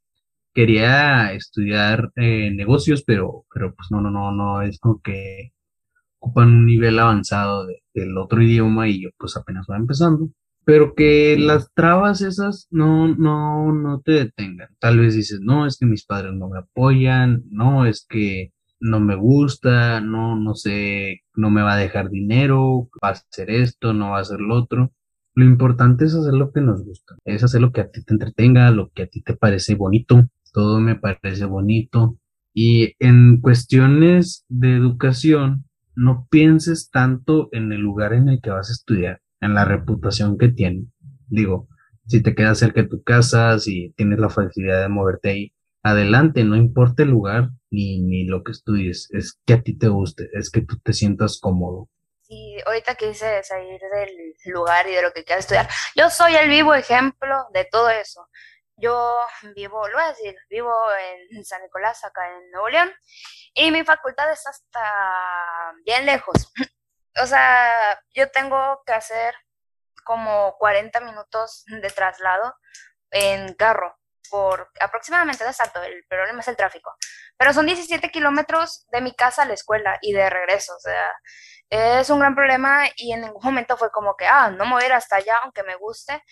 Quería 0.54 1.32
estudiar 1.32 2.10
eh, 2.16 2.50
negocios, 2.54 3.02
pero, 3.04 3.44
pero 3.52 3.74
pues 3.74 3.88
no, 3.90 4.00
no, 4.00 4.10
no, 4.10 4.32
no, 4.32 4.62
es 4.62 4.78
como 4.78 5.00
que 5.02 5.52
ocupan 6.18 6.48
un 6.48 6.66
nivel 6.66 6.98
avanzado 6.98 7.66
del 7.92 8.16
otro 8.18 8.40
idioma 8.42 8.88
y 8.88 9.02
yo 9.02 9.10
pues 9.18 9.36
apenas 9.36 9.66
voy 9.66 9.76
empezando 9.78 10.30
pero 10.64 10.94
que 10.94 11.36
las 11.38 11.72
trabas 11.74 12.22
esas 12.22 12.68
no, 12.70 13.08
no, 13.08 13.72
no 13.72 14.00
te 14.00 14.12
detengan. 14.12 14.68
Tal 14.78 14.98
vez 14.98 15.14
dices, 15.14 15.40
no, 15.40 15.66
es 15.66 15.78
que 15.78 15.86
mis 15.86 16.04
padres 16.04 16.32
no 16.34 16.48
me 16.48 16.58
apoyan, 16.58 17.44
no, 17.50 17.86
es 17.86 18.06
que 18.08 18.52
no 18.80 19.00
me 19.00 19.16
gusta, 19.16 20.00
no, 20.00 20.36
no 20.36 20.54
sé, 20.54 21.22
no 21.34 21.50
me 21.50 21.62
va 21.62 21.74
a 21.74 21.78
dejar 21.78 22.10
dinero, 22.10 22.88
va 23.02 23.08
a 23.08 23.12
hacer 23.12 23.50
esto, 23.50 23.92
no 23.92 24.10
va 24.10 24.18
a 24.18 24.22
hacer 24.22 24.40
lo 24.40 24.56
otro. 24.56 24.92
Lo 25.34 25.44
importante 25.44 26.04
es 26.04 26.14
hacer 26.14 26.34
lo 26.34 26.52
que 26.52 26.60
nos 26.60 26.84
gusta, 26.84 27.16
es 27.24 27.42
hacer 27.42 27.60
lo 27.60 27.72
que 27.72 27.80
a 27.80 27.90
ti 27.90 28.04
te 28.04 28.14
entretenga, 28.14 28.70
lo 28.70 28.90
que 28.90 29.02
a 29.02 29.06
ti 29.06 29.22
te 29.22 29.34
parece 29.34 29.74
bonito, 29.74 30.28
todo 30.52 30.80
me 30.80 30.94
parece 30.94 31.44
bonito. 31.44 32.18
Y 32.54 32.94
en 33.00 33.40
cuestiones 33.40 34.44
de 34.48 34.76
educación, 34.76 35.64
no 35.96 36.26
pienses 36.30 36.90
tanto 36.90 37.48
en 37.52 37.72
el 37.72 37.80
lugar 37.80 38.12
en 38.12 38.28
el 38.28 38.40
que 38.40 38.50
vas 38.50 38.70
a 38.70 38.72
estudiar 38.72 39.20
en 39.44 39.54
la 39.54 39.64
reputación 39.64 40.38
que 40.38 40.48
tiene. 40.48 40.86
Digo, 41.28 41.68
si 42.06 42.22
te 42.22 42.34
quedas 42.34 42.58
cerca 42.58 42.82
de 42.82 42.88
tu 42.88 43.02
casa, 43.02 43.58
si 43.58 43.92
tienes 43.96 44.18
la 44.18 44.30
facilidad 44.30 44.80
de 44.80 44.88
moverte 44.88 45.30
ahí, 45.30 45.54
adelante, 45.82 46.44
no 46.44 46.56
importa 46.56 47.02
el 47.02 47.10
lugar 47.10 47.50
ni, 47.70 48.00
ni 48.00 48.24
lo 48.24 48.42
que 48.42 48.52
estudies, 48.52 49.08
es 49.12 49.38
que 49.46 49.54
a 49.54 49.62
ti 49.62 49.76
te 49.76 49.88
guste, 49.88 50.28
es 50.32 50.50
que 50.50 50.62
tú 50.62 50.78
te 50.80 50.92
sientas 50.92 51.38
cómodo. 51.40 51.88
Y 52.26 52.58
ahorita 52.66 52.94
quise 52.94 53.42
salir 53.42 53.80
del 53.80 54.34
lugar 54.52 54.88
y 54.88 54.92
de 54.92 55.02
lo 55.02 55.12
que 55.12 55.24
quiero 55.24 55.40
estudiar, 55.40 55.68
yo 55.94 56.08
soy 56.08 56.34
el 56.36 56.48
vivo 56.48 56.74
ejemplo 56.74 57.46
de 57.52 57.66
todo 57.66 57.90
eso. 57.90 58.26
Yo 58.76 59.16
vivo, 59.54 59.86
lo 59.86 59.94
voy 59.94 60.04
a 60.04 60.08
decir, 60.08 60.34
vivo 60.50 60.72
en 61.30 61.44
San 61.44 61.62
Nicolás, 61.62 62.02
acá 62.04 62.22
en 62.28 62.50
Nuevo 62.50 62.68
León, 62.70 62.90
y 63.54 63.70
mi 63.70 63.84
facultad 63.84 64.32
está 64.32 64.50
hasta 64.50 65.74
bien 65.84 66.06
lejos. 66.06 66.52
O 67.20 67.26
sea, 67.26 67.72
yo 68.14 68.30
tengo 68.30 68.82
que 68.86 68.92
hacer 68.92 69.34
como 70.04 70.56
40 70.58 71.00
minutos 71.00 71.64
de 71.66 71.90
traslado 71.90 72.54
en 73.10 73.54
carro 73.54 73.98
por 74.30 74.70
aproximadamente, 74.80 75.44
no 75.44 75.50
exacto, 75.50 75.82
el 75.82 76.04
problema 76.08 76.40
es 76.40 76.48
el 76.48 76.56
tráfico, 76.56 76.94
pero 77.36 77.52
son 77.52 77.66
17 77.66 78.10
kilómetros 78.10 78.86
de 78.90 79.00
mi 79.00 79.14
casa 79.14 79.42
a 79.42 79.46
la 79.46 79.54
escuela 79.54 79.98
y 80.02 80.12
de 80.12 80.28
regreso, 80.30 80.74
o 80.74 80.80
sea, 80.80 81.12
es 81.70 82.10
un 82.10 82.20
gran 82.20 82.34
problema 82.34 82.86
y 82.96 83.12
en 83.12 83.22
ningún 83.22 83.42
momento 83.42 83.76
fue 83.76 83.90
como 83.90 84.16
que, 84.16 84.26
ah, 84.26 84.50
no 84.50 84.80
ir 84.80 84.92
hasta 84.92 85.16
allá 85.16 85.38
aunque 85.42 85.62
me 85.62 85.76
guste, 85.76 86.22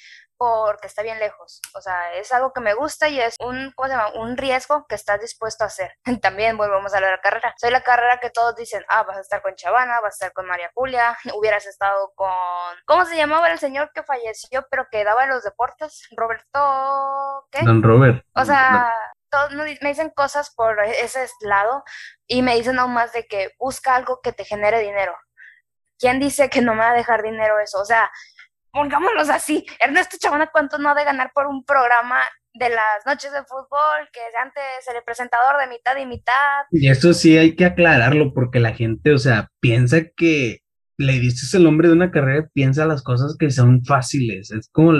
porque 0.42 0.88
está 0.88 1.02
bien 1.02 1.20
lejos. 1.20 1.60
O 1.72 1.80
sea, 1.80 2.14
es 2.14 2.32
algo 2.32 2.52
que 2.52 2.60
me 2.60 2.74
gusta 2.74 3.08
y 3.08 3.20
es 3.20 3.36
un, 3.38 3.72
¿cómo 3.76 3.88
se 3.88 3.94
llama? 3.94 4.08
Un 4.14 4.36
riesgo 4.36 4.86
que 4.88 4.96
estás 4.96 5.20
dispuesto 5.20 5.62
a 5.62 5.68
hacer. 5.68 5.92
También 6.20 6.56
volvemos 6.56 6.92
a 6.94 7.00
la 7.00 7.20
carrera. 7.20 7.54
Soy 7.58 7.70
la 7.70 7.82
carrera 7.82 8.18
que 8.18 8.30
todos 8.30 8.56
dicen, 8.56 8.84
ah, 8.88 9.04
vas 9.04 9.18
a 9.18 9.20
estar 9.20 9.40
con 9.40 9.54
Chavana, 9.54 10.00
vas 10.00 10.14
a 10.14 10.26
estar 10.26 10.32
con 10.32 10.46
María 10.46 10.68
Julia, 10.74 11.16
hubieras 11.36 11.64
estado 11.66 12.12
con... 12.16 12.28
¿Cómo 12.86 13.04
se 13.04 13.16
llamaba 13.16 13.52
el 13.52 13.60
señor 13.60 13.92
que 13.94 14.02
falleció 14.02 14.66
pero 14.68 14.88
que 14.90 15.04
daba 15.04 15.26
los 15.26 15.44
deportes? 15.44 16.08
Roberto... 16.16 17.46
¿Qué? 17.52 17.64
Don 17.64 17.80
Robert. 17.80 18.24
O 18.34 18.44
sea... 18.44 18.92
Todos 19.30 19.52
me 19.54 19.88
dicen 19.88 20.10
cosas 20.10 20.52
por 20.54 20.78
ese 20.84 21.26
lado 21.40 21.84
y 22.26 22.42
me 22.42 22.54
dicen 22.54 22.78
aún 22.78 22.92
más 22.92 23.14
de 23.14 23.26
que 23.26 23.54
busca 23.58 23.94
algo 23.96 24.20
que 24.22 24.34
te 24.34 24.44
genere 24.44 24.80
dinero. 24.80 25.16
¿Quién 25.98 26.20
dice 26.20 26.50
que 26.50 26.60
no 26.60 26.74
me 26.74 26.80
va 26.80 26.90
a 26.90 26.94
dejar 26.94 27.22
dinero 27.22 27.58
eso? 27.58 27.80
O 27.80 27.84
sea, 27.86 28.10
pongámoslos 28.72 29.28
así, 29.28 29.64
Ernesto 29.78 30.16
Chabona, 30.18 30.50
¿cuánto 30.50 30.78
no 30.78 30.90
ha 30.90 30.94
de 30.94 31.04
ganar 31.04 31.30
por 31.34 31.46
un 31.46 31.64
programa 31.64 32.20
de 32.54 32.68
las 32.70 33.06
noches 33.06 33.32
de 33.32 33.44
fútbol, 33.44 34.08
que 34.12 34.20
antes 34.38 34.62
el 34.92 35.02
presentador 35.04 35.60
de 35.60 35.68
mitad 35.68 35.96
y 35.96 36.06
mitad? 36.06 36.64
Y 36.70 36.88
eso 36.88 37.12
sí 37.12 37.36
hay 37.36 37.54
que 37.54 37.66
aclararlo, 37.66 38.32
porque 38.32 38.60
la 38.60 38.72
gente, 38.72 39.12
o 39.12 39.18
sea, 39.18 39.50
piensa 39.60 39.98
que 40.16 40.60
le 40.96 41.14
dices 41.14 41.52
el 41.54 41.64
nombre 41.64 41.88
de 41.88 41.94
una 41.94 42.10
carrera, 42.10 42.48
piensa 42.52 42.86
las 42.86 43.02
cosas 43.02 43.36
que 43.38 43.50
son 43.50 43.84
fáciles. 43.84 44.50
Es 44.50 44.68
como 44.70 44.92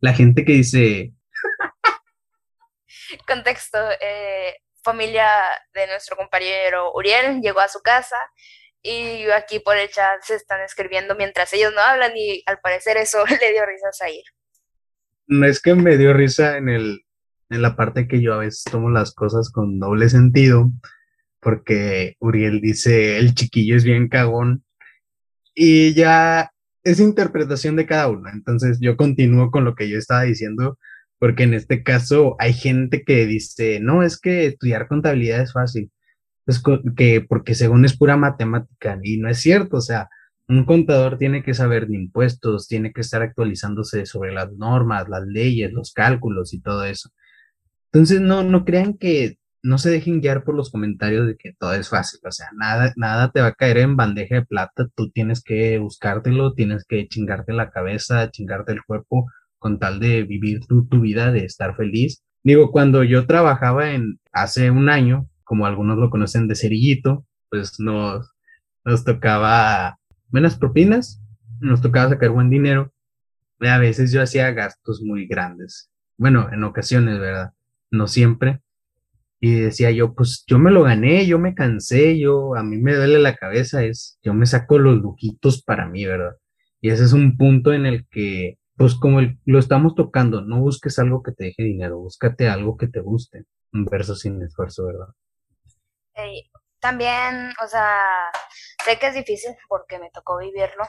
la 0.00 0.12
gente 0.12 0.44
que 0.44 0.52
dice... 0.52 1.12
Contexto, 3.26 3.78
eh, 4.00 4.56
familia 4.82 5.28
de 5.72 5.86
nuestro 5.86 6.16
compañero 6.16 6.92
Uriel 6.94 7.40
llegó 7.40 7.60
a 7.60 7.68
su 7.68 7.80
casa 7.80 8.16
y 8.84 9.24
aquí 9.30 9.60
por 9.60 9.78
el 9.78 9.88
chat 9.88 10.20
se 10.22 10.34
están 10.34 10.60
escribiendo 10.60 11.16
mientras 11.16 11.52
ellos 11.54 11.72
no 11.74 11.80
hablan 11.80 12.12
y 12.14 12.42
al 12.44 12.58
parecer 12.58 12.98
eso 12.98 13.24
le 13.40 13.52
dio 13.52 13.64
risa 13.66 13.88
a 13.88 13.92
Zair. 13.92 14.22
No 15.26 15.46
es 15.46 15.60
que 15.60 15.74
me 15.74 15.96
dio 15.96 16.12
risa 16.12 16.58
en, 16.58 16.68
el, 16.68 17.00
en 17.48 17.62
la 17.62 17.76
parte 17.76 18.06
que 18.06 18.20
yo 18.20 18.34
a 18.34 18.38
veces 18.38 18.62
tomo 18.70 18.90
las 18.90 19.14
cosas 19.14 19.50
con 19.50 19.80
doble 19.80 20.10
sentido, 20.10 20.70
porque 21.40 22.16
Uriel 22.20 22.60
dice 22.60 23.16
el 23.16 23.34
chiquillo 23.34 23.74
es 23.74 23.84
bien 23.84 24.08
cagón 24.08 24.64
y 25.54 25.94
ya 25.94 26.50
es 26.82 27.00
interpretación 27.00 27.76
de 27.76 27.86
cada 27.86 28.08
uno. 28.08 28.28
Entonces 28.28 28.78
yo 28.82 28.98
continúo 28.98 29.50
con 29.50 29.64
lo 29.64 29.74
que 29.74 29.88
yo 29.88 29.96
estaba 29.96 30.24
diciendo, 30.24 30.78
porque 31.18 31.44
en 31.44 31.54
este 31.54 31.82
caso 31.82 32.36
hay 32.38 32.52
gente 32.52 33.02
que 33.02 33.24
dice, 33.24 33.80
no, 33.80 34.02
es 34.02 34.20
que 34.20 34.44
estudiar 34.44 34.88
contabilidad 34.88 35.40
es 35.40 35.54
fácil 35.54 35.90
pues 36.44 36.62
que 36.96 37.24
porque 37.28 37.54
según 37.54 37.84
es 37.84 37.96
pura 37.96 38.16
matemática 38.16 38.98
y 39.02 39.18
no 39.18 39.28
es 39.28 39.40
cierto, 39.40 39.78
o 39.78 39.80
sea, 39.80 40.08
un 40.48 40.64
contador 40.64 41.18
tiene 41.18 41.42
que 41.42 41.54
saber 41.54 41.86
de 41.86 41.96
impuestos, 41.96 42.68
tiene 42.68 42.92
que 42.92 43.00
estar 43.00 43.22
actualizándose 43.22 44.06
sobre 44.06 44.32
las 44.32 44.52
normas, 44.52 45.08
las 45.08 45.24
leyes, 45.26 45.72
los 45.72 45.92
cálculos 45.92 46.52
y 46.52 46.60
todo 46.60 46.84
eso. 46.84 47.10
Entonces, 47.92 48.20
no, 48.20 48.42
no 48.42 48.64
crean 48.64 48.94
que 48.94 49.38
no 49.62 49.78
se 49.78 49.90
dejen 49.90 50.20
guiar 50.20 50.44
por 50.44 50.54
los 50.54 50.70
comentarios 50.70 51.26
de 51.26 51.36
que 51.36 51.54
todo 51.58 51.72
es 51.74 51.88
fácil, 51.88 52.20
o 52.24 52.30
sea, 52.32 52.48
nada, 52.54 52.92
nada 52.96 53.30
te 53.32 53.40
va 53.40 53.48
a 53.48 53.54
caer 53.54 53.78
en 53.78 53.96
bandeja 53.96 54.36
de 54.36 54.44
plata, 54.44 54.88
tú 54.94 55.10
tienes 55.10 55.42
que 55.42 55.78
buscártelo, 55.78 56.52
tienes 56.52 56.84
que 56.84 57.08
chingarte 57.08 57.54
la 57.54 57.70
cabeza, 57.70 58.30
chingarte 58.30 58.72
el 58.72 58.84
cuerpo 58.84 59.26
con 59.58 59.78
tal 59.78 60.00
de 60.00 60.22
vivir 60.24 60.60
tu, 60.66 60.86
tu 60.86 61.00
vida, 61.00 61.32
de 61.32 61.46
estar 61.46 61.74
feliz. 61.76 62.22
Digo, 62.42 62.70
cuando 62.70 63.04
yo 63.04 63.26
trabajaba 63.26 63.92
en 63.92 64.20
hace 64.32 64.70
un 64.70 64.90
año, 64.90 65.30
como 65.44 65.66
algunos 65.66 65.98
lo 65.98 66.10
conocen 66.10 66.48
de 66.48 66.56
cerillito, 66.56 67.26
pues 67.50 67.78
nos, 67.78 68.34
nos 68.84 69.04
tocaba 69.04 69.98
menos 70.30 70.56
propinas, 70.56 71.22
nos 71.60 71.80
tocaba 71.80 72.10
sacar 72.10 72.30
buen 72.30 72.50
dinero. 72.50 72.92
Y 73.60 73.66
a 73.66 73.78
veces 73.78 74.12
yo 74.12 74.22
hacía 74.22 74.50
gastos 74.52 75.00
muy 75.02 75.26
grandes. 75.26 75.90
Bueno, 76.16 76.48
en 76.52 76.64
ocasiones, 76.64 77.18
¿verdad? 77.18 77.52
No 77.90 78.08
siempre. 78.08 78.60
Y 79.40 79.60
decía 79.60 79.90
yo, 79.90 80.14
pues 80.14 80.44
yo 80.46 80.58
me 80.58 80.70
lo 80.70 80.82
gané, 80.82 81.26
yo 81.26 81.38
me 81.38 81.54
cansé, 81.54 82.18
yo, 82.18 82.54
a 82.56 82.62
mí 82.62 82.78
me 82.78 82.94
duele 82.94 83.18
la 83.18 83.34
cabeza, 83.36 83.84
es, 83.84 84.18
yo 84.22 84.32
me 84.32 84.46
saco 84.46 84.78
los 84.78 85.00
lujitos 85.00 85.62
para 85.62 85.86
mí, 85.86 86.06
¿verdad? 86.06 86.36
Y 86.80 86.90
ese 86.90 87.04
es 87.04 87.12
un 87.12 87.36
punto 87.36 87.72
en 87.72 87.86
el 87.86 88.06
que, 88.08 88.58
pues 88.76 88.94
como 88.94 89.20
lo 89.44 89.58
estamos 89.58 89.94
tocando, 89.94 90.40
no 90.42 90.60
busques 90.60 90.98
algo 90.98 91.22
que 91.22 91.32
te 91.32 91.44
deje 91.44 91.62
dinero, 91.62 91.98
búscate 91.98 92.48
algo 92.48 92.76
que 92.76 92.88
te 92.88 93.00
guste, 93.00 93.44
un 93.72 93.84
verso 93.84 94.14
sin 94.14 94.40
esfuerzo, 94.42 94.86
¿verdad? 94.86 95.08
También, 96.84 97.54
o 97.62 97.66
sea, 97.66 98.30
sé 98.84 98.98
que 98.98 99.06
es 99.06 99.14
difícil 99.14 99.56
porque 99.68 99.98
me 99.98 100.10
tocó 100.10 100.36
vivirlo. 100.36 100.84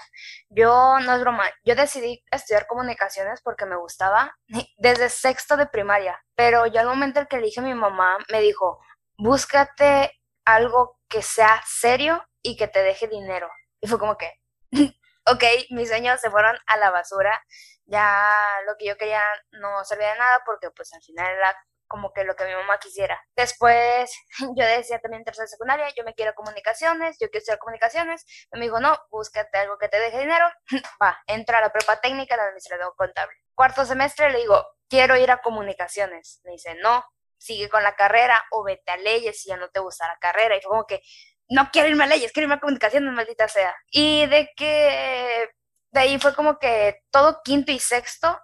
Yo, 0.49 0.99
no 0.99 1.15
es 1.15 1.21
broma, 1.21 1.45
yo 1.63 1.73
decidí 1.73 2.21
estudiar 2.31 2.67
comunicaciones 2.67 3.41
porque 3.41 3.65
me 3.65 3.77
gustaba 3.77 4.35
desde 4.77 5.07
sexto 5.07 5.55
de 5.55 5.67
primaria, 5.67 6.21
pero 6.35 6.65
yo 6.67 6.81
al 6.81 6.87
momento 6.87 7.21
en 7.21 7.27
que 7.27 7.37
elige 7.37 7.61
mi 7.61 7.73
mamá 7.73 8.17
me 8.29 8.41
dijo, 8.41 8.79
búscate 9.17 10.11
algo 10.43 10.99
que 11.07 11.21
sea 11.21 11.61
serio 11.65 12.25
y 12.41 12.57
que 12.57 12.67
te 12.67 12.83
deje 12.83 13.07
dinero. 13.07 13.49
Y 13.79 13.87
fue 13.87 13.97
como 13.97 14.17
que, 14.17 14.33
ok, 15.25 15.43
mis 15.69 15.87
sueños 15.87 16.19
se 16.19 16.29
fueron 16.29 16.57
a 16.67 16.75
la 16.75 16.91
basura, 16.91 17.41
ya 17.85 18.35
lo 18.67 18.75
que 18.77 18.87
yo 18.87 18.97
quería 18.97 19.23
no 19.51 19.85
servía 19.85 20.11
de 20.11 20.19
nada 20.19 20.41
porque 20.45 20.71
pues 20.71 20.93
al 20.93 21.01
final 21.03 21.31
era 21.31 21.55
como 21.87 22.13
que 22.13 22.23
lo 22.23 22.35
que 22.35 22.45
mi 22.45 22.53
mamá 22.53 22.79
quisiera. 22.79 23.21
Después 23.35 24.13
yo 24.39 24.65
decía 24.65 24.99
también 24.99 25.21
en 25.21 25.25
tercera 25.25 25.47
secundaria, 25.47 25.87
yo 25.95 26.03
me 26.03 26.13
quiero 26.13 26.33
comunicaciones, 26.33 27.17
yo 27.19 27.29
quiero 27.29 27.39
estudiar 27.39 27.59
comunicaciones. 27.59 28.25
Y 28.51 28.59
me 28.59 28.65
dijo, 28.65 28.79
no, 28.79 28.97
búscate 29.09 29.57
algo 29.57 29.77
que 29.77 29.89
te 29.89 29.99
deje 29.99 30.19
dinero. 30.19 30.47
Va, 31.01 31.21
entra 31.27 31.59
a 31.59 31.61
la 31.61 31.71
prepa 31.71 31.99
técnica 32.01 32.35
de 32.35 32.43
administración 32.43 32.91
contable. 32.95 33.35
Cuarto 33.53 33.85
semestre 33.85 34.31
le 34.31 34.39
digo, 34.39 34.65
quiero 34.89 35.17
ir 35.17 35.31
a 35.31 35.41
comunicaciones. 35.41 36.41
Me 36.43 36.51
dice, 36.51 36.75
no, 36.75 37.05
sigue 37.37 37.69
con 37.69 37.83
la 37.83 37.95
carrera 37.95 38.43
o 38.51 38.63
vete 38.63 38.91
a 38.91 38.97
leyes 38.97 39.41
si 39.41 39.49
ya 39.49 39.57
no 39.57 39.69
te 39.69 39.79
gusta 39.79 40.07
la 40.07 40.17
carrera. 40.17 40.55
Y 40.55 40.61
fue 40.61 40.69
como 40.69 40.85
que, 40.85 41.01
no 41.49 41.69
quiero 41.71 41.89
irme 41.89 42.05
a 42.05 42.07
leyes, 42.07 42.31
quiero 42.31 42.45
irme 42.45 42.55
a 42.55 42.59
comunicaciones, 42.59 43.13
maldita 43.13 43.47
sea. 43.47 43.75
Y 43.91 44.25
de 44.27 44.51
que 44.55 45.49
de 45.91 45.99
ahí 45.99 46.19
fue 46.19 46.35
como 46.35 46.59
que 46.59 47.01
todo 47.11 47.41
quinto 47.43 47.71
y 47.71 47.79
sexto 47.79 48.39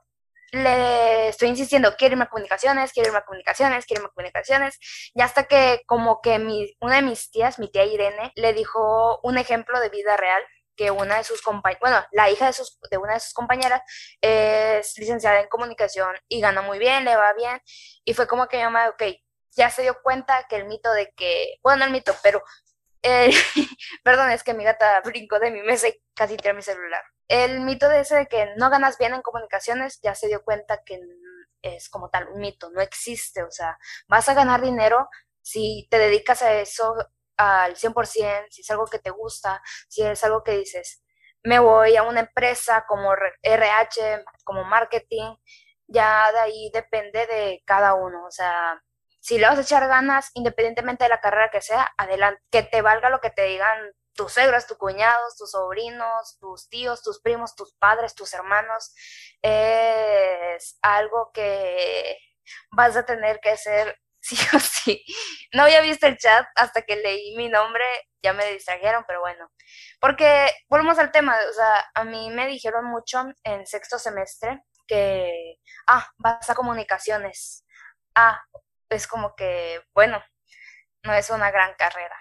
le 0.51 1.29
estoy 1.29 1.49
insistiendo, 1.49 1.95
quiero 1.97 2.13
irme 2.13 2.25
a 2.25 2.29
comunicaciones, 2.29 2.91
quiero 2.93 3.09
irme 3.09 3.19
a 3.19 3.25
comunicaciones, 3.25 3.85
quiero 3.85 4.01
irme 4.01 4.09
a 4.09 4.13
comunicaciones, 4.13 4.79
y 5.13 5.21
hasta 5.21 5.45
que 5.45 5.83
como 5.85 6.21
que 6.21 6.39
mi, 6.39 6.75
una 6.81 6.97
de 6.97 7.01
mis 7.03 7.31
tías, 7.31 7.59
mi 7.59 7.69
tía 7.69 7.85
Irene, 7.85 8.31
le 8.35 8.53
dijo 8.53 9.19
un 9.23 9.37
ejemplo 9.37 9.79
de 9.79 9.89
vida 9.89 10.17
real 10.17 10.43
que 10.75 10.91
una 10.91 11.17
de 11.17 11.23
sus 11.23 11.41
compañeras, 11.41 11.79
bueno, 11.81 12.05
la 12.11 12.29
hija 12.29 12.47
de, 12.47 12.53
sus, 12.53 12.79
de 12.89 12.97
una 12.97 13.13
de 13.13 13.19
sus 13.19 13.33
compañeras 13.33 13.81
es 14.21 14.97
licenciada 14.97 15.39
en 15.41 15.47
comunicación 15.47 16.15
y 16.27 16.41
gana 16.41 16.61
muy 16.61 16.79
bien, 16.79 17.05
le 17.05 17.15
va 17.15 17.33
bien, 17.33 17.61
y 18.05 18.13
fue 18.13 18.27
como 18.27 18.47
que 18.47 18.57
mi 18.57 18.63
mamá, 18.63 18.89
ok, 18.89 19.03
ya 19.55 19.69
se 19.69 19.81
dio 19.81 20.01
cuenta 20.01 20.45
que 20.49 20.55
el 20.55 20.65
mito 20.65 20.91
de 20.93 21.11
que, 21.15 21.55
bueno, 21.61 21.79
no 21.79 21.85
el 21.85 21.91
mito, 21.91 22.15
pero, 22.23 22.41
eh, 23.03 23.31
perdón, 24.03 24.31
es 24.31 24.43
que 24.43 24.53
mi 24.53 24.63
gata 24.63 25.01
brincó 25.01 25.39
de 25.39 25.51
mi 25.51 25.61
mesa 25.61 25.87
y 25.89 26.01
casi 26.13 26.37
tiró 26.37 26.53
mi 26.53 26.61
celular. 26.61 27.03
El 27.27 27.61
mito 27.61 27.89
de 27.89 28.01
ese 28.01 28.15
de 28.15 28.27
que 28.27 28.53
no 28.57 28.69
ganas 28.69 28.97
bien 28.97 29.13
en 29.13 29.21
comunicaciones 29.21 29.99
ya 30.01 30.15
se 30.15 30.27
dio 30.27 30.43
cuenta 30.43 30.83
que 30.85 30.99
es 31.61 31.89
como 31.89 32.09
tal 32.09 32.27
un 32.29 32.39
mito, 32.39 32.69
no 32.71 32.81
existe, 32.81 33.43
o 33.43 33.51
sea, 33.51 33.77
vas 34.07 34.27
a 34.29 34.33
ganar 34.33 34.61
dinero 34.61 35.09
si 35.41 35.87
te 35.89 35.97
dedicas 35.97 36.41
a 36.41 36.53
eso 36.53 36.95
al 37.37 37.75
100%, 37.75 38.47
si 38.49 38.61
es 38.61 38.71
algo 38.71 38.85
que 38.87 38.99
te 38.99 39.09
gusta, 39.11 39.61
si 39.87 40.03
es 40.03 40.23
algo 40.23 40.43
que 40.43 40.57
dices, 40.57 41.03
me 41.43 41.59
voy 41.59 41.95
a 41.95 42.03
una 42.03 42.21
empresa 42.21 42.85
como 42.87 43.13
RH, 43.41 44.23
como 44.43 44.63
marketing, 44.63 45.35
ya 45.87 46.31
de 46.31 46.39
ahí 46.39 46.71
depende 46.73 47.25
de 47.27 47.63
cada 47.65 47.95
uno, 47.95 48.25
o 48.25 48.31
sea, 48.31 48.81
si 49.21 49.37
le 49.37 49.47
vas 49.47 49.57
a 49.59 49.61
echar 49.61 49.87
ganas, 49.87 50.31
independientemente 50.33 51.05
de 51.05 51.09
la 51.09 51.21
carrera 51.21 51.51
que 51.51 51.61
sea, 51.61 51.93
adelante, 51.97 52.41
que 52.51 52.63
te 52.63 52.81
valga 52.81 53.09
lo 53.09 53.21
que 53.21 53.29
te 53.29 53.43
digan 53.43 53.91
tus 54.13 54.33
suegros, 54.33 54.67
tus 54.67 54.77
cuñados, 54.77 55.37
tus 55.37 55.51
sobrinos, 55.51 56.37
tus 56.39 56.67
tíos, 56.69 57.01
tus 57.01 57.21
primos, 57.21 57.55
tus 57.55 57.73
padres, 57.75 58.15
tus 58.15 58.33
hermanos, 58.33 58.93
es 59.41 60.77
algo 60.81 61.31
que 61.33 62.17
vas 62.71 62.97
a 62.97 63.05
tener 63.05 63.39
que 63.39 63.55
ser 63.57 63.97
sí 64.21 64.35
o 64.55 64.59
sí. 64.59 65.03
No 65.53 65.63
había 65.63 65.81
visto 65.81 66.07
el 66.07 66.17
chat 66.17 66.45
hasta 66.55 66.81
que 66.83 66.95
leí 66.95 67.35
mi 67.37 67.49
nombre, 67.49 67.85
ya 68.23 68.33
me 68.33 68.45
distrajeron, 68.51 69.03
pero 69.07 69.21
bueno. 69.21 69.51
Porque 69.99 70.49
volvemos 70.69 70.99
al 70.99 71.11
tema, 71.11 71.37
o 71.49 71.53
sea, 71.53 71.89
a 71.93 72.03
mí 72.03 72.29
me 72.31 72.47
dijeron 72.47 72.85
mucho 72.85 73.23
en 73.43 73.65
sexto 73.65 73.99
semestre 73.99 74.63
que, 74.87 75.57
ah, 75.87 76.07
vas 76.17 76.49
a 76.49 76.55
comunicaciones. 76.55 77.65
Ah, 78.15 78.41
es 78.91 79.07
como 79.07 79.35
que, 79.35 79.81
bueno, 79.93 80.23
no 81.03 81.13
es 81.13 81.29
una 81.29 81.51
gran 81.51 81.73
carrera. 81.75 82.15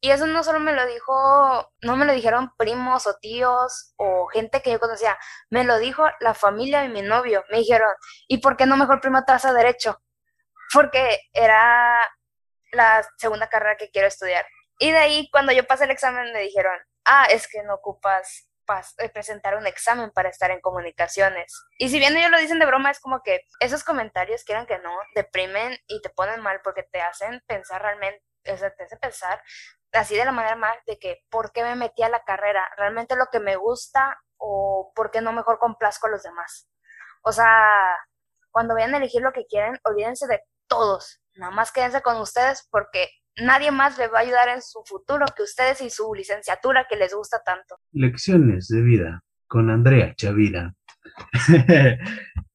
Y 0.00 0.10
eso 0.10 0.26
no 0.26 0.44
solo 0.44 0.60
me 0.60 0.72
lo 0.72 0.86
dijo, 0.86 1.72
no 1.80 1.96
me 1.96 2.04
lo 2.04 2.12
dijeron 2.12 2.52
primos 2.56 3.06
o 3.06 3.16
tíos 3.16 3.94
o 3.96 4.26
gente 4.28 4.62
que 4.62 4.70
yo 4.72 4.78
conocía, 4.78 5.18
me 5.50 5.64
lo 5.64 5.78
dijo 5.78 6.06
la 6.20 6.34
familia 6.34 6.82
de 6.82 6.88
mi 6.88 7.02
novio. 7.02 7.44
Me 7.50 7.58
dijeron, 7.58 7.88
¿y 8.28 8.38
por 8.38 8.56
qué 8.56 8.66
no 8.66 8.76
mejor 8.76 9.00
primo 9.00 9.24
tasa 9.24 9.52
derecho? 9.52 10.00
Porque 10.72 11.20
era 11.32 11.98
la 12.72 13.06
segunda 13.16 13.48
carrera 13.48 13.76
que 13.76 13.90
quiero 13.90 14.08
estudiar. 14.08 14.46
Y 14.78 14.92
de 14.92 14.98
ahí, 14.98 15.28
cuando 15.32 15.52
yo 15.52 15.66
pasé 15.66 15.84
el 15.84 15.90
examen, 15.90 16.32
me 16.32 16.40
dijeron, 16.40 16.78
ah, 17.04 17.26
es 17.30 17.48
que 17.48 17.62
no 17.62 17.74
ocupas 17.74 18.48
presentar 19.12 19.56
un 19.56 19.66
examen 19.66 20.10
para 20.10 20.28
estar 20.28 20.50
en 20.50 20.60
comunicaciones. 20.60 21.54
Y 21.78 21.88
si 21.88 21.98
bien 21.98 22.16
ellos 22.16 22.30
lo 22.30 22.38
dicen 22.38 22.58
de 22.58 22.66
broma, 22.66 22.90
es 22.90 23.00
como 23.00 23.22
que 23.22 23.42
esos 23.60 23.84
comentarios, 23.84 24.44
quieran 24.44 24.66
que 24.66 24.78
no, 24.78 24.96
deprimen 25.14 25.78
y 25.86 26.02
te 26.02 26.10
ponen 26.10 26.40
mal 26.40 26.60
porque 26.62 26.82
te 26.82 27.00
hacen 27.00 27.42
pensar 27.46 27.82
realmente, 27.82 28.22
o 28.50 28.56
sea, 28.56 28.74
te 28.74 28.84
hacen 28.84 28.98
pensar 28.98 29.42
así 29.92 30.16
de 30.16 30.24
la 30.24 30.32
manera 30.32 30.56
mal 30.56 30.76
de 30.86 30.98
que, 30.98 31.24
¿por 31.30 31.52
qué 31.52 31.62
me 31.62 31.76
metí 31.76 32.02
a 32.02 32.08
la 32.08 32.22
carrera? 32.24 32.68
¿Realmente 32.76 33.16
lo 33.16 33.26
que 33.26 33.40
me 33.40 33.56
gusta 33.56 34.20
o 34.36 34.92
por 34.94 35.10
qué 35.10 35.20
no 35.20 35.32
mejor 35.32 35.58
complazco 35.58 36.06
a 36.06 36.10
los 36.10 36.22
demás? 36.22 36.68
O 37.22 37.32
sea, 37.32 37.98
cuando 38.50 38.74
vayan 38.74 38.94
a 38.94 38.98
elegir 38.98 39.22
lo 39.22 39.32
que 39.32 39.46
quieren, 39.46 39.78
olvídense 39.84 40.26
de 40.26 40.42
todos, 40.66 41.20
nada 41.34 41.52
más 41.52 41.72
quédense 41.72 42.02
con 42.02 42.16
ustedes 42.20 42.66
porque 42.70 43.10
nadie 43.42 43.70
más 43.70 43.98
les 43.98 44.12
va 44.12 44.18
a 44.18 44.22
ayudar 44.22 44.48
en 44.48 44.62
su 44.62 44.82
futuro 44.84 45.26
que 45.36 45.42
ustedes 45.42 45.80
y 45.80 45.90
su 45.90 46.14
licenciatura 46.14 46.86
que 46.88 46.96
les 46.96 47.14
gusta 47.14 47.42
tanto. 47.44 47.76
Lecciones 47.92 48.68
de 48.68 48.82
vida 48.82 49.24
con 49.46 49.70
Andrea 49.70 50.14
Chavira. 50.14 50.74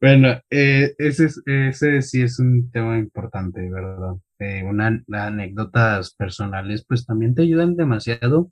bueno, 0.01 0.39
eh, 0.49 0.93
ese, 0.97 1.29
ese 1.45 2.01
sí 2.01 2.21
es 2.21 2.39
un 2.39 2.69
tema 2.71 2.97
importante, 2.97 3.69
¿verdad? 3.69 4.15
Eh, 4.39 4.63
una, 4.63 5.03
anécdotas 5.11 6.13
personales 6.15 6.83
pues 6.87 7.05
también 7.05 7.35
te 7.35 7.43
ayudan 7.43 7.75
demasiado 7.75 8.51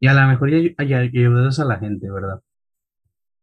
y 0.00 0.08
a 0.08 0.14
lo 0.14 0.26
mejor 0.26 0.50
ayudas 0.78 1.60
a 1.60 1.64
la 1.64 1.78
gente, 1.78 2.10
¿verdad? 2.10 2.40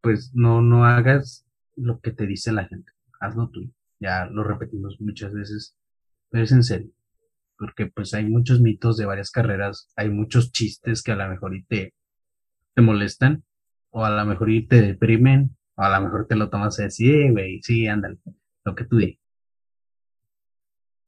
Pues 0.02 0.32
no, 0.34 0.62
no 0.62 0.86
hagas 0.86 1.46
lo 1.76 2.00
que 2.02 2.12
te 2.12 2.28
dice 2.28 2.52
la 2.52 2.66
gente, 2.66 2.92
hazlo 3.20 3.50
tú. 3.50 3.72
Ya 4.00 4.26
lo 4.26 4.44
repetimos 4.44 5.00
muchas 5.02 5.34
veces, 5.34 5.76
pero 6.30 6.44
es 6.44 6.52
en 6.52 6.64
serio 6.64 6.92
porque 7.60 7.88
pues 7.88 8.14
hay 8.14 8.26
muchos 8.26 8.62
mitos 8.62 8.98
de 8.98 9.06
varias 9.06 9.32
carreras, 9.32 9.92
hay 9.98 10.10
muchos 10.10 10.52
chistes 10.54 11.04
que 11.04 11.12
a 11.12 11.16
lo 11.16 11.28
mejor 11.28 11.54
y 11.56 11.66
te, 11.66 11.94
te 12.74 12.82
molestan, 12.82 13.44
o 13.90 14.06
a 14.06 14.10
lo 14.10 14.26
mejor 14.26 14.50
y 14.50 14.66
te 14.66 14.82
deprimen, 14.82 15.58
o 15.76 15.84
a 15.84 16.00
lo 16.00 16.06
mejor 16.06 16.26
te 16.26 16.36
lo 16.36 16.50
tomas 16.50 16.80
así, 16.80 17.12
eh, 17.12 17.32
güey, 17.32 17.62
sí, 17.62 17.86
ándale, 17.88 18.18
lo 18.64 18.76
que 18.76 18.86
tú 18.86 18.98
digas. 18.98 19.20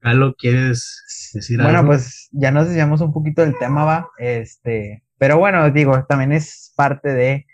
Galo, 0.01 0.35
¿quieres 0.35 1.31
decir 1.33 1.61
algo? 1.61 1.71
Bueno, 1.71 1.87
pues 1.87 2.27
ya 2.31 2.51
nos 2.51 2.67
decíamos 2.67 3.01
un 3.01 3.13
poquito 3.13 3.43
del 3.43 3.57
tema, 3.57 3.85
va, 3.85 4.09
este, 4.17 5.03
pero 5.17 5.37
bueno, 5.37 5.69
digo, 5.71 6.05
también 6.05 6.33
es 6.33 6.73
parte 6.75 7.13
de, 7.13 7.45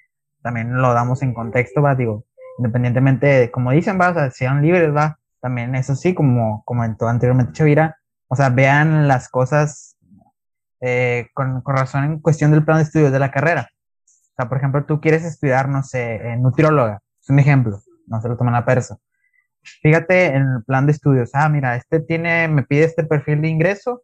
también 0.41 0.73
lo 0.75 0.93
damos 0.93 1.21
en 1.21 1.33
contexto, 1.33 1.81
va, 1.83 1.93
digo, 1.93 2.25
independientemente 2.57 3.27
de, 3.27 3.51
como 3.51 3.71
dicen, 3.71 3.99
va, 4.01 4.09
o 4.09 4.13
sea, 4.15 4.31
sean 4.31 4.63
libres, 4.63 4.95
va, 4.95 5.19
también 5.39 5.75
eso 5.75 5.93
sí, 5.93 6.15
como 6.15 6.63
comentó 6.65 7.07
anteriormente 7.07 7.53
Chavira, 7.53 7.97
o 8.28 8.36
sea, 8.36 8.49
vean 8.49 9.07
las 9.07 9.30
cosas 9.30 9.97
eh, 10.82 11.28
con, 11.34 11.63
razón 11.65 12.03
en 12.03 12.19
cuestión 12.19 12.51
del 12.51 12.63
plan 12.63 12.78
de 12.78 12.84
estudios 12.84 13.11
de 13.11 13.19
la 13.19 13.32
carrera. 13.32 13.69
O 14.05 14.36
sea, 14.36 14.49
por 14.49 14.57
ejemplo, 14.57 14.86
tú 14.86 15.01
quieres 15.01 15.23
estudiar, 15.23 15.69
no 15.69 15.82
sé, 15.84 16.15
en 16.15 16.43
nutrióloga, 16.43 17.01
es 17.21 17.30
un 17.30 17.39
ejemplo, 17.39 17.82
no 18.05 18.21
se 18.21 18.30
lo 18.30 18.38
toman 18.38 18.55
a 18.55 18.65
perso. 18.65 18.99
Fíjate 19.82 20.28
en 20.28 20.43
el 20.43 20.63
plan 20.63 20.86
de 20.86 20.91
estudios, 20.91 21.32
ah, 21.34 21.49
mira, 21.49 21.75
este 21.75 21.99
tiene, 21.99 22.47
me 22.47 22.63
pide 22.63 22.84
este 22.84 23.03
perfil 23.03 23.41
de 23.41 23.49
ingreso, 23.49 24.03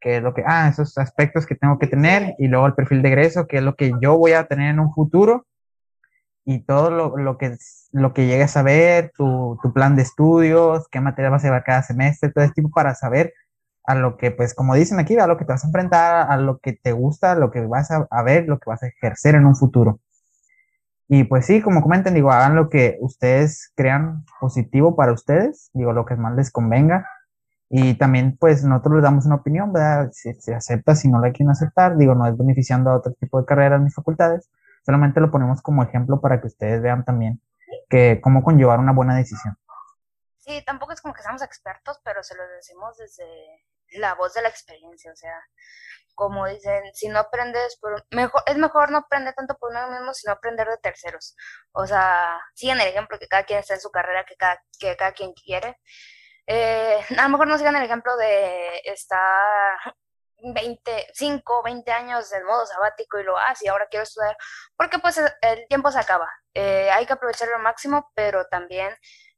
que 0.00 0.16
es 0.16 0.22
lo 0.22 0.34
que, 0.34 0.42
ah, 0.46 0.68
esos 0.68 0.96
aspectos 0.98 1.46
que 1.46 1.54
tengo 1.54 1.78
que 1.78 1.86
tener, 1.86 2.34
y 2.38 2.48
luego 2.48 2.66
el 2.66 2.74
perfil 2.74 3.02
de 3.02 3.08
egreso, 3.08 3.46
que 3.46 3.58
es 3.58 3.62
lo 3.62 3.74
que 3.76 3.92
yo 4.00 4.16
voy 4.16 4.32
a 4.32 4.46
tener 4.46 4.70
en 4.70 4.80
un 4.80 4.92
futuro, 4.92 5.46
y 6.44 6.60
todo 6.64 6.90
lo, 6.90 7.16
lo, 7.16 7.38
que, 7.38 7.56
lo 7.92 8.12
que 8.12 8.26
llegues 8.26 8.56
a 8.56 8.62
ver, 8.62 9.12
tu, 9.16 9.58
tu, 9.62 9.72
plan 9.72 9.96
de 9.96 10.02
estudios, 10.02 10.86
qué 10.90 11.00
materia 11.00 11.30
vas 11.30 11.44
a 11.44 11.48
llevar 11.48 11.64
cada 11.64 11.82
semestre, 11.82 12.30
todo 12.30 12.44
este 12.44 12.56
tipo 12.56 12.70
para 12.70 12.94
saber 12.94 13.32
a 13.84 13.94
lo 13.94 14.16
que, 14.16 14.30
pues 14.30 14.54
como 14.54 14.74
dicen 14.74 14.98
aquí, 14.98 15.16
a 15.18 15.26
lo 15.26 15.36
que 15.36 15.44
te 15.44 15.52
vas 15.52 15.64
a 15.64 15.68
enfrentar, 15.68 16.30
a 16.30 16.36
lo 16.36 16.58
que 16.58 16.72
te 16.74 16.92
gusta, 16.92 17.32
a 17.32 17.34
lo 17.34 17.50
que 17.50 17.60
vas 17.66 17.90
a, 17.90 18.06
a 18.10 18.22
ver, 18.22 18.46
lo 18.48 18.58
que 18.58 18.70
vas 18.70 18.82
a 18.82 18.88
ejercer 18.88 19.34
en 19.34 19.46
un 19.46 19.56
futuro. 19.56 20.00
Y 21.08 21.24
pues 21.24 21.46
sí, 21.46 21.60
como 21.60 21.82
comenten, 21.82 22.14
digo, 22.14 22.30
hagan 22.30 22.56
lo 22.56 22.70
que 22.70 22.96
ustedes 23.00 23.72
crean 23.74 24.24
positivo 24.40 24.96
para 24.96 25.12
ustedes, 25.12 25.70
digo, 25.74 25.92
lo 25.92 26.06
que 26.06 26.16
más 26.16 26.34
les 26.34 26.50
convenga. 26.50 27.06
Y 27.68 27.94
también, 27.94 28.36
pues, 28.38 28.64
nosotros 28.64 28.96
les 28.96 29.02
damos 29.02 29.26
una 29.26 29.36
opinión, 29.36 29.72
¿verdad? 29.72 30.10
Si 30.12 30.32
se 30.34 30.54
acepta, 30.54 30.94
si 30.94 31.08
no 31.08 31.20
la 31.20 31.32
quieren 31.32 31.50
aceptar, 31.50 31.96
digo, 31.96 32.14
no 32.14 32.26
es 32.26 32.36
beneficiando 32.36 32.90
a 32.90 32.96
otro 32.96 33.12
tipo 33.14 33.40
de 33.40 33.46
carreras 33.46 33.82
ni 33.82 33.90
facultades, 33.90 34.48
Solamente 34.84 35.20
lo 35.20 35.30
ponemos 35.30 35.62
como 35.62 35.82
ejemplo 35.82 36.20
para 36.20 36.40
que 36.40 36.46
ustedes 36.46 36.82
vean 36.82 37.04
también 37.04 37.40
que 37.88 38.20
cómo 38.22 38.42
conllevar 38.42 38.78
una 38.78 38.92
buena 38.92 39.16
decisión. 39.16 39.56
Sí, 40.38 40.62
tampoco 40.64 40.92
es 40.92 41.00
como 41.00 41.14
que 41.14 41.22
seamos 41.22 41.42
expertos, 41.42 42.00
pero 42.04 42.22
se 42.22 42.36
lo 42.36 42.46
decimos 42.48 42.96
desde 42.98 43.24
la 43.94 44.14
voz 44.14 44.34
de 44.34 44.42
la 44.42 44.48
experiencia, 44.48 45.12
o 45.12 45.16
sea, 45.16 45.40
como 46.14 46.46
dicen, 46.46 46.82
si 46.94 47.08
no 47.08 47.18
aprendes 47.18 47.76
por 47.80 48.04
mejor 48.10 48.42
es 48.46 48.56
mejor 48.56 48.90
no 48.90 48.98
aprender 48.98 49.34
tanto 49.34 49.56
por 49.58 49.70
uno 49.70 49.90
mismo, 49.90 50.14
sino 50.14 50.32
aprender 50.32 50.68
de 50.68 50.78
terceros. 50.78 51.36
O 51.72 51.86
sea, 51.86 52.40
sigan 52.54 52.80
el 52.80 52.88
ejemplo 52.88 53.18
que 53.18 53.28
cada 53.28 53.44
quien 53.44 53.60
está 53.60 53.74
en 53.74 53.80
su 53.80 53.90
carrera, 53.90 54.24
que 54.24 54.36
cada, 54.36 54.62
que 54.78 54.96
cada 54.96 55.12
quien 55.12 55.32
quiere. 55.32 55.78
Eh, 56.46 56.98
a 57.18 57.22
lo 57.24 57.28
mejor 57.30 57.48
no 57.48 57.58
sigan 57.58 57.76
el 57.76 57.84
ejemplo 57.84 58.16
de 58.16 58.80
estar 58.84 59.78
20, 60.52 61.06
5, 61.12 61.62
20 61.64 61.90
años 61.92 62.30
del 62.30 62.44
modo 62.44 62.66
sabático 62.66 63.18
y 63.18 63.24
lo 63.24 63.38
hace 63.38 63.66
y 63.66 63.68
ahora 63.68 63.86
quiero 63.90 64.04
estudiar, 64.04 64.36
porque 64.76 64.98
pues 64.98 65.18
el 65.18 65.66
tiempo 65.68 65.90
se 65.90 65.98
acaba. 65.98 66.28
Eh, 66.54 66.90
hay 66.90 67.06
que 67.06 67.12
aprovecharlo 67.14 67.56
al 67.56 67.62
máximo, 67.62 68.10
pero 68.14 68.46
también 68.46 68.94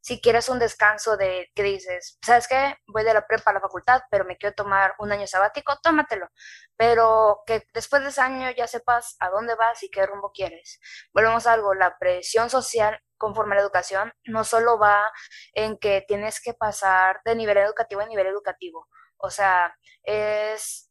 si 0.07 0.21
quieres 0.21 0.49
un 0.49 0.61
descanso 0.61 1.17
de 1.17 1.51
que 1.53 1.65
dices, 1.65 2.17
¿sabes 2.25 2.47
qué? 2.47 2.77
Voy 2.87 3.03
de 3.03 3.13
la 3.13 3.27
prepa 3.27 3.51
a 3.51 3.55
la 3.55 3.61
facultad, 3.61 4.03
pero 4.09 4.25
me 4.25 4.37
quiero 4.37 4.55
tomar 4.55 4.95
un 5.01 5.11
año 5.11 5.27
sabático, 5.27 5.77
tómatelo. 5.83 6.29
Pero 6.77 7.43
que 7.45 7.67
después 7.75 8.03
de 8.03 8.11
ese 8.11 8.21
año 8.21 8.49
ya 8.53 8.69
sepas 8.69 9.17
a 9.19 9.31
dónde 9.31 9.57
vas 9.57 9.83
y 9.83 9.91
qué 9.91 10.07
rumbo 10.07 10.31
quieres. 10.33 10.79
Volvemos 11.13 11.49
a 11.49 11.55
algo, 11.55 11.75
la 11.75 11.99
presión 11.99 12.51
social 12.51 13.01
conforme 13.19 13.55
a 13.55 13.57
la 13.57 13.63
educación 13.63 14.13
no 14.27 14.45
solo 14.45 14.79
va 14.79 15.11
en 15.55 15.77
que 15.77 16.05
tienes 16.07 16.41
que 16.41 16.55
pasar 16.55 17.21
de 17.25 17.35
nivel 17.35 17.57
educativo 17.57 18.01
a 18.01 18.07
nivel 18.07 18.29
educativo. 18.29 18.89
O 19.19 19.31
sea, 19.31 19.77
es 20.05 20.86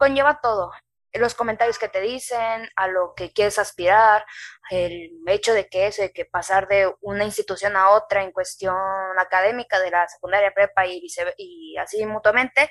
conlleva 0.00 0.40
todo, 0.40 0.72
los 1.12 1.34
comentarios 1.34 1.78
que 1.78 1.88
te 1.88 2.00
dicen, 2.00 2.68
a 2.74 2.88
lo 2.88 3.12
que 3.14 3.32
quieres 3.32 3.58
aspirar, 3.58 4.24
el 4.70 5.10
hecho 5.26 5.52
de 5.52 5.68
que 5.68 5.88
eso, 5.88 6.02
de 6.02 6.12
que 6.12 6.24
pasar 6.24 6.68
de 6.68 6.90
una 7.00 7.24
institución 7.24 7.76
a 7.76 7.90
otra 7.90 8.22
en 8.22 8.32
cuestión 8.32 8.76
académica 9.18 9.78
de 9.78 9.90
la 9.90 10.08
secundaria 10.08 10.54
prepa 10.54 10.86
y, 10.86 11.04
y 11.36 11.76
así 11.76 12.06
mutuamente, 12.06 12.70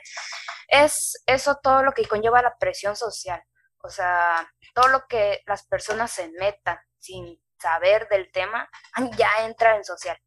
es 0.67 1.21
eso 1.25 1.59
todo 1.61 1.84
lo 1.84 1.91
que 1.91 2.07
conlleva 2.07 2.41
la 2.41 2.57
presión 2.57 2.95
social. 2.95 3.43
O 3.84 3.89
sea, 3.89 4.49
todo 4.73 4.88
lo 4.88 5.05
que 5.07 5.41
las 5.45 5.65
personas 5.67 6.11
se 6.11 6.30
metan 6.32 6.80
sin 6.97 7.39
saber 7.59 8.07
del 8.09 8.32
tema, 8.32 8.69
ya 9.17 9.45
entra 9.45 9.75
en 9.75 9.84
social. 9.84 10.17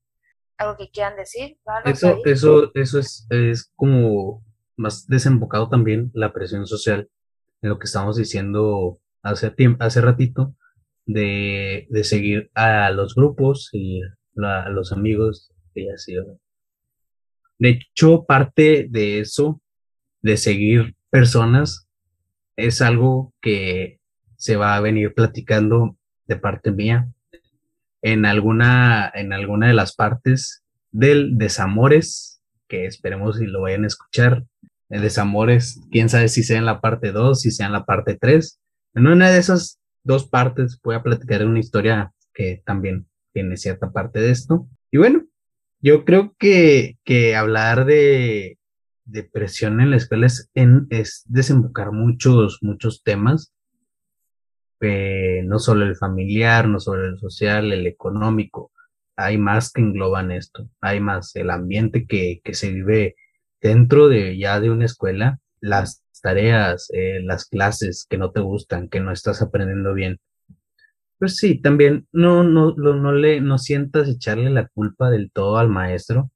¿Algo 0.59 0.76
que 0.76 0.90
quieran 0.90 1.16
decir? 1.16 1.59
Eso, 1.84 2.18
eso, 2.24 2.70
eso 2.74 2.98
es, 2.98 3.26
es 3.30 3.72
como 3.74 4.44
más 4.77 5.07
desembocado 5.07 5.68
también 5.68 6.11
la 6.14 6.33
presión 6.33 6.66
social 6.66 7.09
de 7.61 7.68
lo 7.68 7.79
que 7.79 7.87
estamos 7.87 8.16
diciendo 8.16 9.01
hace 9.23 9.51
tiempo, 9.51 9.85
hace 9.85 10.01
ratito, 10.01 10.55
de, 11.07 11.87
de 11.91 12.05
seguir 12.05 12.51
a 12.55 12.91
los 12.91 13.14
grupos 13.14 13.68
y 13.73 14.03
a 14.43 14.68
los 14.70 14.93
amigos 14.93 15.53
y 15.75 15.89
así. 15.89 16.14
De 17.59 17.68
hecho, 17.68 18.25
parte 18.25 18.87
de 18.91 19.20
eso, 19.20 19.61
de 20.20 20.37
seguir 20.37 20.97
personas, 21.11 21.89
es 22.57 22.83
algo 22.83 23.33
que 23.41 24.01
se 24.37 24.57
va 24.57 24.77
a 24.77 24.81
venir 24.81 25.14
platicando 25.14 25.97
de 26.27 26.37
parte 26.37 26.73
mía 26.73 27.09
en 28.03 28.27
alguna, 28.27 29.11
en 29.14 29.33
alguna 29.33 29.68
de 29.68 29.75
las 29.75 29.95
partes 29.95 30.64
del 30.91 31.39
desamores, 31.39 32.43
que 32.68 32.87
esperemos 32.87 33.39
si 33.39 33.47
lo 33.47 33.62
vayan 33.62 33.85
a 33.85 33.87
escuchar, 33.87 34.45
Desamores, 35.01 35.80
quién 35.90 36.09
sabe 36.09 36.28
si 36.28 36.43
sea 36.43 36.59
en 36.59 36.66
la 36.66 36.80
parte 36.80 37.12
2, 37.12 37.40
si 37.40 37.51
sea 37.51 37.66
en 37.66 37.72
la 37.72 37.84
parte 37.84 38.16
3. 38.20 38.61
En 38.95 39.07
una 39.07 39.30
de 39.30 39.38
esas 39.38 39.80
dos 40.05 40.28
partes 40.28 40.78
voy 40.82 40.95
a 40.95 41.03
platicar 41.03 41.45
una 41.47 41.61
historia 41.61 42.12
que 42.34 42.62
también 42.64 43.07
tiene 43.32 43.57
cierta 43.57 43.90
parte 43.90 44.20
de 44.20 44.30
esto. 44.30 44.66
Y 44.90 44.99
bueno, 44.99 45.24
yo 45.80 46.05
creo 46.05 46.34
que, 46.38 46.99
que 47.05 47.34
hablar 47.36 47.86
de, 47.86 48.59
de 49.05 49.24
presión 49.24 49.80
en 49.80 49.90
la 49.90 49.97
escuela 49.97 50.26
es, 50.26 50.51
es 50.90 51.22
desembocar 51.26 51.93
muchos, 51.93 52.59
muchos 52.62 53.03
temas, 53.03 53.53
eh, 54.80 55.43
no 55.45 55.59
solo 55.59 55.84
el 55.84 55.97
familiar, 55.97 56.68
no 56.68 56.80
solo 56.80 57.07
el 57.07 57.18
social, 57.18 57.72
el 57.72 57.86
económico, 57.86 58.72
hay 59.16 59.38
más 59.38 59.72
que 59.72 59.80
engloban 59.80 60.32
esto, 60.32 60.68
hay 60.80 61.01
más 61.01 61.36
el 61.36 61.51
ambiente 61.51 62.07
que, 62.07 62.40
que 62.43 62.55
se 62.55 62.72
vive 62.72 63.16
dentro 63.62 64.08
de 64.08 64.36
ya 64.36 64.60
de 64.60 64.70
una 64.70 64.84
escuela, 64.84 65.38
las 65.60 66.02
tareas, 66.22 66.88
eh, 66.92 67.20
las 67.22 67.46
clases 67.46 68.06
que 68.08 68.18
no 68.18 68.30
te 68.32 68.40
gustan, 68.40 68.88
que 68.88 69.00
no 69.00 69.12
estás 69.12 69.42
aprendiendo 69.42 69.94
bien. 69.94 70.20
Pues 71.18 71.36
sí, 71.36 71.60
también 71.60 72.06
no, 72.12 72.42
no, 72.42 72.74
no, 72.74 73.12
le, 73.12 73.40
no 73.40 73.58
sientas 73.58 74.08
echarle 74.08 74.50
la 74.50 74.68
culpa 74.68 75.10
del 75.10 75.30
todo 75.30 75.58
al 75.58 75.68
maestro. 75.68 76.30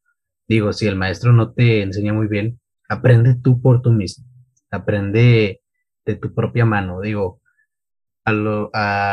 Digo, 0.49 0.73
si 0.73 0.87
el 0.87 0.97
maestro 0.97 1.33
no 1.33 1.53
te 1.53 1.83
enseña 1.83 2.13
muy 2.13 2.29
bien, 2.29 2.61
aprende 2.89 3.37
tú 3.43 3.61
por 3.61 3.83
tú 3.83 3.91
mismo. 3.91 4.25
Aprende 4.71 5.61
de 6.05 6.17
tu 6.17 6.33
propia 6.35 6.65
mano. 6.65 7.01
Digo, 7.01 7.41
a, 8.25 8.31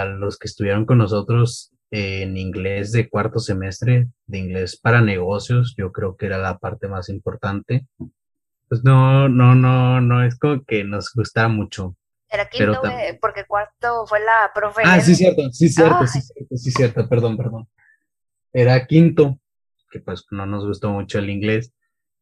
a 0.02 0.06
los 0.06 0.38
que 0.38 0.48
estuvieron 0.48 0.86
con 0.86 1.00
nosotros 1.00 1.73
en 1.96 2.38
inglés 2.38 2.92
de 2.92 3.08
cuarto 3.08 3.38
semestre, 3.38 4.08
de 4.26 4.38
inglés 4.40 4.76
para 4.76 5.00
negocios, 5.00 5.76
yo 5.78 5.92
creo 5.92 6.18
que 6.18 6.26
era 6.26 6.40
la 6.40 6.58
parte 6.58 6.88
más 6.88 7.08
importante. 7.08 7.86
Pues 8.68 8.84
no, 8.84 9.30
no, 9.30 9.54
no, 9.54 10.02
no 10.02 10.24
es 10.24 10.36
como 10.40 10.64
que 10.64 10.84
nos 10.84 11.12
gustara 11.14 11.50
mucho. 11.50 11.96
Era 12.32 12.50
quinto, 12.50 12.82
porque 13.22 13.46
cuarto 13.46 14.08
fue 14.08 14.22
la 14.22 14.50
profe. 14.56 14.82
Ah, 14.84 15.00
sí, 15.02 15.14
cierto, 15.14 15.52
sí, 15.52 15.70
cierto, 15.70 16.08
sí, 16.08 16.20
cierto, 16.20 16.58
sí, 16.58 16.72
cierto, 16.72 17.08
perdón, 17.08 17.38
perdón. 17.38 17.70
Era 18.52 18.88
quinto, 18.88 19.38
que 19.92 20.00
pues 20.00 20.26
no 20.32 20.48
nos 20.48 20.66
gustó 20.66 20.90
mucho 20.90 21.20
el 21.20 21.30
inglés, 21.30 21.76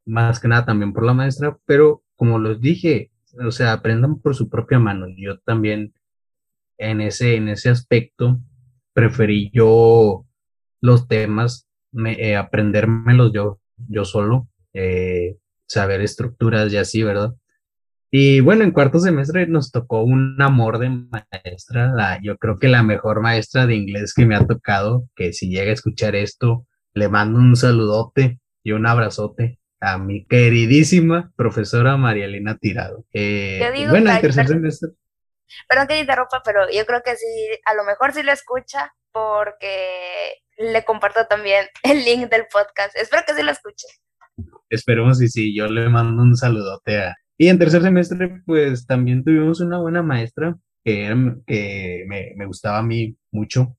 más 0.06 0.42
que 0.42 0.50
nada 0.50 0.66
también 0.66 0.92
por 0.92 1.06
la 1.06 1.14
maestra, 1.14 1.58
pero 1.66 2.04
como 2.18 2.40
los 2.40 2.60
dije, 2.60 3.10
o 3.40 3.52
sea, 3.52 3.72
aprendan 3.72 4.20
por 4.20 4.36
su 4.36 4.50
propia 4.50 4.80
mano. 4.80 5.08
Yo 5.16 5.40
también 5.40 5.94
en 6.78 7.00
ese, 7.00 7.36
en 7.36 7.48
ese 7.48 7.70
aspecto 7.70 8.38
preferí 8.94 9.50
yo 9.54 10.26
los 10.82 11.08
temas, 11.08 11.68
me, 11.92 12.14
eh, 12.14 12.36
aprendérmelos 12.36 13.32
yo, 13.34 13.60
yo 13.88 14.06
solo, 14.06 14.48
eh, 14.74 15.38
saber 15.68 16.02
estructuras 16.02 16.72
y 16.74 16.78
así, 16.78 17.04
¿verdad? 17.04 17.34
Y 18.14 18.42
bueno, 18.42 18.64
en 18.66 18.72
cuarto 18.72 19.00
semestre 19.00 19.48
nos 19.48 19.72
tocó 19.72 20.04
un 20.04 20.36
amor 20.42 20.80
de 20.80 20.90
maestra, 20.90 21.94
la, 21.94 22.20
yo 22.22 22.38
creo 22.38 22.60
que 22.60 22.68
la 22.68 22.84
mejor 22.84 23.22
maestra 23.22 23.66
de 23.66 23.76
inglés 23.76 24.14
que 24.14 24.26
me 24.26 24.36
ha 24.36 24.46
tocado, 24.46 25.08
que 25.16 25.32
si 25.32 25.50
llega 25.50 25.72
a 25.72 25.74
escuchar 25.74 26.16
esto, 26.16 26.68
le 26.94 27.08
mando 27.08 27.40
un 27.40 27.56
saludote 27.56 28.40
y 28.64 28.74
un 28.74 28.86
abrazote 28.86 29.60
a 29.80 29.98
mi 29.98 30.26
queridísima 30.26 31.32
profesora 31.38 31.96
María 31.96 32.26
Elena 32.26 32.58
Tirado. 32.58 33.06
Eh, 33.14 33.62
bueno, 33.90 34.12
en 34.12 34.22
tercer 34.22 34.48
semestre 34.48 34.90
Perdón 35.68 35.88
que 35.88 36.00
interrumpa, 36.00 36.42
pero 36.44 36.70
yo 36.72 36.86
creo 36.86 37.02
que 37.04 37.16
sí, 37.16 37.28
a 37.66 37.74
lo 37.74 37.84
mejor 37.84 38.14
sí 38.14 38.24
lo 38.24 38.32
escucha 38.32 38.94
porque 39.12 40.36
le 40.58 40.84
comparto 40.86 41.26
también 41.28 41.66
el 41.84 42.04
link 42.04 42.30
del 42.30 42.46
podcast. 42.52 42.96
Espero 42.96 43.24
que 43.28 43.34
sí 43.34 43.44
lo 43.44 43.52
escuche. 43.52 43.88
Esperemos 44.70 45.22
y 45.22 45.28
sí, 45.28 45.56
yo 45.56 45.68
le 45.68 45.90
mando 45.90 46.22
un 46.24 46.36
saludote 46.36 47.00
a... 47.00 47.16
Y 47.38 47.48
en 47.48 47.58
tercer 47.58 47.82
semestre, 47.82 48.42
pues 48.46 48.86
también 48.86 49.24
tuvimos 49.24 49.62
una 49.62 49.80
buena 49.80 50.04
maestra 50.04 50.56
que, 50.84 51.36
que 51.48 52.06
me, 52.08 52.46
gustaba 52.46 52.80
a 52.80 52.84
mí 52.84 53.18
mucho 53.32 53.76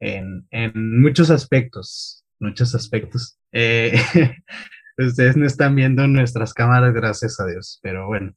en, 0.00 0.44
muchos 0.74 1.30
aspectos, 1.30 2.24
muchos 2.40 2.74
aspectos. 2.74 3.38
Eh, 3.52 3.94
ustedes 4.98 5.36
no 5.36 5.46
están 5.46 5.76
viendo 5.76 6.06
nuestras 6.08 6.52
cámaras, 6.52 6.92
gracias 6.92 7.38
a 7.38 7.46
Dios, 7.46 7.78
pero 7.80 8.08
bueno 8.08 8.34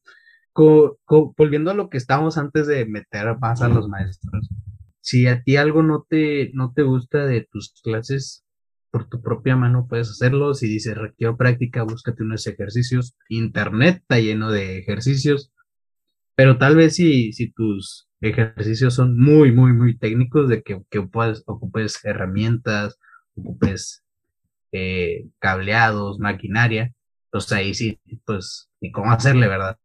volviendo 1.38 1.72
a 1.72 1.74
lo 1.74 1.90
que 1.90 1.98
estábamos 1.98 2.38
antes 2.38 2.68
de 2.68 2.86
meter 2.86 3.38
más 3.40 3.62
a 3.62 3.70
los 3.70 3.88
maestros, 3.88 4.50
si 5.02 5.28
a 5.28 5.42
ti 5.42 5.56
algo 5.58 5.84
no 5.84 6.06
te, 6.10 6.52
no 6.54 6.74
te 6.74 6.84
gusta 6.84 7.26
de 7.26 7.48
tus 7.50 7.74
clases, 7.84 8.44
por 8.92 9.08
tu 9.08 9.22
propia 9.22 9.56
mano 9.56 9.88
puedes 9.88 10.10
hacerlo. 10.10 10.54
Si 10.54 10.68
dices 10.68 10.98
requiero 10.98 11.38
práctica, 11.38 11.84
búscate 11.84 12.24
unos 12.24 12.48
ejercicios. 12.48 13.16
Internet 13.30 13.98
está 14.02 14.20
lleno 14.20 14.52
de 14.52 14.80
ejercicios, 14.80 15.52
pero 16.36 16.58
tal 16.58 16.76
vez 16.76 16.96
si, 16.96 17.34
si 17.34 17.52
tus 17.52 18.10
ejercicios 18.22 18.94
son 18.94 19.18
muy, 19.18 19.52
muy, 19.52 19.74
muy 19.74 19.98
técnicos, 19.98 20.50
de 20.50 20.64
que, 20.64 20.82
que 20.90 21.02
puedes, 21.04 21.44
ocupes 21.46 22.04
herramientas, 22.04 23.00
ocupes 23.36 24.04
eh, 24.72 25.28
cableados, 25.40 26.20
maquinaria, 26.20 26.94
pues 27.32 27.52
ahí 27.52 27.74
sí, 27.74 28.00
pues, 28.26 28.70
ni 28.82 28.92
cómo 28.92 29.12
hacerle, 29.12 29.48
¿verdad? 29.48 29.78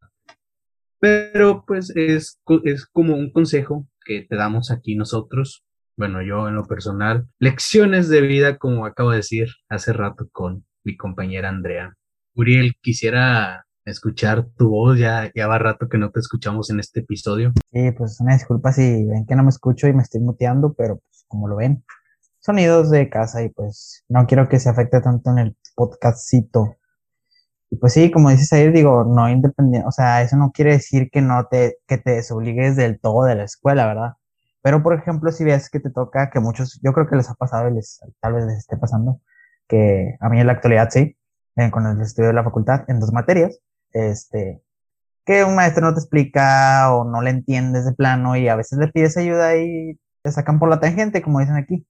Pero 1.03 1.65
pues 1.67 1.91
es, 1.97 2.41
es 2.63 2.87
como 2.87 3.17
un 3.17 3.33
consejo 3.33 3.89
que 4.05 4.23
te 4.23 4.37
damos 4.37 4.71
aquí 4.71 4.95
nosotros, 4.95 5.65
bueno, 5.97 6.23
yo 6.23 6.47
en 6.47 6.55
lo 6.55 6.65
personal, 6.65 7.27
lecciones 7.41 8.09
de 8.09 8.21
vida, 8.21 8.57
como 8.57 8.87
acabo 8.87 9.11
de 9.11 9.17
decir 9.17 9.49
hace 9.69 9.93
rato 9.93 10.29
con 10.31 10.65
mi 10.85 10.97
compañera 10.97 11.49
Andrea. 11.49 11.97
Uriel, 12.37 12.77
quisiera 12.81 13.67
escuchar 13.85 14.47
tu 14.57 14.69
voz, 14.69 14.97
ya, 14.97 15.29
ya 15.35 15.49
va 15.49 15.59
rato 15.59 15.89
que 15.89 15.99
no 15.99 16.13
te 16.13 16.21
escuchamos 16.21 16.71
en 16.71 16.79
este 16.79 17.01
episodio. 17.01 17.53
Sí, 17.73 17.91
pues 17.99 18.21
una 18.21 18.35
disculpa 18.35 18.71
si 18.71 19.05
ven 19.05 19.27
que 19.27 19.35
no 19.35 19.43
me 19.43 19.51
escucho 19.51 19.89
y 19.89 19.93
me 19.93 20.03
estoy 20.03 20.21
muteando, 20.21 20.73
pero 20.73 20.99
pues 20.99 21.25
como 21.27 21.49
lo 21.49 21.57
ven, 21.57 21.85
sonidos 22.39 22.91
de 22.91 23.11
casa 23.11 23.43
y 23.43 23.49
pues 23.49 24.05
no 24.09 24.25
quiero 24.29 24.49
que 24.49 24.61
se 24.61 24.69
afecte 24.69 25.01
tanto 25.01 25.33
en 25.33 25.39
el 25.39 25.57
podcastcito. 25.75 26.77
Y 27.73 27.77
pues 27.77 27.95
sí, 27.95 28.11
como 28.11 28.29
dices 28.29 28.53
ahí, 28.53 28.71
digo, 28.71 29.05
no 29.05 29.31
independiente, 29.31 29.89
o 29.89 29.93
sea, 29.93 30.21
eso 30.23 30.37
no 30.37 30.53
quiere 30.53 30.73
decir 30.73 31.09
que 31.11 31.23
no 31.23 31.47
te, 31.47 31.79
que 31.87 31.97
te 31.97 32.13
desobligues 32.13 32.77
del 32.77 33.01
todo 33.01 33.25
de 33.25 33.35
la 33.35 33.45
escuela, 33.45 33.87
¿verdad? 33.87 34.13
Pero, 34.63 34.83
por 34.83 34.95
ejemplo, 34.95 35.33
si 35.33 35.43
ves 35.45 35.71
que 35.71 35.81
te 35.81 35.89
toca, 35.91 36.29
que 36.31 36.39
muchos, 36.39 36.79
yo 36.83 36.93
creo 36.93 37.09
que 37.09 37.17
les 37.17 37.31
ha 37.31 37.35
pasado 37.35 37.71
y 37.71 37.75
les, 37.75 38.01
tal 38.21 38.35
vez 38.35 38.45
les 38.45 38.59
esté 38.59 38.77
pasando, 38.77 39.23
que 39.69 40.17
a 40.21 40.29
mí 40.29 40.39
en 40.39 40.49
la 40.49 40.53
actualidad 40.53 40.91
sí, 40.91 41.17
con 41.71 41.87
el 41.87 42.01
estudio 42.03 42.29
de 42.29 42.35
la 42.35 42.45
facultad, 42.45 42.85
en 42.89 43.01
dos 43.01 43.11
materias, 43.11 43.59
este, 43.93 44.63
que 45.25 45.45
un 45.45 45.55
maestro 45.57 45.87
no 45.87 45.95
te 45.95 46.01
explica 46.01 46.95
o 46.95 47.05
no 47.05 47.23
le 47.23 47.31
entiendes 47.31 47.87
de 47.87 47.95
plano 47.95 48.37
y 48.37 48.49
a 48.49 48.57
veces 48.57 48.79
le 48.79 48.89
pides 48.89 49.17
ayuda 49.17 49.57
y 49.57 49.99
te 50.23 50.31
sacan 50.31 50.59
por 50.59 50.69
la 50.69 50.81
tangente, 50.81 51.23
como 51.23 51.41
dicen 51.41 51.57
aquí, 51.57 51.87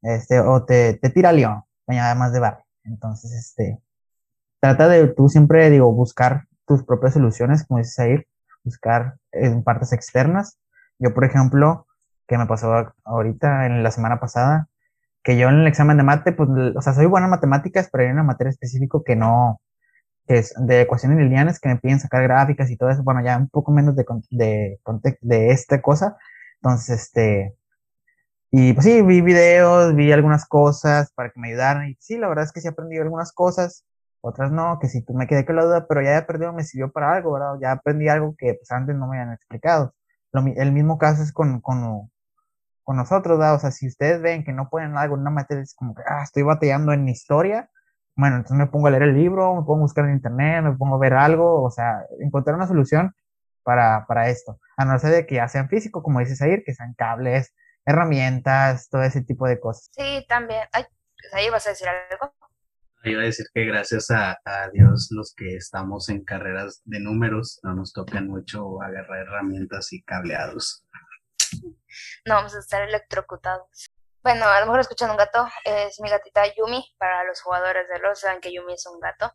este, 0.00 0.40
o 0.40 0.64
te, 0.64 0.94
te 0.94 1.10
tira 1.10 1.32
león, 1.32 1.62
además 1.88 2.32
de 2.32 2.40
barrio. 2.40 2.64
Entonces, 2.84 3.32
este, 3.32 3.80
trata 4.60 4.88
de 4.88 5.08
tú 5.08 5.28
siempre, 5.28 5.70
digo, 5.70 5.92
buscar 5.92 6.44
tus 6.66 6.82
propias 6.84 7.14
soluciones, 7.14 7.66
como 7.66 7.78
dices 7.78 7.98
ahí, 7.98 8.22
buscar 8.64 9.16
en 9.32 9.62
partes 9.62 9.92
externas. 9.92 10.58
Yo, 10.98 11.14
por 11.14 11.24
ejemplo, 11.24 11.86
que 12.26 12.38
me 12.38 12.46
pasó 12.46 12.92
ahorita 13.04 13.66
en 13.66 13.82
la 13.82 13.90
semana 13.90 14.20
pasada, 14.20 14.68
que 15.22 15.36
yo 15.38 15.48
en 15.48 15.60
el 15.60 15.66
examen 15.66 15.96
de 15.96 16.02
mate, 16.02 16.32
pues, 16.32 16.48
o 16.76 16.80
sea, 16.82 16.94
soy 16.94 17.06
buena 17.06 17.26
en 17.26 17.32
matemáticas, 17.32 17.88
pero 17.90 18.04
hay 18.04 18.10
una 18.10 18.22
materia 18.22 18.50
específica 18.50 18.98
que 19.04 19.16
no, 19.16 19.60
que 20.26 20.38
es 20.38 20.54
de 20.56 20.82
ecuaciones 20.82 21.18
lineales, 21.18 21.60
que 21.60 21.68
me 21.68 21.76
piden 21.76 22.00
sacar 22.00 22.22
gráficas 22.24 22.70
y 22.70 22.76
todo 22.76 22.90
eso, 22.90 23.02
bueno, 23.02 23.22
ya 23.24 23.36
un 23.36 23.48
poco 23.48 23.72
menos 23.72 23.96
de, 23.96 24.04
de, 24.30 24.78
de 25.20 25.50
esta 25.50 25.80
cosa. 25.82 26.16
Entonces, 26.62 27.00
este, 27.00 27.54
y 28.50 28.72
pues 28.72 28.84
sí, 28.86 29.02
vi 29.02 29.20
videos, 29.20 29.94
vi 29.94 30.12
algunas 30.12 30.46
cosas 30.46 31.12
para 31.12 31.30
que 31.30 31.40
me 31.40 31.48
ayudaran, 31.48 31.90
y 31.90 31.96
sí, 32.00 32.18
la 32.18 32.28
verdad 32.28 32.44
es 32.44 32.52
que 32.52 32.60
sí 32.60 32.68
aprendí 32.68 32.98
algunas 32.98 33.32
cosas, 33.32 33.84
otras 34.26 34.52
no, 34.52 34.78
que 34.80 34.88
si 34.88 35.04
tú 35.04 35.14
me 35.14 35.26
quedé 35.26 35.44
con 35.46 35.56
la 35.56 35.64
duda, 35.64 35.86
pero 35.88 36.02
ya 36.02 36.18
he 36.18 36.22
perdido, 36.22 36.52
me 36.52 36.64
sirvió 36.64 36.92
para 36.92 37.12
algo, 37.14 37.32
¿verdad? 37.32 37.54
Ya 37.60 37.72
aprendí 37.72 38.08
algo 38.08 38.34
que 38.36 38.54
pues, 38.54 38.70
antes 38.72 38.96
no 38.96 39.06
me 39.06 39.18
habían 39.18 39.34
explicado. 39.34 39.94
el 40.32 40.72
mismo 40.72 40.98
caso 40.98 41.22
es 41.22 41.32
con, 41.32 41.60
con, 41.60 42.10
con 42.84 42.96
nosotros, 42.96 43.38
¿verdad? 43.38 43.54
O 43.56 43.58
sea, 43.58 43.70
si 43.70 43.88
ustedes 43.88 44.20
ven 44.22 44.44
que 44.44 44.52
no 44.52 44.68
pueden 44.70 44.96
algo 44.96 45.16
en 45.16 45.22
una 45.22 45.30
materia, 45.30 45.62
es 45.62 45.74
como 45.74 45.94
que, 45.94 46.02
ah, 46.06 46.22
estoy 46.22 46.42
batallando 46.42 46.92
en 46.92 47.08
historia, 47.08 47.70
bueno, 48.16 48.36
entonces 48.36 48.56
me 48.56 48.66
pongo 48.66 48.86
a 48.86 48.90
leer 48.90 49.04
el 49.04 49.14
libro, 49.14 49.54
me 49.54 49.60
pongo 49.62 49.76
a 49.76 49.80
buscar 49.82 50.06
en 50.06 50.12
internet, 50.12 50.64
me 50.64 50.76
pongo 50.76 50.96
a 50.96 50.98
ver 50.98 51.14
algo, 51.14 51.62
o 51.62 51.70
sea, 51.70 52.06
encontrar 52.20 52.56
una 52.56 52.66
solución 52.66 53.14
para, 53.62 54.06
para 54.06 54.28
esto. 54.30 54.58
A 54.76 54.84
no 54.84 54.98
ser 54.98 55.10
de 55.10 55.26
que 55.26 55.34
ya 55.36 55.48
sean 55.48 55.68
físicos, 55.68 56.02
como 56.02 56.20
dices 56.20 56.40
ahí, 56.40 56.62
que 56.64 56.74
sean 56.74 56.94
cables, 56.94 57.54
herramientas, 57.84 58.88
todo 58.88 59.02
ese 59.02 59.22
tipo 59.22 59.46
de 59.46 59.60
cosas. 59.60 59.90
Sí, 59.92 60.24
también. 60.28 60.62
Ay, 60.72 60.84
pues 61.20 61.34
ahí 61.34 61.50
vas 61.50 61.66
a 61.66 61.70
decir 61.70 61.88
algo. 61.88 62.32
Iba 63.08 63.22
a 63.22 63.26
decir 63.26 63.46
que 63.54 63.64
gracias 63.64 64.10
a, 64.10 64.36
Dios 64.72 65.10
los 65.12 65.32
que 65.32 65.54
estamos 65.54 66.08
en 66.08 66.24
carreras 66.24 66.82
de 66.84 66.98
números 66.98 67.60
no 67.62 67.72
nos 67.72 67.92
tocan 67.92 68.26
mucho 68.26 68.82
agarrar 68.82 69.20
herramientas 69.20 69.92
y 69.92 70.02
cableados. 70.02 70.84
No 72.24 72.34
vamos 72.34 72.56
a 72.56 72.58
estar 72.58 72.82
electrocutados. 72.82 73.92
Bueno, 74.24 74.46
a 74.46 74.58
lo 74.58 74.66
mejor 74.66 74.80
escuchan 74.80 75.10
un 75.12 75.16
gato, 75.16 75.46
es 75.64 76.00
mi 76.00 76.10
gatita 76.10 76.52
Yumi, 76.56 76.84
para 76.98 77.22
los 77.22 77.40
jugadores 77.42 77.88
de 77.88 78.00
los 78.00 78.18
saben 78.18 78.40
que 78.40 78.52
Yumi 78.52 78.74
es 78.74 78.84
un 78.86 78.98
gato. 78.98 79.32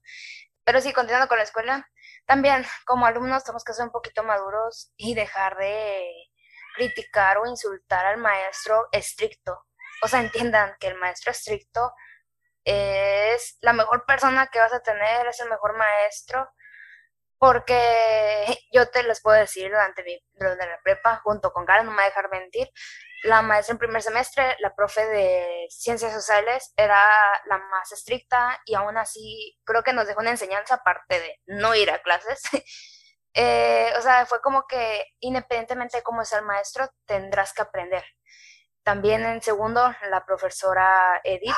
Pero 0.66 0.82
sí, 0.82 0.92
continuando 0.92 1.30
con 1.30 1.38
la 1.38 1.46
escuela, 1.46 1.90
también 2.26 2.66
como 2.86 3.06
alumnos 3.06 3.46
tenemos 3.46 3.64
que 3.64 3.72
ser 3.72 3.86
un 3.86 3.92
poquito 3.92 4.22
maduros 4.22 4.92
y 4.98 5.14
dejar 5.14 5.56
de 5.56 6.12
criticar 6.76 7.38
o 7.38 7.48
insultar 7.48 8.06
al 8.06 8.18
maestro 8.18 8.90
estricto. 8.92 9.66
O 10.04 10.10
sea, 10.10 10.20
entiendan 10.20 10.76
que 10.78 10.88
el 10.88 10.96
maestro 10.96 11.32
estricto 11.32 11.94
es 12.64 13.58
la 13.62 13.74
mejor 13.74 14.06
persona 14.06 14.48
que 14.48 14.60
vas 14.60 14.74
a 14.74 14.82
tener, 14.82 15.28
es 15.28 15.40
el 15.40 15.50
mejor 15.50 15.76
maestro, 15.78 16.50
porque 17.38 18.46
yo 18.72 18.90
te 18.90 19.04
les 19.04 19.22
puedo 19.22 19.38
decir 19.38 19.70
durante 19.70 20.04
mi 20.04 20.20
durante 20.34 20.68
la 20.68 20.80
prepa, 20.84 21.22
junto 21.24 21.52
con 21.52 21.66
Karen, 21.66 21.86
no 21.86 21.92
me 21.92 21.98
voy 21.98 22.06
a 22.06 22.08
dejar 22.08 22.30
mentir, 22.30 22.70
la 23.24 23.42
maestra 23.42 23.74
en 23.74 23.80
primer 23.80 24.02
semestre, 24.02 24.56
la 24.60 24.74
profe 24.76 25.06
de 25.06 25.68
ciencias 25.70 26.14
sociales, 26.14 26.74
era 26.76 27.08
la 27.46 27.58
más 27.58 27.92
estricta 27.92 28.60
y 28.66 28.76
aún 28.76 28.98
así 28.98 29.60
creo 29.64 29.84
que 29.84 29.94
nos 29.94 30.08
dejó 30.08 30.22
una 30.22 30.32
enseñanza 30.32 30.76
aparte 30.76 31.20
de 31.20 31.40
no 31.46 31.76
ir 31.76 31.92
a 31.92 32.02
clases. 32.02 32.42
Eh, 33.34 33.94
o 33.98 34.02
sea, 34.02 34.26
fue 34.26 34.42
como 34.42 34.68
que 34.68 35.06
independientemente 35.22 35.96
de 35.96 36.04
cómo 36.04 36.26
sea 36.26 36.40
el 36.40 36.46
maestro, 36.46 36.90
tendrás 37.06 37.54
que 37.54 37.62
aprender. 37.62 38.04
También 38.84 39.26
en 39.26 39.42
segundo, 39.42 39.90
la 40.10 40.26
profesora 40.26 41.22
Edith, 41.24 41.56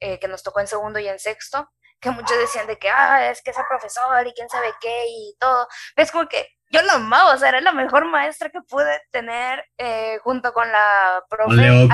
eh, 0.00 0.18
que 0.18 0.28
nos 0.28 0.42
tocó 0.42 0.60
en 0.60 0.66
segundo 0.66 0.98
y 0.98 1.08
en 1.08 1.18
sexto, 1.18 1.70
que 2.00 2.10
muchos 2.10 2.38
decían 2.38 2.66
de 2.66 2.78
que, 2.78 2.90
ah, 2.90 3.30
es 3.30 3.42
que 3.42 3.50
ese 3.50 3.62
profesor 3.68 4.26
y 4.26 4.32
quién 4.34 4.48
sabe 4.48 4.74
qué 4.80 5.06
y 5.08 5.36
todo. 5.38 5.66
Es 5.96 6.10
como 6.10 6.28
que 6.28 6.48
yo 6.70 6.82
la 6.82 6.94
amaba, 6.94 7.34
o 7.34 7.38
sea, 7.38 7.50
era 7.50 7.60
la 7.60 7.72
mejor 7.72 8.04
maestra 8.04 8.50
que 8.50 8.60
pude 8.62 9.00
tener 9.10 9.64
eh, 9.78 10.18
junto 10.22 10.52
con 10.52 10.70
la 10.70 11.24
profe 11.28 11.88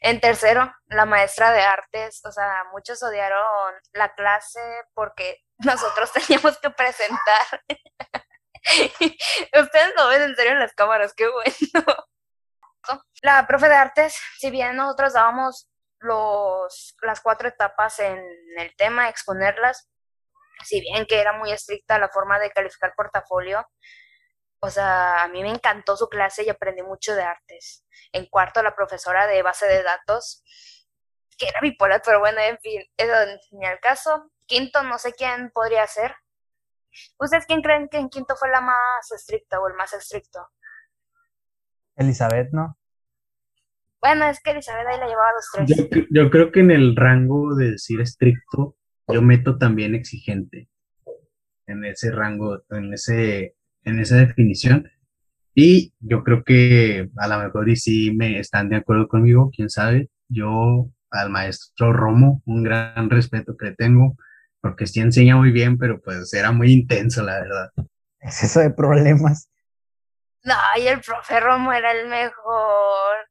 En 0.00 0.20
tercero, 0.20 0.72
la 0.86 1.04
maestra 1.04 1.52
de 1.52 1.60
artes, 1.60 2.24
o 2.24 2.32
sea, 2.32 2.64
muchos 2.72 3.02
odiaron 3.02 3.74
la 3.92 4.14
clase 4.14 4.60
porque 4.94 5.44
nosotros 5.58 6.12
teníamos 6.12 6.58
que 6.58 6.70
presentar. 6.70 7.62
Ustedes 9.62 9.92
lo 9.96 10.08
ven 10.08 10.22
en 10.22 10.36
serio 10.36 10.52
en 10.52 10.60
las 10.60 10.74
cámaras, 10.74 11.14
qué 11.14 11.28
bueno. 11.28 11.84
La 13.22 13.46
profe 13.46 13.68
de 13.68 13.74
artes, 13.74 14.18
si 14.38 14.50
bien 14.50 14.76
nosotros 14.76 15.12
dábamos 15.12 15.68
los, 16.00 16.96
las 17.02 17.20
cuatro 17.20 17.48
etapas 17.48 18.00
en 18.00 18.18
el 18.58 18.74
tema, 18.76 19.08
exponerlas, 19.08 19.88
si 20.64 20.80
bien 20.80 21.06
que 21.06 21.20
era 21.20 21.32
muy 21.32 21.52
estricta 21.52 21.98
la 21.98 22.08
forma 22.08 22.38
de 22.38 22.50
calificar 22.50 22.94
portafolio, 22.96 23.66
o 24.60 24.68
sea, 24.68 25.22
a 25.22 25.28
mí 25.28 25.42
me 25.42 25.50
encantó 25.50 25.96
su 25.96 26.08
clase 26.08 26.44
y 26.44 26.50
aprendí 26.50 26.82
mucho 26.82 27.14
de 27.14 27.22
artes. 27.22 27.84
En 28.12 28.26
cuarto, 28.26 28.62
la 28.62 28.74
profesora 28.74 29.26
de 29.26 29.42
base 29.42 29.66
de 29.66 29.82
datos, 29.82 30.44
que 31.38 31.48
era 31.48 31.60
bipolar, 31.60 32.02
pero 32.04 32.20
bueno, 32.20 32.40
en 32.40 32.58
fin, 32.58 32.82
eso 32.96 33.14
ni 33.52 33.64
al 33.64 33.80
caso. 33.80 34.30
Quinto, 34.46 34.82
no 34.82 34.98
sé 34.98 35.14
quién 35.14 35.50
podría 35.50 35.86
ser. 35.86 36.14
¿Ustedes 37.18 37.46
quién 37.46 37.62
creen 37.62 37.88
que 37.88 37.96
en 37.96 38.10
quinto 38.10 38.36
fue 38.36 38.50
la 38.50 38.60
más 38.60 39.10
estricta 39.12 39.60
o 39.60 39.68
el 39.68 39.74
más 39.74 39.94
estricto? 39.94 40.50
Elizabeth, 41.96 42.50
¿no? 42.52 42.76
Bueno, 44.00 44.24
es 44.26 44.40
que 44.40 44.50
Elizabeth 44.52 44.86
ahí 44.86 44.98
la 44.98 45.06
llevaba 45.06 45.28
a 45.28 45.32
los 45.32 45.46
tres. 45.52 45.90
Yo, 45.90 46.06
yo 46.10 46.30
creo 46.30 46.50
que 46.52 46.60
en 46.60 46.70
el 46.70 46.96
rango 46.96 47.54
de 47.54 47.72
decir 47.72 48.00
estricto, 48.00 48.76
yo 49.08 49.22
meto 49.22 49.58
también 49.58 49.94
exigente 49.94 50.68
en 51.66 51.84
ese 51.84 52.10
rango, 52.10 52.62
en 52.70 52.92
ese, 52.94 53.56
en 53.84 53.98
esa 54.00 54.16
definición. 54.16 54.90
Y 55.54 55.92
yo 56.00 56.22
creo 56.22 56.44
que 56.44 57.10
a 57.16 57.28
lo 57.28 57.38
mejor 57.38 57.68
y 57.68 57.76
sí 57.76 58.12
me 58.16 58.38
están 58.38 58.68
de 58.68 58.76
acuerdo 58.76 59.08
conmigo, 59.08 59.50
quién 59.54 59.68
sabe. 59.68 60.08
Yo 60.28 60.88
al 61.10 61.30
maestro 61.30 61.92
Romo, 61.92 62.42
un 62.46 62.62
gran 62.62 63.10
respeto 63.10 63.56
que 63.56 63.66
le 63.66 63.74
tengo, 63.74 64.16
porque 64.60 64.86
sí 64.86 65.00
enseña 65.00 65.36
muy 65.36 65.50
bien, 65.50 65.76
pero 65.76 66.00
pues 66.00 66.32
era 66.32 66.52
muy 66.52 66.72
intenso, 66.72 67.22
la 67.22 67.40
verdad. 67.40 67.70
Es 68.20 68.42
eso 68.42 68.60
de 68.60 68.70
problemas. 68.70 69.50
No, 70.44 70.54
y 70.78 70.86
el 70.86 71.00
profe 71.00 71.40
Romo 71.40 71.72
era 71.72 71.92
el 71.92 72.08
mejor. 72.08 73.29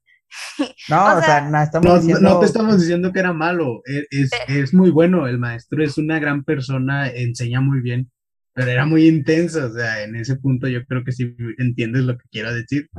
No, 0.89 1.05
o, 1.17 1.21
sea, 1.21 1.41
no, 1.41 1.61
estamos 1.61 2.01
diciendo... 2.01 2.29
no, 2.29 2.39
te 2.39 2.45
estamos 2.45 2.79
diciendo 2.79 3.11
que 3.11 3.19
era 3.19 3.33
malo, 3.33 3.81
e, 3.85 4.05
es, 4.11 4.29
es, 4.47 4.73
muy 4.73 4.91
bueno, 4.91 5.27
el 5.27 5.39
maestro 5.39 5.83
es 5.83 5.97
una 5.97 6.19
gran 6.19 6.43
persona, 6.43 7.09
enseña 7.09 7.61
muy 7.61 7.81
bien, 7.81 8.11
pero 8.53 8.71
era 8.71 8.85
muy 8.85 9.07
intenso, 9.07 9.65
o 9.65 9.69
sea, 9.71 10.03
en 10.03 10.15
ese 10.15 10.35
punto 10.35 10.67
yo 10.67 10.85
creo 10.85 11.03
que 11.03 11.11
sí 11.11 11.35
entiendes 11.57 12.03
lo 12.03 12.17
que 12.17 12.25
quiero 12.31 12.53
decir. 12.53 12.89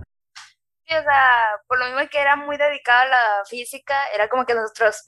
Sí, 0.87 0.95
o 0.95 1.03
sea, 1.03 1.37
por 1.69 1.79
lo 1.79 1.87
mismo 1.87 2.01
que 2.11 2.19
era 2.19 2.37
muy 2.37 2.57
dedicado 2.57 3.03
a 3.03 3.09
la 3.09 3.25
física, 3.49 3.95
era 4.15 4.29
como 4.29 4.45
que 4.45 4.55
nosotros 4.55 5.05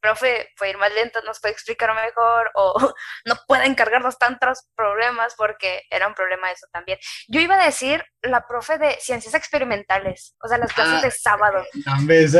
profe 0.00 0.48
puede 0.58 0.72
ir 0.72 0.78
más 0.78 0.92
lento, 0.94 1.20
nos 1.24 1.40
puede 1.40 1.52
explicar 1.52 1.94
mejor 1.94 2.50
o 2.54 2.74
no 3.24 3.34
puede 3.46 3.66
encargarnos 3.66 4.18
tantos 4.18 4.66
problemas 4.76 5.34
porque 5.36 5.82
era 5.90 6.08
un 6.08 6.14
problema 6.14 6.50
eso 6.50 6.66
también. 6.72 6.98
Yo 7.28 7.40
iba 7.40 7.60
a 7.60 7.64
decir 7.64 8.04
la 8.22 8.46
profe 8.46 8.78
de 8.78 8.96
ciencias 9.00 9.34
experimentales, 9.34 10.34
o 10.42 10.48
sea, 10.48 10.58
las 10.58 10.72
clases 10.72 11.02
de 11.02 11.08
ah, 11.08 11.10
sábado. 11.10 11.64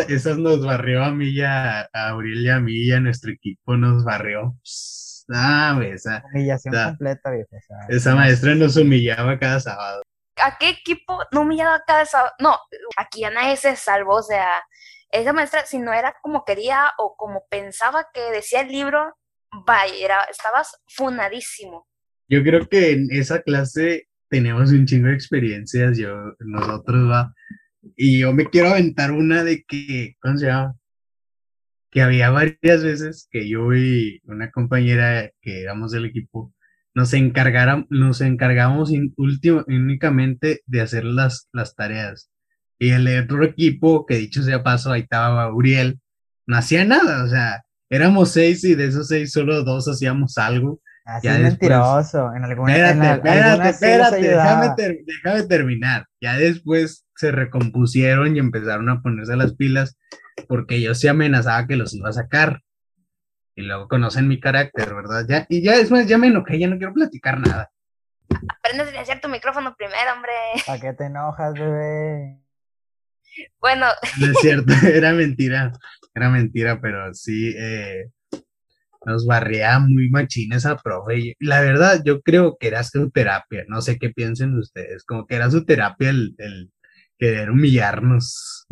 esas 0.09 0.39
nos 0.39 0.65
barrió 0.65 1.05
a 1.05 1.11
mí 1.11 1.29
y 1.29 1.43
a, 1.43 1.89
Aurel 1.93 2.45
y 2.45 2.51
a 2.51 2.61
mí 2.61 2.75
y 2.75 2.93
a 2.93 3.01
nuestro 3.01 3.33
equipo 3.33 3.77
nos 3.77 4.05
barrió. 4.05 4.57
Ah, 5.33 5.79
esa, 5.83 6.23
Humillación 6.33 6.73
completa, 6.73 7.31
viejo. 7.31 7.49
esa 7.89 8.15
maestra 8.15 8.55
nos 8.55 8.77
humillaba 8.77 9.39
cada 9.39 9.59
sábado. 9.59 10.03
¿A 10.43 10.59
qué 10.59 10.69
equipo 10.69 11.19
no 11.33 11.41
humillaba 11.41 11.83
cada 11.87 12.05
sábado? 12.05 12.33
No, 12.39 12.59
aquí 12.97 13.25
a 13.25 13.31
nadie 13.31 13.57
se 13.57 13.75
salvó, 13.75 14.17
o 14.17 14.23
sea, 14.23 14.63
esa 15.11 15.33
maestra, 15.33 15.65
si 15.67 15.79
no 15.79 15.93
era 15.93 16.17
como 16.23 16.45
quería 16.45 16.93
o 16.99 17.15
como 17.17 17.45
pensaba 17.49 18.09
que 18.13 18.21
decía 18.33 18.63
el 18.63 18.69
libro, 18.69 19.17
vaya, 19.65 19.95
era, 19.95 20.25
estabas 20.25 20.77
funadísimo. 20.89 21.87
Yo 22.29 22.43
creo 22.43 22.69
que 22.69 22.93
en 22.93 23.09
esa 23.11 23.43
clase 23.43 24.09
tenemos 24.29 24.73
un 24.73 24.87
chingo 24.87 25.09
de 25.09 25.15
experiencias, 25.15 25.97
yo, 25.97 26.35
nosotros 26.41 27.09
va, 27.09 27.33
y 27.95 28.21
yo 28.21 28.33
me 28.33 28.47
quiero 28.47 28.71
aventar 28.71 29.13
una 29.13 29.45
de 29.45 29.65
que, 29.65 30.17
¿cómo 30.21 30.37
se 30.37 30.47
llama? 30.47 30.75
Que 31.91 32.03
había 32.03 32.31
varias 32.31 32.83
veces 32.83 33.29
que 33.31 33.49
yo 33.49 33.73
y 33.75 34.21
una 34.25 34.51
compañera 34.51 35.31
que 35.41 35.63
éramos 35.63 35.93
del 35.93 36.07
equipo, 36.07 36.53
nos, 36.95 37.13
encargaran, 37.13 37.87
nos 37.91 38.21
encargamos 38.21 38.91
únicamente 39.17 40.63
de 40.67 40.81
hacer 40.81 41.05
las, 41.05 41.49
las 41.53 41.75
tareas. 41.77 42.31
Y 42.79 42.91
el 42.91 43.07
otro 43.23 43.45
equipo, 43.45 44.05
que 44.07 44.17
dicho 44.17 44.43
sea 44.43 44.63
paso, 44.63 44.93
ahí 44.93 45.03
estaba 45.03 45.53
Uriel, 45.53 45.99
no 46.47 46.57
hacía 46.57 46.85
nada, 46.85 47.25
o 47.25 47.29
sea, 47.29 47.65
éramos 47.91 48.33
seis 48.33 48.63
y 48.65 48.75
de 48.75 48.87
esos 48.87 49.09
seis 49.09 49.33
solo 49.33 49.63
dos 49.65 49.89
hacíamos 49.89 50.37
algo. 50.39 50.81
Así 51.05 51.29
es 51.29 51.39
mentiroso. 51.39 52.35
En 52.35 52.45
alguna, 52.45 52.75
espérate, 52.75 53.15
espérate, 53.15 53.69
espérate, 53.69 54.23
déjame, 54.23 55.05
déjame, 55.07 55.43
terminar. 55.45 56.07
Ya 56.21 56.37
después 56.37 57.07
se 57.15 57.31
recompusieron 57.31 58.35
y 58.35 58.41
empezaron 58.41 58.89
a 58.89 59.01
ponerse 59.01 59.37
las 59.37 59.55
pilas 59.55 59.97
porque 60.49 60.81
yo 60.81 60.95
sí 60.95 61.07
amenazaba 61.07 61.67
que 61.67 61.77
los 61.77 61.95
iba 61.95 62.09
a 62.09 62.13
sacar. 62.13 62.61
Y 63.55 63.63
luego 63.63 63.89
conocen 63.89 64.27
mi 64.27 64.41
carácter, 64.41 64.95
¿verdad? 64.95 65.25
Ya, 65.29 65.47
y 65.49 65.63
ya 65.63 65.79
después 65.79 66.07
ya 66.09 66.19
me 66.19 66.27
enojé, 66.27 66.59
ya 66.59 66.69
no 66.69 66.77
quiero 66.77 66.93
platicar 66.93 67.39
nada. 67.41 67.71
Aprende 68.49 68.83
a 68.83 68.87
silenciar 68.87 69.21
tu 69.21 69.29
micrófono 69.29 69.75
primero, 69.77 70.13
hombre. 70.13 70.33
¿Para 70.67 70.81
qué 70.81 70.93
te 70.93 71.05
enojas, 71.05 71.55
bebé? 71.55 72.46
Bueno. 73.61 73.87
No 74.21 74.27
es 74.27 74.37
cierto, 74.41 74.73
era 74.87 75.13
mentira, 75.13 75.73
era 76.15 76.31
mentira, 76.31 76.81
pero 76.81 77.13
sí, 77.15 77.55
eh, 77.57 78.11
nos 79.05 79.27
barría 79.27 79.79
muy 79.79 80.11
machina 80.11 80.57
esa 80.57 80.77
profe. 80.77 81.37
la 81.41 81.61
verdad, 81.61 82.03
yo 82.05 82.21
creo 82.23 82.57
que 82.59 82.69
era 82.69 82.83
su 82.83 83.11
terapia, 83.11 83.65
no 83.69 83.81
sé 83.81 83.99
qué 83.99 84.11
piensen 84.11 84.57
ustedes, 84.59 85.05
como 85.05 85.27
que 85.27 85.37
era 85.37 85.51
su 85.51 85.65
terapia 85.65 86.11
el, 86.11 86.35
el 86.39 86.71
querer 87.19 87.51
humillarnos. 87.51 88.67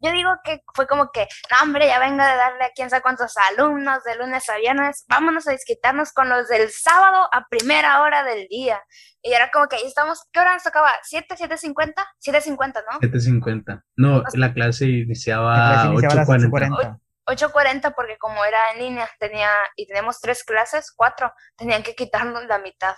Yo 0.00 0.12
digo 0.12 0.30
que 0.44 0.62
fue 0.74 0.86
como 0.86 1.10
que, 1.10 1.26
no, 1.50 1.56
hombre, 1.62 1.86
ya 1.86 1.98
vengo 1.98 2.22
de 2.22 2.36
darle 2.36 2.64
a 2.64 2.70
quién 2.74 2.90
sabe 2.90 3.02
cuántos 3.02 3.34
alumnos 3.50 4.04
de 4.04 4.16
lunes 4.16 4.48
a 4.48 4.56
viernes, 4.56 5.04
vámonos 5.08 5.48
a 5.48 5.52
disquitarnos 5.52 6.12
con 6.12 6.28
los 6.28 6.48
del 6.48 6.70
sábado 6.70 7.28
a 7.32 7.46
primera 7.48 8.02
hora 8.02 8.22
del 8.22 8.46
día. 8.48 8.82
Y 9.22 9.32
era 9.32 9.50
como 9.50 9.68
que 9.68 9.76
ahí 9.76 9.86
estamos, 9.86 10.20
¿qué 10.32 10.40
hora 10.40 10.52
nos 10.52 10.62
tocaba? 10.62 10.92
¿7, 11.10 11.26
7.50? 11.28 11.94
7.50, 12.24 12.84
¿no? 12.90 13.00
7.50. 13.00 13.82
No, 13.96 14.22
la 14.34 14.52
clase 14.52 14.86
iniciaba 14.86 15.84
a 15.84 15.88
8.40. 15.88 17.00
8.40 17.26 17.94
porque 17.94 18.18
como 18.18 18.44
era 18.44 18.72
en 18.72 18.78
línea, 18.80 19.08
tenía, 19.18 19.50
y 19.74 19.86
tenemos 19.86 20.20
tres 20.20 20.44
clases, 20.44 20.92
cuatro, 20.94 21.32
tenían 21.56 21.82
que 21.82 21.94
quitarnos 21.94 22.44
la 22.46 22.58
mitad. 22.58 22.94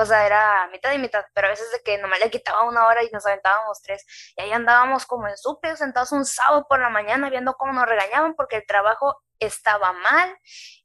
O 0.00 0.06
sea, 0.06 0.24
era 0.24 0.66
mitad 0.72 0.92
y 0.92 0.98
mitad, 0.98 1.22
pero 1.34 1.48
a 1.48 1.50
veces 1.50 1.70
de 1.72 1.82
que 1.84 1.98
nomás 1.98 2.20
le 2.20 2.30
quitaba 2.30 2.66
una 2.66 2.86
hora 2.86 3.04
y 3.04 3.10
nos 3.10 3.26
aventábamos 3.26 3.82
tres. 3.82 4.06
Y 4.34 4.40
ahí 4.40 4.50
andábamos 4.50 5.04
como 5.04 5.28
en 5.28 5.36
súper 5.36 5.76
sentados 5.76 6.12
un 6.12 6.24
sábado 6.24 6.66
por 6.66 6.80
la 6.80 6.88
mañana 6.88 7.28
viendo 7.28 7.52
cómo 7.52 7.74
nos 7.74 7.86
regañaban 7.86 8.34
porque 8.34 8.56
el 8.56 8.66
trabajo 8.66 9.20
estaba 9.38 9.92
mal 9.92 10.34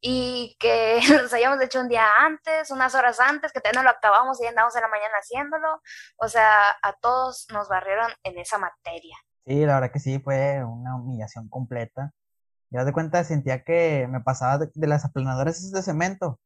y 0.01 0.57
que 0.59 0.99
los 1.21 1.33
habíamos 1.33 1.61
hecho 1.61 1.79
un 1.79 1.87
día 1.87 2.05
antes, 2.25 2.71
unas 2.71 2.93
horas 2.93 3.21
antes, 3.21 3.53
que 3.53 3.61
todavía 3.61 3.81
no 3.81 3.83
lo 3.85 3.91
acabamos 3.91 4.41
y 4.41 4.47
andábamos 4.47 4.75
en 4.75 4.81
la 4.81 4.89
mañana 4.89 5.15
haciéndolo. 5.17 5.81
O 6.17 6.27
sea, 6.27 6.71
a 6.81 6.93
todos 6.99 7.47
nos 7.53 7.69
barrieron 7.69 8.11
en 8.23 8.37
esa 8.37 8.57
materia. 8.57 9.15
Sí, 9.45 9.65
la 9.65 9.75
verdad 9.75 9.93
que 9.93 9.99
sí, 9.99 10.19
fue 10.19 10.61
una 10.65 10.97
humillación 10.97 11.47
completa. 11.47 12.11
Ya 12.69 12.83
de 12.83 12.91
cuenta 12.91 13.23
sentía 13.23 13.63
que 13.63 14.07
me 14.09 14.19
pasaba 14.19 14.57
de, 14.57 14.71
de 14.73 14.87
las 14.87 15.05
aplanadoras 15.05 15.71
de 15.71 15.81
cemento 15.81 16.37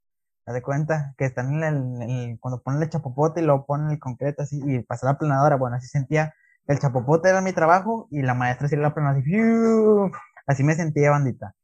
de 0.53 0.61
cuenta 0.61 1.13
que 1.17 1.25
están 1.25 1.63
en 1.63 2.01
el, 2.01 2.39
cuando 2.39 2.61
ponen 2.61 2.81
el 2.81 2.89
chapopote 2.89 3.41
y 3.41 3.45
luego 3.45 3.65
ponen 3.65 3.91
el 3.91 3.99
concreto 3.99 4.43
así 4.43 4.59
y 4.65 4.79
pasa 4.79 5.07
la 5.07 5.17
planadora, 5.17 5.55
bueno, 5.55 5.75
así 5.75 5.87
sentía, 5.87 6.33
el 6.67 6.79
chapopote 6.79 7.29
era 7.29 7.41
mi 7.41 7.53
trabajo 7.53 8.07
y 8.11 8.21
la 8.21 8.33
maestra 8.33 8.67
hacía 8.67 8.79
la 8.79 8.93
planadora 8.93 9.21
así, 9.21 9.33
así 10.47 10.63
me 10.63 10.75
sentía 10.75 11.11
bandita. 11.11 11.55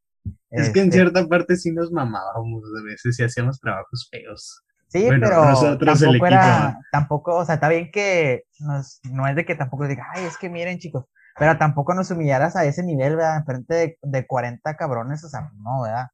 Es 0.50 0.70
que 0.70 0.80
en 0.80 0.86
este 0.86 0.98
cierta 0.98 1.26
parte 1.26 1.56
sí 1.56 1.72
nos 1.72 1.92
mamábamos 1.92 2.62
a 2.80 2.84
veces 2.84 3.18
y 3.18 3.24
hacíamos 3.24 3.60
trabajos 3.60 4.08
feos. 4.10 4.62
Sí, 4.88 5.06
pero 5.08 5.78
tampoco 5.78 6.26
era, 6.26 6.78
tampoco, 6.92 7.36
o 7.36 7.44
sea, 7.44 7.56
está 7.56 7.68
bien 7.68 7.90
que 7.90 8.44
no 8.60 9.26
es 9.26 9.36
de 9.36 9.44
que 9.44 9.56
tampoco 9.56 9.86
diga, 9.86 10.06
ay, 10.14 10.24
es 10.24 10.38
que 10.38 10.48
miren 10.48 10.78
chicos, 10.78 11.04
pero 11.38 11.58
tampoco 11.58 11.92
nos 11.92 12.10
humillaras 12.10 12.56
a 12.56 12.64
ese 12.64 12.82
nivel, 12.82 13.16
¿verdad? 13.16 13.38
Enfrente 13.38 13.74
de, 13.74 13.98
de 14.02 14.26
40 14.26 14.76
cabrones, 14.76 15.24
o 15.24 15.28
sea, 15.28 15.50
no, 15.56 15.82
¿verdad? 15.82 16.06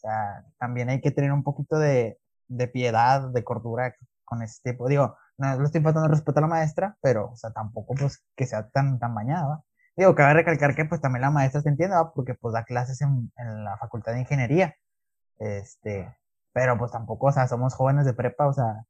O 0.00 0.08
sea, 0.08 0.44
también 0.58 0.88
hay 0.88 1.00
que 1.00 1.10
tener 1.10 1.32
un 1.32 1.42
poquito 1.42 1.78
de, 1.78 2.18
de 2.48 2.68
piedad, 2.68 3.28
de 3.30 3.44
cordura 3.44 3.94
con 4.24 4.42
ese 4.42 4.60
tipo. 4.62 4.88
Digo, 4.88 5.16
no 5.38 5.58
le 5.58 5.64
estoy 5.64 5.82
faltando 5.82 6.08
respeto 6.08 6.38
a 6.38 6.42
la 6.42 6.48
maestra, 6.48 6.96
pero, 7.02 7.30
o 7.32 7.36
sea, 7.36 7.50
tampoco 7.52 7.94
pues 7.94 8.24
que 8.36 8.46
sea 8.46 8.68
tan, 8.70 8.98
tan 8.98 9.14
bañada, 9.14 9.62
Digo, 9.96 10.14
cabe 10.14 10.32
recalcar 10.34 10.74
que 10.74 10.86
pues 10.86 11.02
también 11.02 11.20
la 11.22 11.30
maestra 11.30 11.60
se 11.60 11.68
entiende, 11.68 11.94
¿va? 11.94 12.12
Porque 12.14 12.34
pues 12.34 12.54
da 12.54 12.64
clases 12.64 13.02
en, 13.02 13.30
en 13.36 13.64
la 13.64 13.76
facultad 13.76 14.12
de 14.12 14.20
ingeniería. 14.20 14.74
Este, 15.38 16.16
pero 16.52 16.78
pues 16.78 16.92
tampoco, 16.92 17.26
o 17.26 17.32
sea, 17.32 17.48
somos 17.48 17.74
jóvenes 17.74 18.06
de 18.06 18.14
prepa, 18.14 18.46
o 18.48 18.52
sea, 18.54 18.86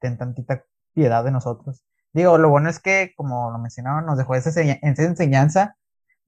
ten 0.00 0.18
tantita 0.18 0.64
piedad 0.94 1.24
de 1.24 1.32
nosotros. 1.32 1.84
Digo, 2.12 2.38
lo 2.38 2.48
bueno 2.48 2.68
es 2.70 2.80
que, 2.80 3.12
como 3.16 3.50
lo 3.50 3.58
mencionaba, 3.58 4.02
nos 4.02 4.18
dejó 4.18 4.36
esa, 4.36 4.50
esa 4.50 5.02
enseñanza 5.02 5.76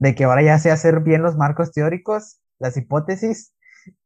de 0.00 0.14
que 0.16 0.24
ahora 0.24 0.42
ya 0.42 0.58
sé 0.58 0.70
hacer 0.72 1.00
bien 1.00 1.22
los 1.22 1.36
marcos 1.36 1.72
teóricos, 1.72 2.40
las 2.58 2.76
hipótesis 2.76 3.53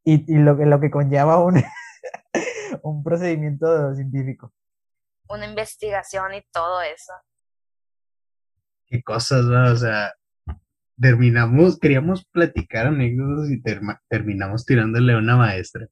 y, 0.05 0.33
y 0.33 0.39
lo, 0.39 0.55
lo 0.55 0.81
que 0.81 0.91
conlleva 0.91 1.43
un, 1.43 1.63
un 2.83 3.03
procedimiento 3.03 3.95
científico. 3.95 4.53
Una 5.29 5.47
investigación 5.47 6.35
y 6.35 6.43
todo 6.53 6.81
eso. 6.83 7.13
Qué 8.87 9.03
cosas, 9.03 9.45
¿no? 9.45 9.73
O 9.73 9.77
sea, 9.77 10.15
terminamos, 11.01 11.79
queríamos 11.79 12.25
platicar 12.27 12.87
anécdotas 12.87 13.51
y 13.51 13.63
terminamos 14.09 14.65
tirándole 14.65 15.13
a 15.13 15.19
una 15.19 15.37
maestra. 15.37 15.87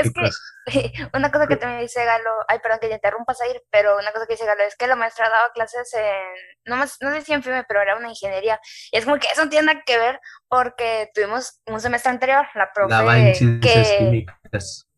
Es 0.00 0.12
que 0.12 0.30
una 1.14 1.30
cosa 1.30 1.46
que 1.46 1.56
también 1.56 1.80
dice 1.80 2.04
Galo, 2.04 2.30
ay, 2.48 2.58
perdón 2.60 2.80
que 2.80 2.88
te 2.88 2.94
interrumpas 2.94 3.40
a 3.40 3.48
ir, 3.48 3.62
pero 3.70 3.96
una 3.96 4.12
cosa 4.12 4.26
que 4.26 4.34
dice 4.34 4.46
Galo 4.46 4.62
es 4.62 4.76
que 4.76 4.86
la 4.86 4.96
maestra 4.96 5.28
daba 5.28 5.52
clases 5.52 5.92
en, 5.94 6.34
no, 6.66 6.76
más, 6.76 6.96
no 7.00 7.12
sé 7.12 7.22
si 7.22 7.32
en 7.32 7.42
FIME, 7.42 7.64
pero 7.64 7.82
era 7.82 7.96
una 7.96 8.08
ingeniería. 8.08 8.60
Y 8.90 8.98
es 8.98 9.04
como 9.04 9.18
que 9.18 9.28
eso 9.28 9.44
no 9.44 9.50
tiene 9.50 9.66
nada 9.66 9.82
que 9.84 9.98
ver 9.98 10.20
porque 10.48 11.10
tuvimos 11.14 11.60
un 11.66 11.80
semestre 11.80 12.10
anterior, 12.10 12.46
la 12.54 12.72
profe 12.72 12.94
daba 12.94 13.18
en 13.18 13.34
ciencias 13.34 13.92
químicas. 13.98 14.88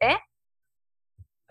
¿Eh? 0.00 0.18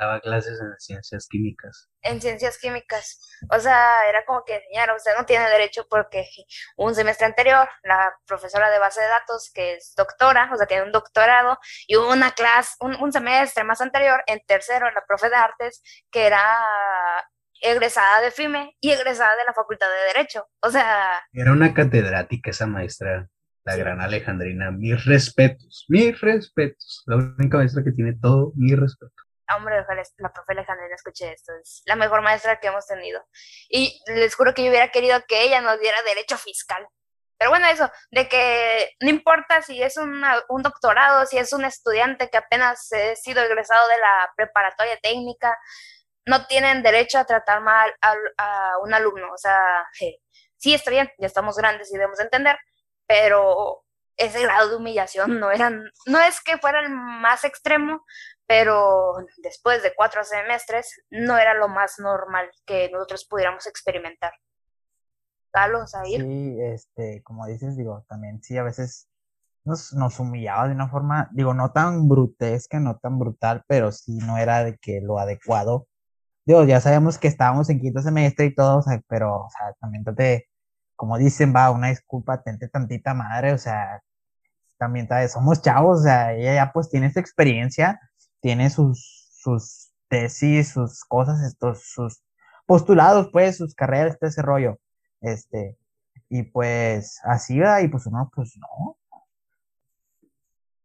Daba 0.01 0.19
clases 0.19 0.59
en 0.59 0.73
ciencias 0.79 1.27
químicas. 1.29 1.87
En 2.01 2.19
ciencias 2.19 2.57
químicas. 2.57 3.19
O 3.51 3.59
sea, 3.59 4.09
era 4.09 4.25
como 4.25 4.43
que, 4.43 4.59
señora, 4.71 4.95
usted 4.95 5.11
no 5.15 5.27
tiene 5.27 5.47
derecho 5.47 5.85
porque 5.87 6.25
un 6.75 6.95
semestre 6.95 7.27
anterior, 7.27 7.69
la 7.83 8.11
profesora 8.25 8.71
de 8.71 8.79
base 8.79 8.99
de 8.99 9.07
datos, 9.07 9.51
que 9.53 9.75
es 9.75 9.93
doctora, 9.95 10.49
o 10.51 10.57
sea, 10.57 10.65
tiene 10.65 10.85
un 10.85 10.91
doctorado, 10.91 11.59
y 11.85 11.97
hubo 11.97 12.11
una 12.11 12.31
clase, 12.31 12.77
un, 12.79 13.11
semestre 13.11 13.63
más 13.63 13.79
anterior, 13.79 14.23
en 14.25 14.39
tercero, 14.47 14.89
la 14.89 15.05
profe 15.07 15.29
de 15.29 15.35
artes, 15.35 15.83
que 16.09 16.25
era 16.25 16.43
egresada 17.61 18.21
de 18.21 18.31
FIME 18.31 18.75
y 18.79 18.89
egresada 18.89 19.35
de 19.35 19.45
la 19.45 19.53
Facultad 19.53 19.85
de 19.87 20.13
Derecho. 20.15 20.47
O 20.61 20.71
sea... 20.71 21.21
Era 21.31 21.51
una 21.51 21.75
catedrática 21.75 22.49
esa 22.49 22.65
maestra, 22.65 23.27
la 23.65 23.75
gran 23.75 24.01
Alejandrina. 24.01 24.71
Mis 24.71 25.05
respetos, 25.05 25.85
mis 25.89 26.19
respetos. 26.19 27.03
La 27.05 27.17
única 27.17 27.57
maestra 27.57 27.83
que 27.83 27.91
tiene 27.91 28.15
todo 28.19 28.51
mi 28.55 28.73
respeto 28.73 29.20
hombre, 29.55 29.79
ojalá 29.79 30.03
la 30.17 30.33
profe 30.33 30.53
Alejandrina 30.53 30.95
escuche 30.95 31.31
esto, 31.33 31.53
es 31.61 31.81
la 31.85 31.95
mejor 31.95 32.21
maestra 32.21 32.59
que 32.59 32.67
hemos 32.67 32.85
tenido. 32.87 33.23
Y 33.69 34.01
les 34.07 34.35
juro 34.35 34.53
que 34.53 34.63
yo 34.63 34.69
hubiera 34.69 34.89
querido 34.89 35.21
que 35.27 35.43
ella 35.43 35.61
nos 35.61 35.79
diera 35.79 36.01
derecho 36.03 36.37
fiscal. 36.37 36.87
Pero 37.37 37.49
bueno, 37.49 37.65
eso, 37.67 37.91
de 38.11 38.29
que 38.29 38.91
no 38.99 39.09
importa 39.09 39.63
si 39.63 39.81
es 39.81 39.97
un 39.97 40.61
doctorado, 40.61 41.25
si 41.25 41.39
es 41.39 41.53
un 41.53 41.65
estudiante 41.65 42.29
que 42.29 42.37
apenas 42.37 42.87
ha 42.93 43.15
sido 43.15 43.41
egresado 43.41 43.87
de 43.87 43.97
la 43.97 44.31
preparatoria 44.35 44.97
técnica, 45.01 45.57
no 46.25 46.45
tienen 46.45 46.83
derecho 46.83 47.17
a 47.17 47.25
tratar 47.25 47.61
mal 47.61 47.91
a, 48.01 48.77
un 48.83 48.93
alumno. 48.93 49.33
O 49.33 49.37
sea, 49.37 49.59
sí 50.57 50.73
está 50.73 50.91
bien, 50.91 51.11
ya 51.17 51.27
estamos 51.27 51.57
grandes 51.57 51.89
y 51.89 51.97
debemos 51.97 52.19
entender, 52.19 52.59
pero 53.07 53.83
ese 54.17 54.43
grado 54.43 54.69
de 54.69 54.75
humillación 54.75 55.39
no 55.39 55.51
eran, 55.51 55.91
no 56.05 56.21
es 56.21 56.41
que 56.41 56.59
fuera 56.59 56.81
el 56.81 56.89
más 56.89 57.43
extremo, 57.43 58.05
pero 58.51 59.13
después 59.37 59.81
de 59.81 59.93
cuatro 59.95 60.25
semestres 60.25 61.05
no 61.09 61.37
era 61.37 61.53
lo 61.53 61.69
más 61.69 61.99
normal 61.99 62.51
que 62.65 62.89
nosotros 62.91 63.25
pudiéramos 63.29 63.65
experimentar. 63.65 64.33
Carlos, 65.51 65.95
ahí. 65.95 66.17
Sí, 66.17 66.57
este, 66.59 67.23
como 67.23 67.45
dices, 67.45 67.77
digo, 67.77 68.03
también 68.09 68.43
sí, 68.43 68.57
a 68.57 68.63
veces 68.63 69.07
nos, 69.63 69.93
nos 69.93 70.19
humillaba 70.19 70.67
de 70.67 70.73
una 70.73 70.89
forma, 70.89 71.29
digo, 71.31 71.53
no 71.53 71.71
tan 71.71 72.09
brutesca, 72.09 72.81
no 72.81 72.97
tan 72.97 73.19
brutal, 73.19 73.63
pero 73.67 73.93
sí 73.93 74.17
no 74.17 74.37
era 74.37 74.65
de 74.65 74.77
que 74.79 74.99
lo 74.99 75.17
adecuado. 75.17 75.87
Digo, 76.43 76.65
ya 76.65 76.81
sabemos 76.81 77.17
que 77.17 77.29
estábamos 77.29 77.69
en 77.69 77.79
quinto 77.79 78.01
semestre 78.01 78.47
y 78.47 78.53
todo, 78.53 78.83
pero, 79.07 79.45
o 79.45 79.49
sea, 79.49 79.71
también 79.79 80.03
trate, 80.03 80.49
como 80.97 81.17
dicen, 81.17 81.55
va, 81.55 81.71
una 81.71 81.87
disculpa, 81.87 82.43
tente 82.43 82.67
tantita 82.67 83.13
madre, 83.13 83.53
o 83.53 83.57
sea, 83.57 84.01
también 84.77 85.07
somos 85.29 85.61
chavos, 85.61 86.01
o 86.01 86.03
sea, 86.03 86.33
ella 86.33 86.55
ya 86.55 86.71
pues 86.73 86.89
tiene 86.89 87.07
esta 87.07 87.21
experiencia, 87.21 87.97
tiene 88.41 88.69
sus, 88.69 89.29
sus 89.41 89.91
tesis, 90.09 90.73
sus 90.73 91.05
cosas, 91.05 91.41
estos, 91.43 91.83
sus 91.83 92.21
postulados, 92.65 93.29
pues, 93.31 93.57
sus 93.57 93.73
carreras, 93.75 94.19
todo 94.19 94.29
ese 94.29 94.41
rollo. 94.41 94.79
Este, 95.21 95.77
y 96.29 96.43
pues 96.43 97.19
así 97.23 97.59
va, 97.59 97.81
y 97.81 97.87
pues 97.87 98.05
uno, 98.07 98.31
pues 98.33 98.57
no. 98.57 98.97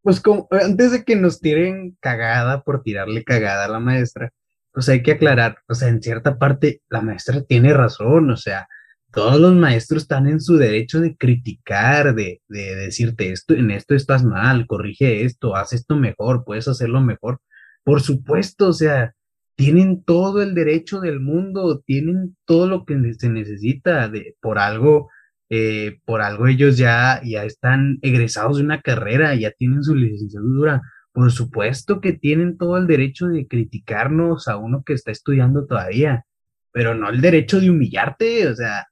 Pues 0.03 0.21
como, 0.21 0.47
antes 0.51 0.93
de 0.93 1.05
que 1.05 1.17
nos 1.17 1.41
tiren 1.41 1.97
cagada 2.01 2.63
por 2.63 2.83
tirarle 2.83 3.25
cagada 3.25 3.65
a 3.65 3.69
la 3.69 3.81
maestra, 3.81 4.31
pues 4.73 4.89
hay 4.89 5.03
que 5.03 5.13
aclarar, 5.13 5.59
o 5.69 5.75
sea, 5.75 5.89
en 5.89 6.03
cierta 6.03 6.39
parte 6.39 6.83
la 6.89 7.01
maestra 7.01 7.43
tiene 7.43 7.73
razón, 7.73 8.31
o 8.31 8.37
sea, 8.37 8.69
todos 9.11 9.41
los 9.41 9.55
maestros 9.55 10.03
están 10.03 10.27
en 10.27 10.41
su 10.41 10.59
derecho 10.59 11.01
de 11.01 11.17
criticar, 11.17 12.15
de, 12.15 12.43
de, 12.49 12.77
decirte 12.77 13.33
esto, 13.33 13.55
en 13.55 13.71
esto 13.71 13.95
estás 13.95 14.23
mal, 14.23 14.67
corrige 14.67 15.25
esto, 15.25 15.57
haz 15.57 15.73
esto 15.73 15.97
mejor, 15.97 16.45
puedes 16.45 16.69
hacerlo 16.69 17.01
mejor. 17.01 17.41
Por 17.87 18.01
supuesto, 18.01 18.67
o 18.71 18.73
sea, 18.73 19.15
tienen 19.55 20.03
todo 20.03 20.43
el 20.43 20.57
derecho 20.57 20.99
del 20.99 21.21
mundo, 21.21 21.85
tienen 21.87 22.37
todo 22.45 22.67
lo 22.67 22.85
que 22.85 23.15
se 23.15 23.29
necesita 23.29 24.09
de, 24.09 24.35
por 24.41 24.59
algo, 24.59 25.09
eh, 25.51 26.01
por 26.05 26.21
algo 26.21 26.49
ellos 26.49 26.77
ya, 26.79 27.21
ya 27.25 27.45
están 27.45 28.01
egresados 28.03 28.57
de 28.57 28.65
una 28.65 28.81
carrera, 28.81 29.37
ya 29.37 29.53
tienen 29.53 29.85
su 29.85 29.95
licenciatura. 29.95 30.83
Por 31.13 31.31
supuesto 31.31 32.01
que 32.01 32.13
tienen 32.13 32.59
todo 32.59 32.77
el 32.77 32.89
derecho 32.89 33.29
de 33.29 33.47
criticarnos 33.47 34.49
a 34.49 34.57
uno 34.57 34.83
que 34.85 34.95
está 34.95 35.13
estudiando 35.13 35.65
todavía, 35.65 36.25
pero 36.73 36.97
no 36.97 37.09
el 37.09 37.21
derecho 37.21 37.61
de 37.61 37.71
humillarte, 37.71 38.49
o 38.49 38.57
sea, 38.57 38.89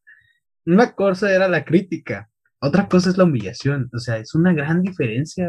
una 0.67 0.95
cosa 0.95 1.35
era 1.35 1.49
la 1.49 1.65
crítica, 1.65 2.31
otra 2.61 2.89
cosa 2.89 3.11
es 3.11 3.19
la 3.19 3.25
humillación, 3.25 3.91
o 3.93 3.99
sea, 3.99 4.19
es 4.19 4.37
una 4.37 4.53
gran 4.55 4.83
diferencia, 4.83 5.49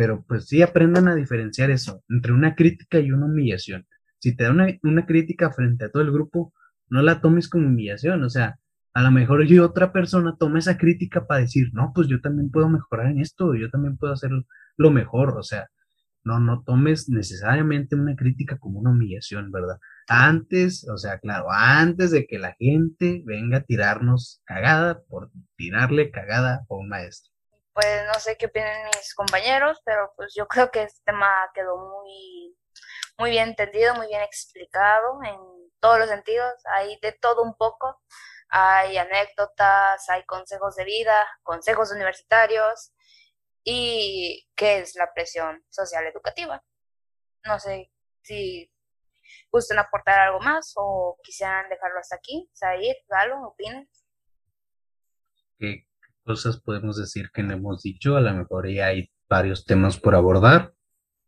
pero 0.00 0.24
pues 0.26 0.46
sí 0.46 0.62
aprendan 0.62 1.08
a 1.08 1.14
diferenciar 1.14 1.70
eso 1.70 2.02
entre 2.08 2.32
una 2.32 2.54
crítica 2.54 2.98
y 3.00 3.12
una 3.12 3.26
humillación. 3.26 3.86
Si 4.18 4.34
te 4.34 4.44
da 4.44 4.50
una, 4.50 4.66
una 4.82 5.04
crítica 5.04 5.52
frente 5.52 5.84
a 5.84 5.90
todo 5.90 6.02
el 6.02 6.10
grupo, 6.10 6.54
no 6.88 7.02
la 7.02 7.20
tomes 7.20 7.50
como 7.50 7.66
humillación, 7.66 8.24
o 8.24 8.30
sea, 8.30 8.58
a 8.94 9.02
lo 9.02 9.10
mejor 9.10 9.44
yo 9.44 9.62
otra 9.62 9.92
persona 9.92 10.36
toma 10.38 10.58
esa 10.58 10.78
crítica 10.78 11.26
para 11.26 11.42
decir, 11.42 11.68
no, 11.74 11.92
pues 11.94 12.08
yo 12.08 12.18
también 12.22 12.50
puedo 12.50 12.70
mejorar 12.70 13.10
en 13.10 13.20
esto, 13.20 13.54
yo 13.54 13.68
también 13.68 13.98
puedo 13.98 14.14
hacer 14.14 14.30
lo 14.78 14.90
mejor, 14.90 15.36
o 15.36 15.42
sea, 15.42 15.68
no, 16.24 16.40
no 16.40 16.62
tomes 16.62 17.10
necesariamente 17.10 17.94
una 17.94 18.16
crítica 18.16 18.56
como 18.56 18.80
una 18.80 18.92
humillación, 18.92 19.52
¿verdad? 19.52 19.80
Antes, 20.08 20.88
o 20.88 20.96
sea, 20.96 21.18
claro, 21.18 21.48
antes 21.50 22.10
de 22.10 22.26
que 22.26 22.38
la 22.38 22.54
gente 22.58 23.22
venga 23.26 23.58
a 23.58 23.64
tirarnos 23.64 24.40
cagada 24.46 25.02
por 25.10 25.30
tirarle 25.56 26.10
cagada 26.10 26.64
a 26.70 26.74
un 26.74 26.88
maestro. 26.88 27.29
Pues 27.72 28.06
no 28.06 28.14
sé 28.14 28.36
qué 28.36 28.46
opinan 28.46 28.86
mis 28.86 29.14
compañeros, 29.14 29.80
pero 29.84 30.12
pues 30.16 30.34
yo 30.34 30.46
creo 30.48 30.70
que 30.70 30.82
este 30.82 31.02
tema 31.04 31.50
quedó 31.54 31.76
muy, 31.76 32.56
muy 33.18 33.30
bien 33.30 33.50
entendido, 33.50 33.94
muy 33.94 34.08
bien 34.08 34.22
explicado 34.22 35.20
en 35.24 35.70
todos 35.80 35.98
los 35.98 36.08
sentidos. 36.08 36.52
Hay 36.66 36.98
de 37.00 37.12
todo 37.12 37.42
un 37.42 37.54
poco. 37.54 38.00
Hay 38.52 38.98
anécdotas, 38.98 40.08
hay 40.08 40.24
consejos 40.24 40.74
de 40.74 40.84
vida, 40.84 41.24
consejos 41.44 41.92
universitarios, 41.92 42.92
y 43.64 44.48
qué 44.56 44.80
es 44.80 44.96
la 44.96 45.12
presión 45.12 45.64
social 45.68 46.06
educativa. 46.06 46.62
No 47.44 47.58
sé 47.58 47.90
si 48.22 48.70
gusten 49.50 49.78
aportar 49.78 50.20
algo 50.20 50.40
más 50.40 50.72
o 50.76 51.18
quisieran 51.22 51.68
dejarlo 51.68 52.00
hasta 52.00 52.16
aquí. 52.16 52.48
Sair, 52.52 52.96
Galo, 53.08 53.42
opinen. 53.48 53.88
¿Qué 55.58 55.89
cosas 56.24 56.60
podemos 56.60 56.96
decir 56.96 57.30
que 57.32 57.42
no 57.42 57.54
hemos 57.54 57.82
dicho? 57.82 58.16
A 58.16 58.20
lo 58.20 58.34
mejor 58.34 58.68
ya 58.68 58.86
hay 58.86 59.10
varios 59.28 59.64
temas 59.64 59.98
por 59.98 60.14
abordar, 60.14 60.72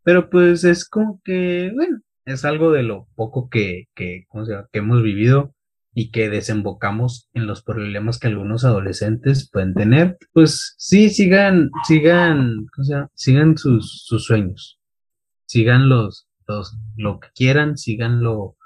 pero 0.03 0.31
pues 0.31 0.65
es 0.65 0.89
como 0.89 1.21
que, 1.25 1.71
bueno, 1.75 2.01
es 2.25 2.45
algo 2.45 2.73
de 2.73 2.83
lo 2.83 3.09
poco 3.15 3.49
que, 3.49 3.89
que, 3.95 4.27
que 4.73 4.79
hemos 4.79 5.03
vivido 5.03 5.55
y 5.95 6.11
que 6.11 6.31
desembocamos 6.31 7.29
en 7.35 7.47
los 7.47 7.63
problemas 7.63 8.19
que 8.19 8.29
algunos 8.29 8.65
adolescentes 8.65 9.51
pueden 9.51 9.75
tener, 9.75 10.19
pues 10.33 10.75
sí, 10.79 11.11
sigan, 11.11 11.71
sigan, 11.87 12.67
o 12.79 12.85
sea, 12.85 13.11
sigan 13.15 13.59
sus, 13.59 14.05
sus 14.07 14.25
sueños, 14.25 14.81
sigan 15.45 15.89
los, 15.89 16.29
todos 16.47 16.79
lo 16.97 17.21
que 17.21 17.29
quieran, 17.35 17.77
síganlo, 17.77 18.57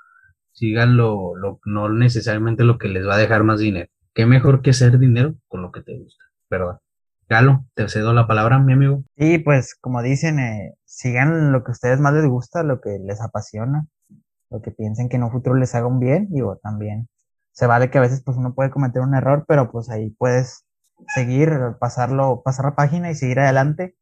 síganlo, 0.53 1.37
lo, 1.37 1.61
no 1.65 1.89
necesariamente 1.89 2.65
lo 2.65 2.79
que 2.79 2.89
les 2.89 3.07
va 3.07 3.17
a 3.17 3.19
dejar 3.19 3.43
más 3.43 3.61
dinero. 3.61 3.91
Qué 4.17 4.25
mejor 4.25 4.63
que 4.63 4.71
hacer 4.71 4.99
dinero 4.99 5.35
con 5.47 5.61
lo 5.61 5.71
que 5.71 5.83
te 5.83 5.95
gusta, 5.95 6.25
¿verdad? 6.49 6.81
Galo, 7.29 7.67
te 7.75 7.87
cedo 7.87 8.15
la 8.15 8.27
palabra, 8.27 8.59
mi 8.59 8.73
amigo. 8.73 9.05
Y 9.15 9.37
pues, 9.41 9.75
como 9.79 10.01
dicen, 10.01 10.41
eh, 10.41 10.73
sigan 10.87 11.53
lo 11.53 11.63
que 11.63 11.71
a 11.71 11.73
ustedes 11.73 12.01
más 12.01 12.15
les 12.15 12.25
gusta, 12.25 12.63
lo 12.63 12.81
que 12.81 12.99
les 12.99 13.21
apasiona, 13.21 13.87
lo 14.49 14.63
que 14.63 14.71
piensen 14.71 15.11
que 15.11 15.17
en 15.17 15.25
un 15.25 15.33
futuro 15.33 15.57
les 15.57 15.75
haga 15.75 15.87
un 15.87 16.01
bien, 16.01 16.29
digo, 16.31 16.57
también 16.63 17.11
se 17.53 17.67
vale 17.67 17.91
que 17.91 17.99
a 17.99 18.01
veces 18.01 18.23
pues 18.25 18.39
uno 18.39 18.55
puede 18.55 18.71
cometer 18.71 19.03
un 19.03 19.15
error, 19.15 19.45
pero 19.47 19.71
pues 19.71 19.91
ahí 19.91 20.09
puedes 20.09 20.65
seguir, 21.15 21.51
pasarlo, 21.79 22.41
pasar 22.43 22.65
la 22.65 22.75
página 22.75 23.11
y 23.11 23.15
seguir 23.15 23.41
adelante. 23.41 23.97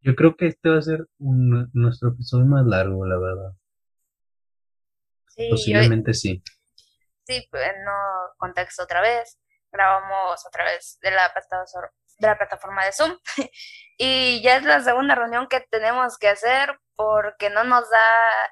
Yo 0.00 0.14
creo 0.14 0.36
que 0.36 0.46
este 0.46 0.68
va 0.68 0.78
a 0.78 0.82
ser 0.82 1.08
nuestro 1.18 2.10
episodio 2.10 2.46
más 2.46 2.64
largo, 2.64 3.04
la 3.04 3.18
verdad. 3.18 3.52
Sí, 5.26 5.48
Posiblemente 5.50 6.14
sí. 6.14 6.40
Sí, 7.28 7.46
no 7.52 7.92
contexto 8.38 8.84
otra 8.84 9.02
vez. 9.02 9.38
Grabamos 9.70 10.46
otra 10.46 10.64
vez 10.64 10.98
de 11.02 11.10
la, 11.10 11.30
de 12.18 12.26
la 12.26 12.38
plataforma 12.38 12.86
de 12.86 12.92
Zoom. 12.92 13.18
y 13.98 14.40
ya 14.42 14.56
es 14.56 14.64
la 14.64 14.80
segunda 14.80 15.14
reunión 15.14 15.46
que 15.46 15.62
tenemos 15.70 16.16
que 16.16 16.28
hacer 16.28 16.70
porque 16.96 17.50
no 17.50 17.64
nos 17.64 17.82
da 17.90 18.06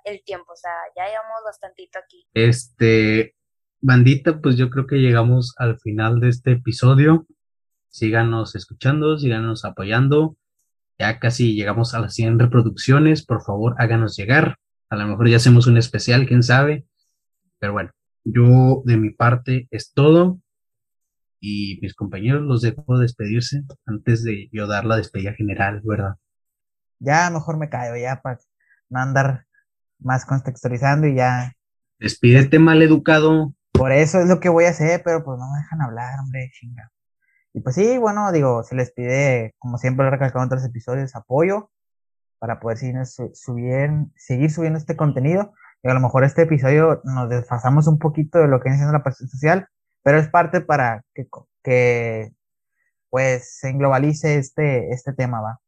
el 0.05 0.23
tiempo. 0.25 0.53
O 0.53 0.57
sea, 0.57 0.73
ya 0.95 1.07
llevamos 1.07 1.41
bastantito 1.47 1.99
aquí. 1.99 2.27
Este, 2.35 3.35
bandita, 3.81 4.43
pues 4.43 4.59
yo 4.59 4.69
creo 4.69 4.87
que 4.87 4.97
llegamos 4.97 5.55
al 5.57 5.81
final 5.81 6.21
de 6.21 6.29
este 6.29 6.53
episodio. 6.53 7.27
Síganos 7.89 8.55
escuchando, 8.57 9.19
síganos 9.19 9.65
apoyando. 9.65 10.37
Ya 10.99 11.19
casi 11.19 11.55
llegamos 11.55 11.95
a 11.95 12.01
las 12.01 12.13
100 12.13 12.39
reproducciones. 12.41 13.25
Por 13.25 13.43
favor, 13.43 13.75
háganos 13.79 14.19
llegar. 14.19 14.59
A 14.91 14.97
lo 14.97 15.07
mejor 15.07 15.31
ya 15.31 15.39
hacemos 15.39 15.67
un 15.67 15.79
especial, 15.79 16.27
quién 16.27 16.43
sabe. 16.43 16.85
Pero 17.59 17.73
bueno, 17.73 17.91
yo 18.27 18.83
de 18.85 18.97
mi 18.97 19.11
parte 19.11 19.69
es 19.71 19.93
todo. 19.93 20.41
Y 21.39 21.79
mis 21.81 21.95
compañeros 21.95 22.43
los 22.43 22.63
dejo 22.63 22.99
despedirse 22.99 23.63
antes 23.85 24.25
de 24.25 24.49
yo 24.53 24.67
dar 24.67 24.85
la 24.85 24.97
despedida 24.97 25.33
general, 25.33 25.81
¿verdad? 25.85 26.17
Ya 26.99 27.31
mejor 27.31 27.59
me 27.59 27.69
caigo, 27.69 27.97
ya 27.97 28.21
para 28.21 28.39
no 28.89 29.01
andar 29.01 29.47
más 29.99 30.25
contextualizando 30.25 31.07
y 31.07 31.15
ya. 31.15 31.53
Despídete 31.99 32.59
mal 32.59 32.83
educado. 32.83 33.55
Por 33.73 33.93
eso 33.93 34.21
es 34.21 34.29
lo 34.29 34.41
que 34.41 34.49
voy 34.49 34.65
a 34.65 34.71
hacer, 34.71 35.03
pero 35.05 35.25
pues 35.25 35.39
no 35.39 35.45
me 35.53 35.59
dejan 35.61 35.83
hablar, 35.83 36.19
hombre, 36.21 36.51
chinga. 36.53 36.91
Y 37.53 37.61
pues 37.61 37.75
sí, 37.75 37.97
bueno, 37.99 38.33
digo, 38.33 38.63
se 38.65 38.75
les 38.75 38.93
pide, 38.93 39.55
como 39.59 39.79
siempre 39.79 40.05
lo 40.05 40.09
he 40.09 40.13
recalcado 40.13 40.43
en 40.43 40.47
otros 40.47 40.65
episodios, 40.65 41.15
apoyo 41.15 41.71
para 42.39 42.61
poder 42.61 42.79
seguir, 42.79 42.97
seguir 44.17 44.51
subiendo 44.51 44.79
este 44.79 44.97
contenido. 44.97 45.55
Y 45.83 45.89
a 45.89 45.95
lo 45.95 46.01
mejor 46.01 46.25
este 46.25 46.43
episodio 46.43 47.01
nos 47.05 47.29
desfasamos 47.29 47.87
un 47.87 47.99
poquito 47.99 48.39
de 48.39 48.49
lo 48.49 48.61
que 48.61 48.71
siendo 48.71 48.93
la 48.93 49.03
presión 49.03 49.29
social, 49.29 49.69
pero 50.03 50.19
es 50.19 50.29
parte 50.29 50.61
para 50.61 51.03
que, 51.15 51.27
que 51.63 52.33
pues 53.11 53.59
se 53.59 53.73
globalice 53.73 54.39
este, 54.39 54.91
este 54.91 55.13
tema, 55.13 55.41
va. 55.41 55.61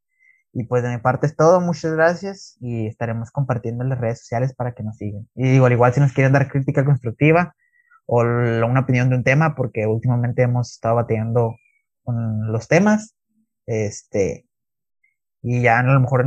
Y 0.52 0.64
pues 0.64 0.82
de 0.82 0.90
mi 0.90 0.98
parte 0.98 1.26
es 1.26 1.36
todo, 1.36 1.60
muchas 1.60 1.92
gracias 1.92 2.56
y 2.60 2.86
estaremos 2.86 3.30
compartiendo 3.30 3.84
en 3.84 3.90
las 3.90 4.00
redes 4.00 4.20
sociales 4.20 4.54
para 4.54 4.72
que 4.74 4.82
nos 4.82 4.96
sigan. 4.96 5.28
Y 5.34 5.50
digo, 5.50 5.66
al 5.66 5.72
igual 5.72 5.92
si 5.92 6.00
nos 6.00 6.12
quieren 6.12 6.32
dar 6.32 6.48
crítica 6.48 6.84
constructiva, 6.84 7.54
o 8.10 8.22
una 8.22 8.80
opinión 8.80 9.10
de 9.10 9.16
un 9.16 9.24
tema, 9.24 9.54
porque 9.54 9.86
últimamente 9.86 10.42
hemos 10.42 10.72
estado 10.72 10.96
batiendo 10.96 11.56
con 12.02 12.50
los 12.50 12.66
temas. 12.66 13.14
Este, 13.66 14.46
y 15.42 15.60
ya 15.60 15.80
a 15.80 15.82
lo 15.82 16.00
mejor 16.00 16.24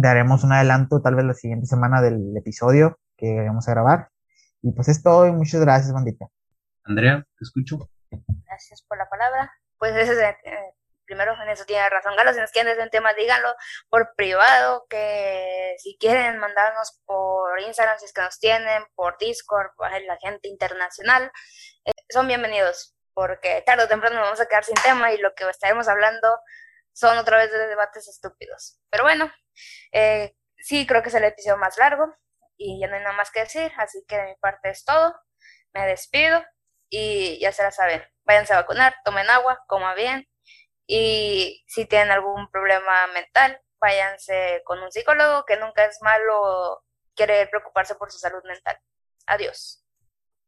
daremos 0.00 0.44
un 0.44 0.52
adelanto, 0.52 1.00
tal 1.00 1.14
vez 1.14 1.24
la 1.24 1.34
siguiente 1.34 1.66
semana 1.66 2.00
del 2.00 2.36
episodio 2.36 2.98
que 3.16 3.44
vamos 3.46 3.66
a 3.68 3.72
grabar. 3.72 4.08
Y 4.62 4.72
pues 4.72 4.88
es 4.88 5.02
todo 5.02 5.26
y 5.26 5.32
muchas 5.32 5.60
gracias, 5.60 5.92
bandita. 5.92 6.26
Andrea, 6.84 7.24
te 7.38 7.44
escucho. 7.44 7.88
Gracias 8.46 8.82
por 8.82 8.98
la 8.98 9.08
palabra. 9.08 9.52
Pues 9.78 9.92
eh, 10.08 10.36
primero 11.06 11.34
en 11.40 11.48
eso 11.48 11.64
tiene 11.64 11.88
razón 11.88 12.16
Galo, 12.16 12.32
si 12.34 12.40
nos 12.40 12.50
quieren 12.50 12.70
decir 12.70 12.84
un 12.84 12.90
tema, 12.90 13.14
díganlo 13.14 13.48
por 13.88 14.14
privado, 14.16 14.86
que 14.90 15.76
si 15.78 15.96
quieren 15.98 16.38
mandarnos 16.38 17.00
por 17.06 17.58
Instagram, 17.60 17.98
si 17.98 18.06
es 18.06 18.12
que 18.12 18.22
nos 18.22 18.38
tienen, 18.38 18.84
por 18.94 19.16
Discord, 19.18 19.70
por 19.76 19.90
la 19.90 20.16
gente 20.18 20.48
internacional, 20.48 21.30
eh, 21.84 21.92
son 22.10 22.26
bienvenidos, 22.26 22.94
porque 23.14 23.62
tarde 23.64 23.84
o 23.84 23.88
temprano 23.88 24.16
nos 24.16 24.24
vamos 24.24 24.40
a 24.40 24.46
quedar 24.46 24.64
sin 24.64 24.76
tema 24.76 25.12
y 25.12 25.18
lo 25.18 25.34
que 25.34 25.48
estaremos 25.48 25.88
hablando 25.88 26.28
son 26.96 27.18
otra 27.18 27.36
vez 27.36 27.52
de 27.52 27.66
debates 27.66 28.08
estúpidos. 28.08 28.80
Pero 28.88 29.04
bueno, 29.04 29.30
eh, 29.92 30.34
sí 30.56 30.86
creo 30.86 31.02
que 31.02 31.10
es 31.10 31.14
el 31.14 31.24
episodio 31.24 31.58
más 31.58 31.76
largo 31.76 32.06
y 32.56 32.80
ya 32.80 32.88
no 32.88 32.94
hay 32.94 33.02
nada 33.02 33.14
más 33.14 33.30
que 33.30 33.40
decir, 33.40 33.70
así 33.76 34.02
que 34.08 34.16
de 34.16 34.24
mi 34.28 34.34
parte 34.36 34.70
es 34.70 34.82
todo, 34.82 35.14
me 35.74 35.86
despido 35.86 36.42
y 36.88 37.38
ya 37.38 37.52
se 37.52 37.62
la 37.62 37.70
saben, 37.70 38.02
váyanse 38.24 38.54
a 38.54 38.62
vacunar, 38.62 38.94
tomen 39.04 39.28
agua, 39.28 39.62
coman 39.66 39.94
bien 39.94 40.26
y 40.86 41.62
si 41.66 41.84
tienen 41.84 42.12
algún 42.12 42.50
problema 42.50 43.06
mental, 43.08 43.60
váyanse 43.78 44.62
con 44.64 44.82
un 44.82 44.90
psicólogo, 44.90 45.44
que 45.44 45.58
nunca 45.58 45.84
es 45.84 45.98
malo 46.00 46.82
querer 47.14 47.50
preocuparse 47.50 47.94
por 47.96 48.10
su 48.10 48.18
salud 48.18 48.42
mental. 48.44 48.78
Adiós. 49.26 49.84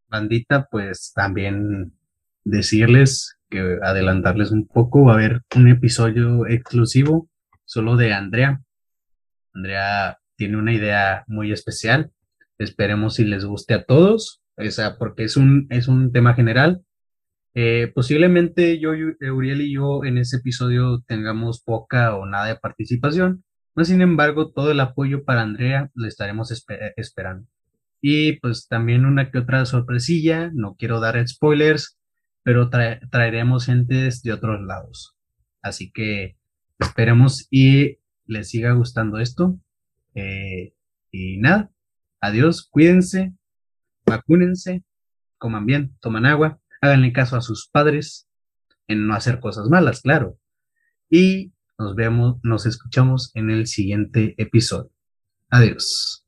Bandita, 0.06 0.66
pues 0.70 1.12
también 1.14 1.92
decirles 2.42 3.37
que 3.48 3.78
adelantarles 3.82 4.50
un 4.50 4.66
poco, 4.66 5.04
va 5.04 5.12
a 5.12 5.14
haber 5.16 5.42
un 5.56 5.68
episodio 5.68 6.46
exclusivo 6.46 7.28
solo 7.64 7.96
de 7.96 8.12
Andrea. 8.12 8.60
Andrea 9.54 10.18
tiene 10.36 10.56
una 10.56 10.72
idea 10.72 11.24
muy 11.26 11.52
especial. 11.52 12.10
Esperemos 12.58 13.16
si 13.16 13.24
les 13.24 13.44
guste 13.44 13.74
a 13.74 13.84
todos, 13.84 14.42
o 14.56 14.70
sea, 14.70 14.96
porque 14.98 15.24
es 15.24 15.36
un, 15.36 15.66
es 15.70 15.88
un 15.88 16.12
tema 16.12 16.34
general, 16.34 16.82
eh, 17.60 17.90
posiblemente 17.92 18.78
yo, 18.78 18.90
Uriel 18.92 19.62
y 19.62 19.74
yo 19.74 20.04
en 20.04 20.16
ese 20.18 20.36
episodio 20.36 21.02
tengamos 21.08 21.60
poca 21.60 22.14
o 22.14 22.24
nada 22.24 22.46
de 22.46 22.54
participación, 22.54 23.42
no 23.74 23.84
sin 23.84 24.00
embargo 24.00 24.52
todo 24.52 24.70
el 24.70 24.78
apoyo 24.78 25.24
para 25.24 25.42
Andrea 25.42 25.90
lo 25.94 26.06
estaremos 26.06 26.52
esperando. 26.96 27.48
Y 28.00 28.34
pues 28.38 28.68
también 28.68 29.06
una 29.06 29.32
que 29.32 29.38
otra 29.38 29.66
sorpresilla, 29.66 30.52
no 30.54 30.76
quiero 30.78 31.00
dar 31.00 31.26
spoilers, 31.26 31.97
pero 32.48 32.70
traeremos 32.70 33.66
gentes 33.66 34.22
de 34.22 34.32
otros 34.32 34.62
lados. 34.62 35.14
Así 35.60 35.90
que 35.90 36.38
esperemos 36.78 37.46
y 37.50 37.98
les 38.24 38.48
siga 38.48 38.72
gustando 38.72 39.18
esto. 39.18 39.60
Eh, 40.14 40.72
y 41.12 41.36
nada, 41.36 41.70
adiós, 42.22 42.66
cuídense, 42.70 43.34
vacúnense, 44.06 44.82
coman 45.36 45.66
bien, 45.66 45.94
toman 46.00 46.24
agua 46.24 46.58
háganle 46.80 47.12
caso 47.12 47.36
a 47.36 47.42
sus 47.42 47.68
padres 47.68 48.26
en 48.86 49.06
no 49.06 49.14
hacer 49.14 49.40
cosas 49.40 49.68
malas, 49.68 50.00
claro. 50.00 50.38
Y 51.10 51.52
nos 51.78 51.94
vemos, 51.96 52.38
nos 52.42 52.64
escuchamos 52.64 53.30
en 53.34 53.50
el 53.50 53.66
siguiente 53.66 54.34
episodio. 54.38 54.90
Adiós. 55.50 56.24